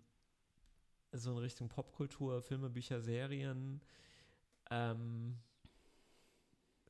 [1.13, 3.81] so in Richtung Popkultur, Filme, Bücher, Serien.
[4.71, 5.39] Ähm,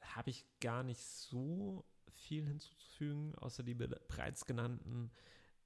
[0.03, 5.11] habe ich gar nicht so viel hinzuzufügen, außer die bereits genannten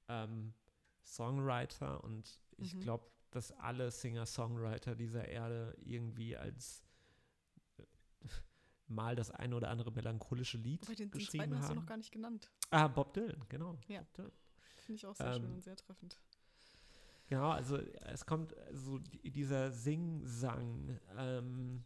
[0.07, 0.53] ähm,
[1.03, 2.03] Songwriter.
[2.03, 2.81] Und ich mhm.
[2.81, 6.83] glaube, dass alle Singer-Songwriter dieser Erde irgendwie als
[7.77, 7.83] äh,
[8.87, 11.61] mal das eine oder andere melancholische Lied Bei den, geschrieben den zweiten haben.
[11.61, 12.49] hast du noch gar nicht genannt.
[12.71, 13.77] Ah, Bob Dylan, genau.
[13.87, 14.01] Ja.
[14.77, 16.17] Finde ich auch sehr ähm, schön und sehr treffend.
[17.27, 20.99] Genau, also es kommt so dieser Sing-Sang.
[21.17, 21.83] Ähm,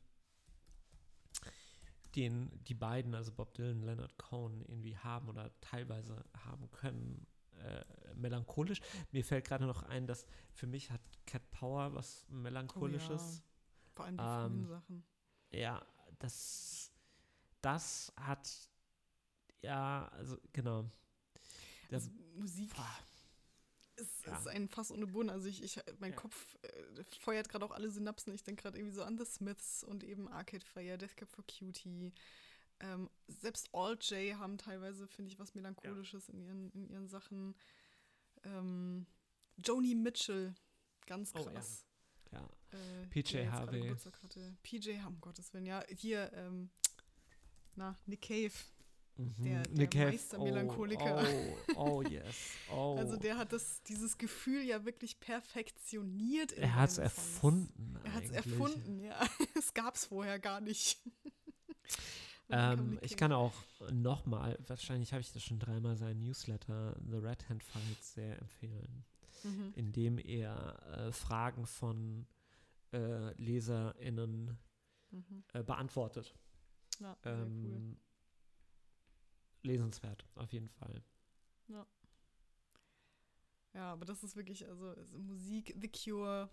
[2.16, 7.26] den die beiden, also Bob Dylan, Leonard Cohen, irgendwie haben oder teilweise haben können,
[7.58, 7.84] äh,
[8.16, 8.82] melancholisch.
[9.12, 13.42] Mir fällt gerade noch ein, dass für mich hat Cat Power was melancholisches.
[13.42, 13.94] Oh ja.
[13.94, 15.04] Vor allem die ähm, Sachen.
[15.52, 15.86] Ja,
[16.20, 16.92] das,
[17.62, 18.70] das hat,
[19.62, 20.92] ja, also genau.
[21.90, 22.76] Also Musik.
[22.76, 22.98] Boah
[23.96, 24.38] es ja.
[24.38, 25.30] ist ein Fass ohne Boden.
[25.30, 26.18] Also ich, ich mein ja.
[26.18, 28.34] Kopf äh, feuert gerade auch alle Synapsen.
[28.34, 31.44] Ich denke gerade irgendwie so an The Smiths und eben Arcade Fire, Death Cab for
[31.46, 32.14] Cutie.
[32.80, 36.34] Ähm, selbst All J haben teilweise, finde ich, was Melancholisches ja.
[36.34, 37.56] in, ihren, in ihren Sachen.
[38.44, 39.06] Ähm,
[39.58, 40.56] Joni Mitchell,
[41.06, 41.86] ganz krass.
[42.32, 42.50] Oh, ja.
[42.72, 43.96] Äh, PJ Harvey.
[44.64, 45.84] PJ, um Gottes Willen, ja.
[45.90, 46.70] Hier, ähm,
[47.76, 48.54] na, Nick Cave.
[49.38, 51.24] Der, der Nick Meistermelancholiker.
[51.24, 52.52] Oh, oh, oh, yes.
[52.74, 52.96] Oh.
[52.98, 56.54] Also der hat das, dieses Gefühl ja wirklich perfektioniert.
[56.54, 58.00] er hat es erfunden.
[58.04, 59.20] Er hat es erfunden, ja.
[59.58, 61.00] es gab es vorher gar nicht.
[62.50, 63.54] ähm, ich kann auch
[63.92, 69.04] nochmal, wahrscheinlich habe ich das schon dreimal, seinen Newsletter The Red Hand Files sehr empfehlen,
[69.44, 69.74] mhm.
[69.76, 72.26] in dem er äh, Fragen von
[72.94, 74.58] äh, LeserInnen
[75.12, 75.44] mhm.
[75.54, 76.34] äh, beantwortet.
[77.00, 77.98] Ja, sehr ähm, cool
[79.64, 81.04] lesenswert, auf jeden Fall.
[81.68, 81.86] Ja.
[83.74, 86.50] Ja, aber das ist wirklich, also, Musik, The Cure,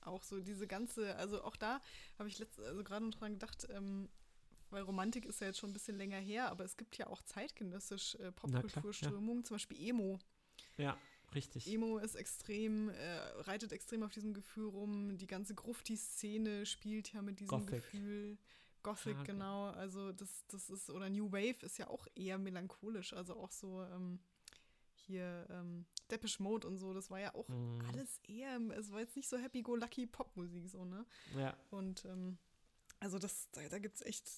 [0.00, 1.80] auch so diese ganze, also auch da
[2.18, 4.08] habe ich letzt, also gerade noch dran gedacht, ähm,
[4.70, 7.22] weil Romantik ist ja jetzt schon ein bisschen länger her, aber es gibt ja auch
[7.22, 9.44] zeitgenössisch äh, Popkulturströmungen, ja.
[9.44, 10.18] zum Beispiel Emo.
[10.76, 10.98] Ja,
[11.34, 11.66] richtig.
[11.66, 15.16] Emo ist extrem, äh, reitet extrem auf diesem Gefühl rum.
[15.16, 17.82] Die ganze Grufti-Szene spielt ja mit diesem Gothic.
[17.82, 18.38] Gefühl.
[18.88, 19.64] Gothic, ah, genau.
[19.70, 23.12] Also das, das ist, oder New Wave ist ja auch eher melancholisch.
[23.12, 24.20] Also auch so ähm,
[24.94, 27.80] hier ähm, Depeche Mode und so, das war ja auch Mhm.
[27.88, 31.04] alles eher, es war jetzt nicht so happy-go-lucky Popmusik so, ne?
[31.36, 31.56] Ja.
[31.70, 32.38] Und ähm,
[33.00, 34.30] also das, da, da gibt es echt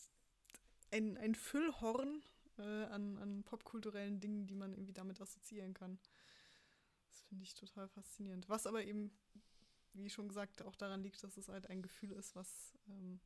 [0.90, 2.22] ein, ein Füllhorn
[2.58, 5.98] äh, an, an popkulturellen Dingen, die man irgendwie damit assoziieren kann.
[7.08, 8.48] Das finde ich total faszinierend.
[8.48, 9.10] Was aber eben,
[9.94, 13.20] wie schon gesagt, auch daran liegt, dass es halt ein Gefühl ist, was ähm,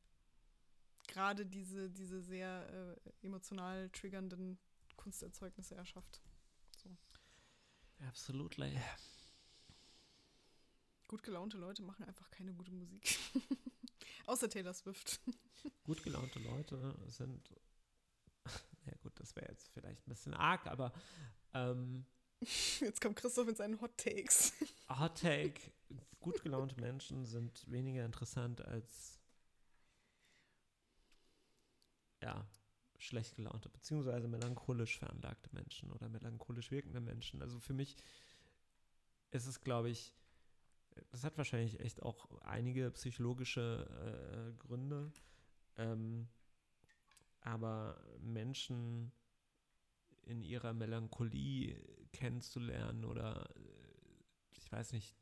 [1.07, 4.57] gerade diese, diese sehr äh, emotional triggernden
[4.95, 6.21] Kunsterzeugnisse erschafft.
[8.07, 8.77] Absolutely.
[11.07, 13.17] Gut gelaunte Leute machen einfach keine gute Musik.
[14.25, 15.19] Außer Taylor Swift.
[15.83, 17.49] Gut gelaunte Leute sind,
[18.85, 20.91] ja gut, das wäre jetzt vielleicht ein bisschen arg, aber
[21.53, 22.05] ähm,
[22.79, 24.53] Jetzt kommt Christoph mit seinen Hot Takes.
[24.89, 25.59] Hot Take,
[26.19, 29.14] gut gelaunte Menschen sind weniger interessant als
[32.25, 32.43] ja,
[32.97, 37.41] schlecht gelaunte, beziehungsweise melancholisch veranlagte Menschen oder melancholisch wirkende Menschen.
[37.43, 37.95] Also für mich
[39.29, 40.15] ist es, glaube ich,
[41.11, 43.85] das hat wahrscheinlich echt auch einige psychologische
[44.57, 45.11] äh, Gründe.
[45.77, 46.27] Ähm,
[47.41, 49.11] aber Menschen
[50.23, 51.79] in ihrer Melancholie
[52.11, 53.59] kennenzulernen oder äh,
[54.57, 55.15] ich weiß nicht,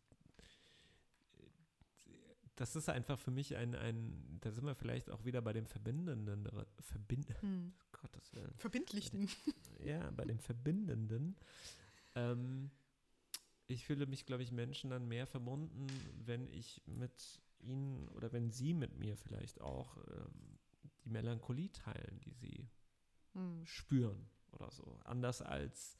[2.55, 5.65] das ist einfach für mich ein, ein, da sind wir vielleicht auch wieder bei dem
[5.65, 6.47] Verbindenden,
[6.79, 7.73] Verbind, Hm.
[7.91, 9.27] Gottes Willen, Verbindlichen.
[9.83, 11.35] ja, bei dem Verbindenden.
[12.15, 12.69] Ähm,
[13.67, 15.87] ich fühle mich, glaube ich, Menschen dann mehr verbunden,
[16.25, 20.59] wenn ich mit ihnen oder wenn sie mit mir vielleicht auch ähm,
[21.03, 22.69] die Melancholie teilen, die sie
[23.33, 23.65] Hm.
[23.65, 24.99] spüren oder so.
[25.05, 25.97] Anders als,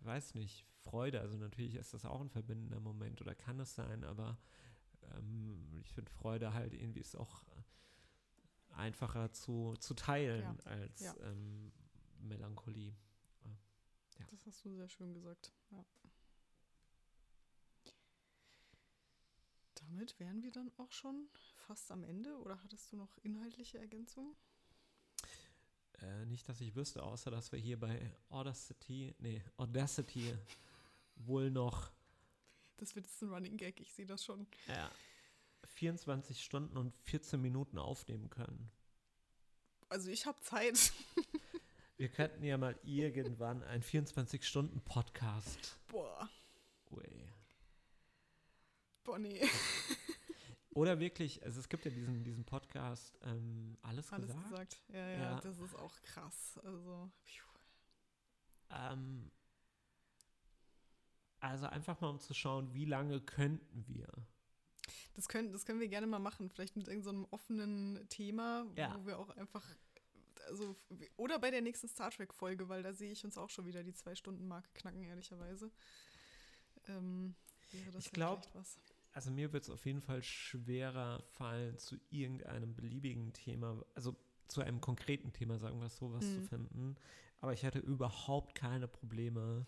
[0.00, 1.20] weiß nicht, Freude.
[1.20, 4.38] Also natürlich ist das auch ein verbindender Moment oder kann es sein, aber
[5.16, 7.44] ähm, ich finde Freude halt irgendwie ist auch
[8.70, 11.14] einfacher zu, zu teilen Ja, als ja.
[11.20, 11.72] Ähm,
[12.20, 12.94] Melancholie.
[14.30, 15.52] Das hast du sehr schön gesagt.
[15.70, 15.84] Ja.
[19.74, 22.36] Damit wären wir dann auch schon fast am Ende.
[22.38, 24.34] Oder hattest du noch inhaltliche Ergänzungen?
[26.00, 30.36] Äh, nicht, dass ich wüsste, außer dass wir hier bei Audacity, nee, Audacity
[31.16, 31.92] wohl noch
[32.76, 34.46] Das wird jetzt ein Running Gag, ich sehe das schon.
[34.66, 34.88] äh,
[35.66, 38.70] 24 Stunden und 14 Minuten aufnehmen können.
[39.88, 40.92] Also ich habe Zeit.
[41.96, 45.78] Wir könnten ja mal irgendwann einen 24-Stunden-Podcast.
[45.86, 46.28] Boah,
[46.90, 47.28] Ui.
[49.04, 49.48] boah, nee.
[50.70, 54.50] Oder wirklich, also es gibt ja diesen, diesen Podcast, ähm, alles, Alles gesagt.
[54.50, 54.82] gesagt.
[54.88, 55.40] Ja, ja, Ja.
[55.40, 56.58] das ist auch krass.
[56.64, 57.08] Also.
[58.70, 59.30] Ähm,
[61.50, 64.08] also einfach mal um zu schauen, wie lange könnten wir.
[65.14, 66.50] das können, das können wir gerne mal machen.
[66.50, 68.94] Vielleicht mit irgendeinem so offenen Thema, Ja.
[68.98, 69.64] wo wir auch einfach.
[70.48, 70.76] Also,
[71.16, 73.94] oder bei der nächsten Star Trek-Folge, weil da sehe ich uns auch schon wieder die
[73.94, 75.70] Zwei-Stunden-Marke knacken, ehrlicherweise.
[76.88, 77.34] Ähm,
[77.72, 78.78] wäre das Ich ja glaub, vielleicht was.
[79.12, 84.14] Also mir wird es auf jeden Fall schwerer fallen, zu irgendeinem beliebigen Thema, also
[84.48, 86.48] zu einem konkreten Thema, sagen wir es so, was zu Mhm.
[86.48, 86.96] finden.
[87.40, 89.66] Aber ich hatte überhaupt keine Probleme,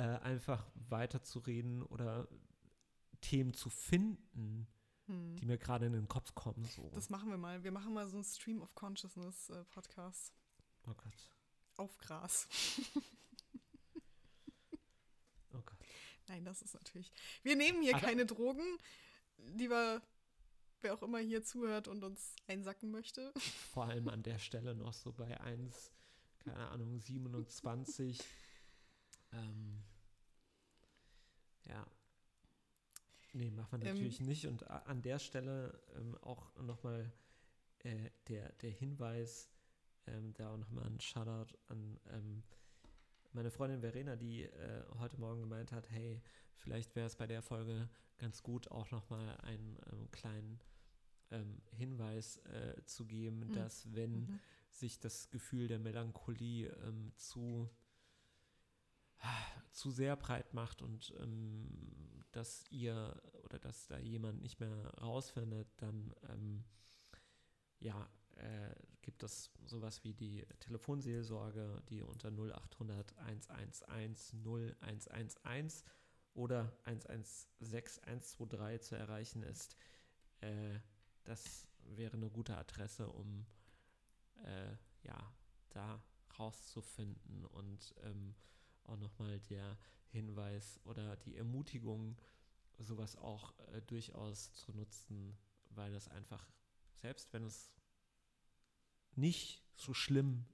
[0.00, 2.26] äh, einfach weiterzureden oder
[3.20, 4.66] Themen zu finden,
[5.06, 5.36] Hm.
[5.36, 6.64] die mir gerade in den Kopf kommen.
[6.64, 6.88] So.
[6.94, 7.62] Das machen wir mal.
[7.64, 10.32] Wir machen mal so einen Stream of Consciousness äh, Podcast.
[10.86, 11.30] oh Gott.
[11.76, 12.48] Auf Gras.
[15.52, 15.78] Oh Gott.
[16.28, 17.12] Nein, das ist natürlich.
[17.42, 18.62] Wir nehmen hier Aber- keine Drogen.
[19.36, 20.00] Lieber,
[20.80, 23.32] wer auch immer hier zuhört und uns einsacken möchte.
[23.72, 25.90] Vor allem an der Stelle noch so bei 1,
[26.38, 28.18] keine Ahnung, 27.
[29.32, 29.82] ähm,
[31.66, 31.86] ja.
[33.32, 34.46] Nee, machen wir Ähm, natürlich nicht.
[34.46, 37.12] Und an der Stelle ähm, auch nochmal
[37.80, 39.50] äh, der, der Hinweis,
[40.06, 42.42] ähm, da auch nochmal ein Shoutout an ähm,
[43.32, 46.20] meine Freundin Verena, die äh, heute Morgen gemeint hat, hey,
[46.56, 47.88] vielleicht wäre es bei der Folge
[48.18, 50.60] ganz gut, auch nochmal einen ähm, kleinen
[51.30, 53.52] ähm, Hinweis äh, zu geben, Mhm.
[53.52, 54.40] dass wenn Mhm.
[54.70, 57.70] sich das Gefühl der Melancholie ähm, zu,
[59.70, 65.68] zu sehr breit macht und ähm, dass ihr oder dass da jemand nicht mehr rausfindet,
[65.78, 66.64] dann ähm,
[67.80, 75.84] ja, äh, gibt es sowas wie die Telefonseelsorge, die unter 0800 111 0111
[76.34, 79.76] oder 116 123 zu erreichen ist.
[80.40, 80.78] Äh,
[81.24, 83.46] das wäre eine gute Adresse, um
[84.44, 85.32] äh, ja,
[85.70, 86.02] da
[86.38, 88.34] rauszufinden und ähm,
[88.84, 89.78] auch nochmal der
[90.08, 92.16] Hinweis oder die Ermutigung,
[92.78, 95.36] sowas auch äh, durchaus zu nutzen,
[95.70, 96.46] weil das einfach,
[96.94, 97.72] selbst wenn es
[99.14, 100.46] nicht so schlimm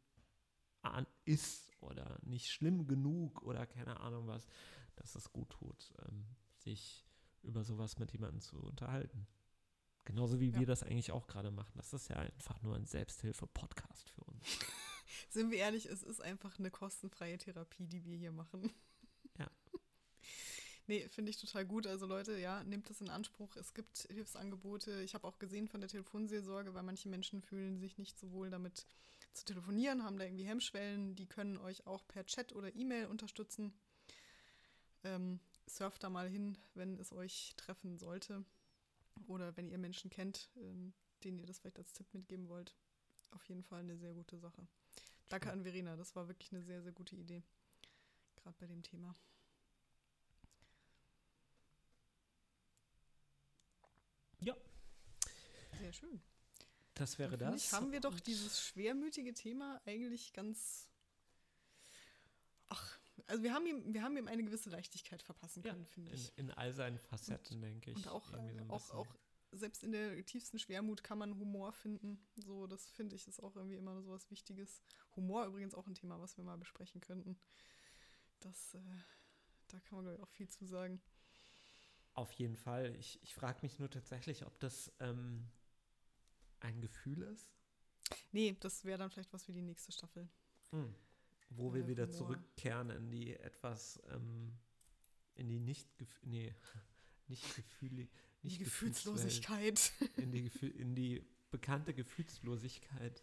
[0.82, 4.46] an ist oder nicht schlimm genug oder keine Ahnung was,
[4.96, 6.26] dass es gut tut, ähm,
[6.56, 7.06] sich
[7.42, 9.26] über sowas mit jemandem zu unterhalten.
[10.04, 10.58] Genauso wie Ja.
[10.60, 11.72] wir das eigentlich auch gerade machen.
[11.76, 14.42] Das ist ja einfach nur ein Selbsthilfe-Podcast für uns.
[15.30, 18.72] Sind wir ehrlich, es ist einfach eine kostenfreie Therapie, die wir hier machen.
[19.38, 19.50] Ja.
[20.88, 21.84] Nee, finde ich total gut.
[21.88, 23.56] Also Leute, ja, nehmt das in Anspruch.
[23.56, 25.02] Es gibt Hilfsangebote.
[25.02, 28.50] Ich habe auch gesehen von der Telefonseelsorge, weil manche Menschen fühlen sich nicht so wohl
[28.50, 28.86] damit
[29.32, 31.16] zu telefonieren, haben da irgendwie Hemmschwellen.
[31.16, 33.72] Die können euch auch per Chat oder E-Mail unterstützen.
[35.02, 38.44] Ähm, surft da mal hin, wenn es euch treffen sollte.
[39.26, 40.92] Oder wenn ihr Menschen kennt, ähm,
[41.24, 42.74] denen ihr das vielleicht als Tipp mitgeben wollt.
[43.32, 44.66] Auf jeden Fall eine sehr gute Sache.
[45.28, 47.42] Danke an Verena, das war wirklich eine sehr, sehr gute Idee.
[48.36, 49.14] Gerade bei dem Thema.
[54.40, 54.54] Ja.
[55.80, 56.22] Sehr schön.
[56.94, 57.66] Das wäre finde das.
[57.66, 60.88] Ich, haben wir doch Und dieses schwermütige Thema eigentlich ganz.
[62.68, 66.12] Ach, also wir haben ihm, wir haben ihm eine gewisse Leichtigkeit verpassen Ja, können, finde
[66.12, 66.38] in, ich.
[66.38, 67.96] in all seinen Facetten, denke ich.
[67.96, 69.06] Und auch, so äh, auch, auch
[69.56, 72.18] selbst in der tiefsten Schwermut kann man Humor finden.
[72.36, 74.82] So, das finde ich ist auch irgendwie immer so was Wichtiges.
[75.16, 77.38] Humor übrigens auch ein Thema, was wir mal besprechen könnten.
[78.40, 78.80] Das, äh,
[79.68, 81.00] da kann man glaube ich auch viel zu sagen.
[82.14, 82.94] Auf jeden Fall.
[82.96, 85.48] Ich, ich frage mich nur tatsächlich, ob das ähm,
[86.60, 87.50] ein Gefühl ist,
[88.32, 90.28] Nee, das wäre dann vielleicht was für die nächste Staffel.
[90.70, 90.94] Hm.
[91.50, 92.10] wo Ja, wir der wieder Humor.
[92.10, 94.58] zurückkehren in die etwas, ähm,
[95.34, 95.88] in die nicht,
[96.22, 96.54] nee,
[97.28, 98.08] nicht Gefühle,
[98.46, 99.92] nicht die Gefühlslosigkeit.
[100.16, 103.22] in die, Gefühl, in die bekannte Gefühlslosigkeit.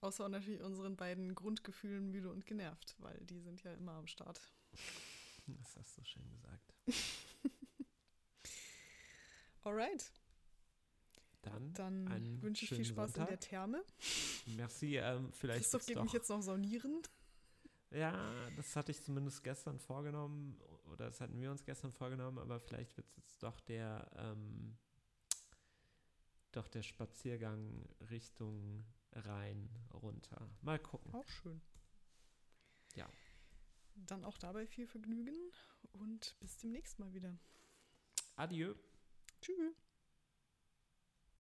[0.00, 4.40] Außer natürlich unseren beiden Grundgefühlen müde und genervt, weil die sind ja immer am Start.
[5.46, 6.74] Das hast du schön gesagt.
[9.62, 10.12] Alright,
[11.42, 13.40] Dann, dann wünsche ich viel Spaß in der Sonntag.
[13.40, 13.84] Therme.
[14.56, 14.96] merci.
[14.96, 17.02] Ähm, vielleicht Christoph geht doch, mich jetzt noch saunieren.
[17.90, 20.56] Ja, das hatte ich zumindest gestern vorgenommen
[20.86, 24.76] oder das hatten wir uns gestern vorgenommen, aber vielleicht wird es jetzt doch der, ähm,
[26.52, 30.50] doch der Spaziergang Richtung Rhein runter.
[30.62, 31.14] Mal gucken.
[31.14, 31.60] Auch schön.
[32.94, 33.08] Ja.
[33.94, 35.36] Dann auch dabei viel Vergnügen
[35.92, 37.38] und bis demnächst mal wieder.
[38.36, 38.74] Adieu.
[39.40, 39.85] Tschüss.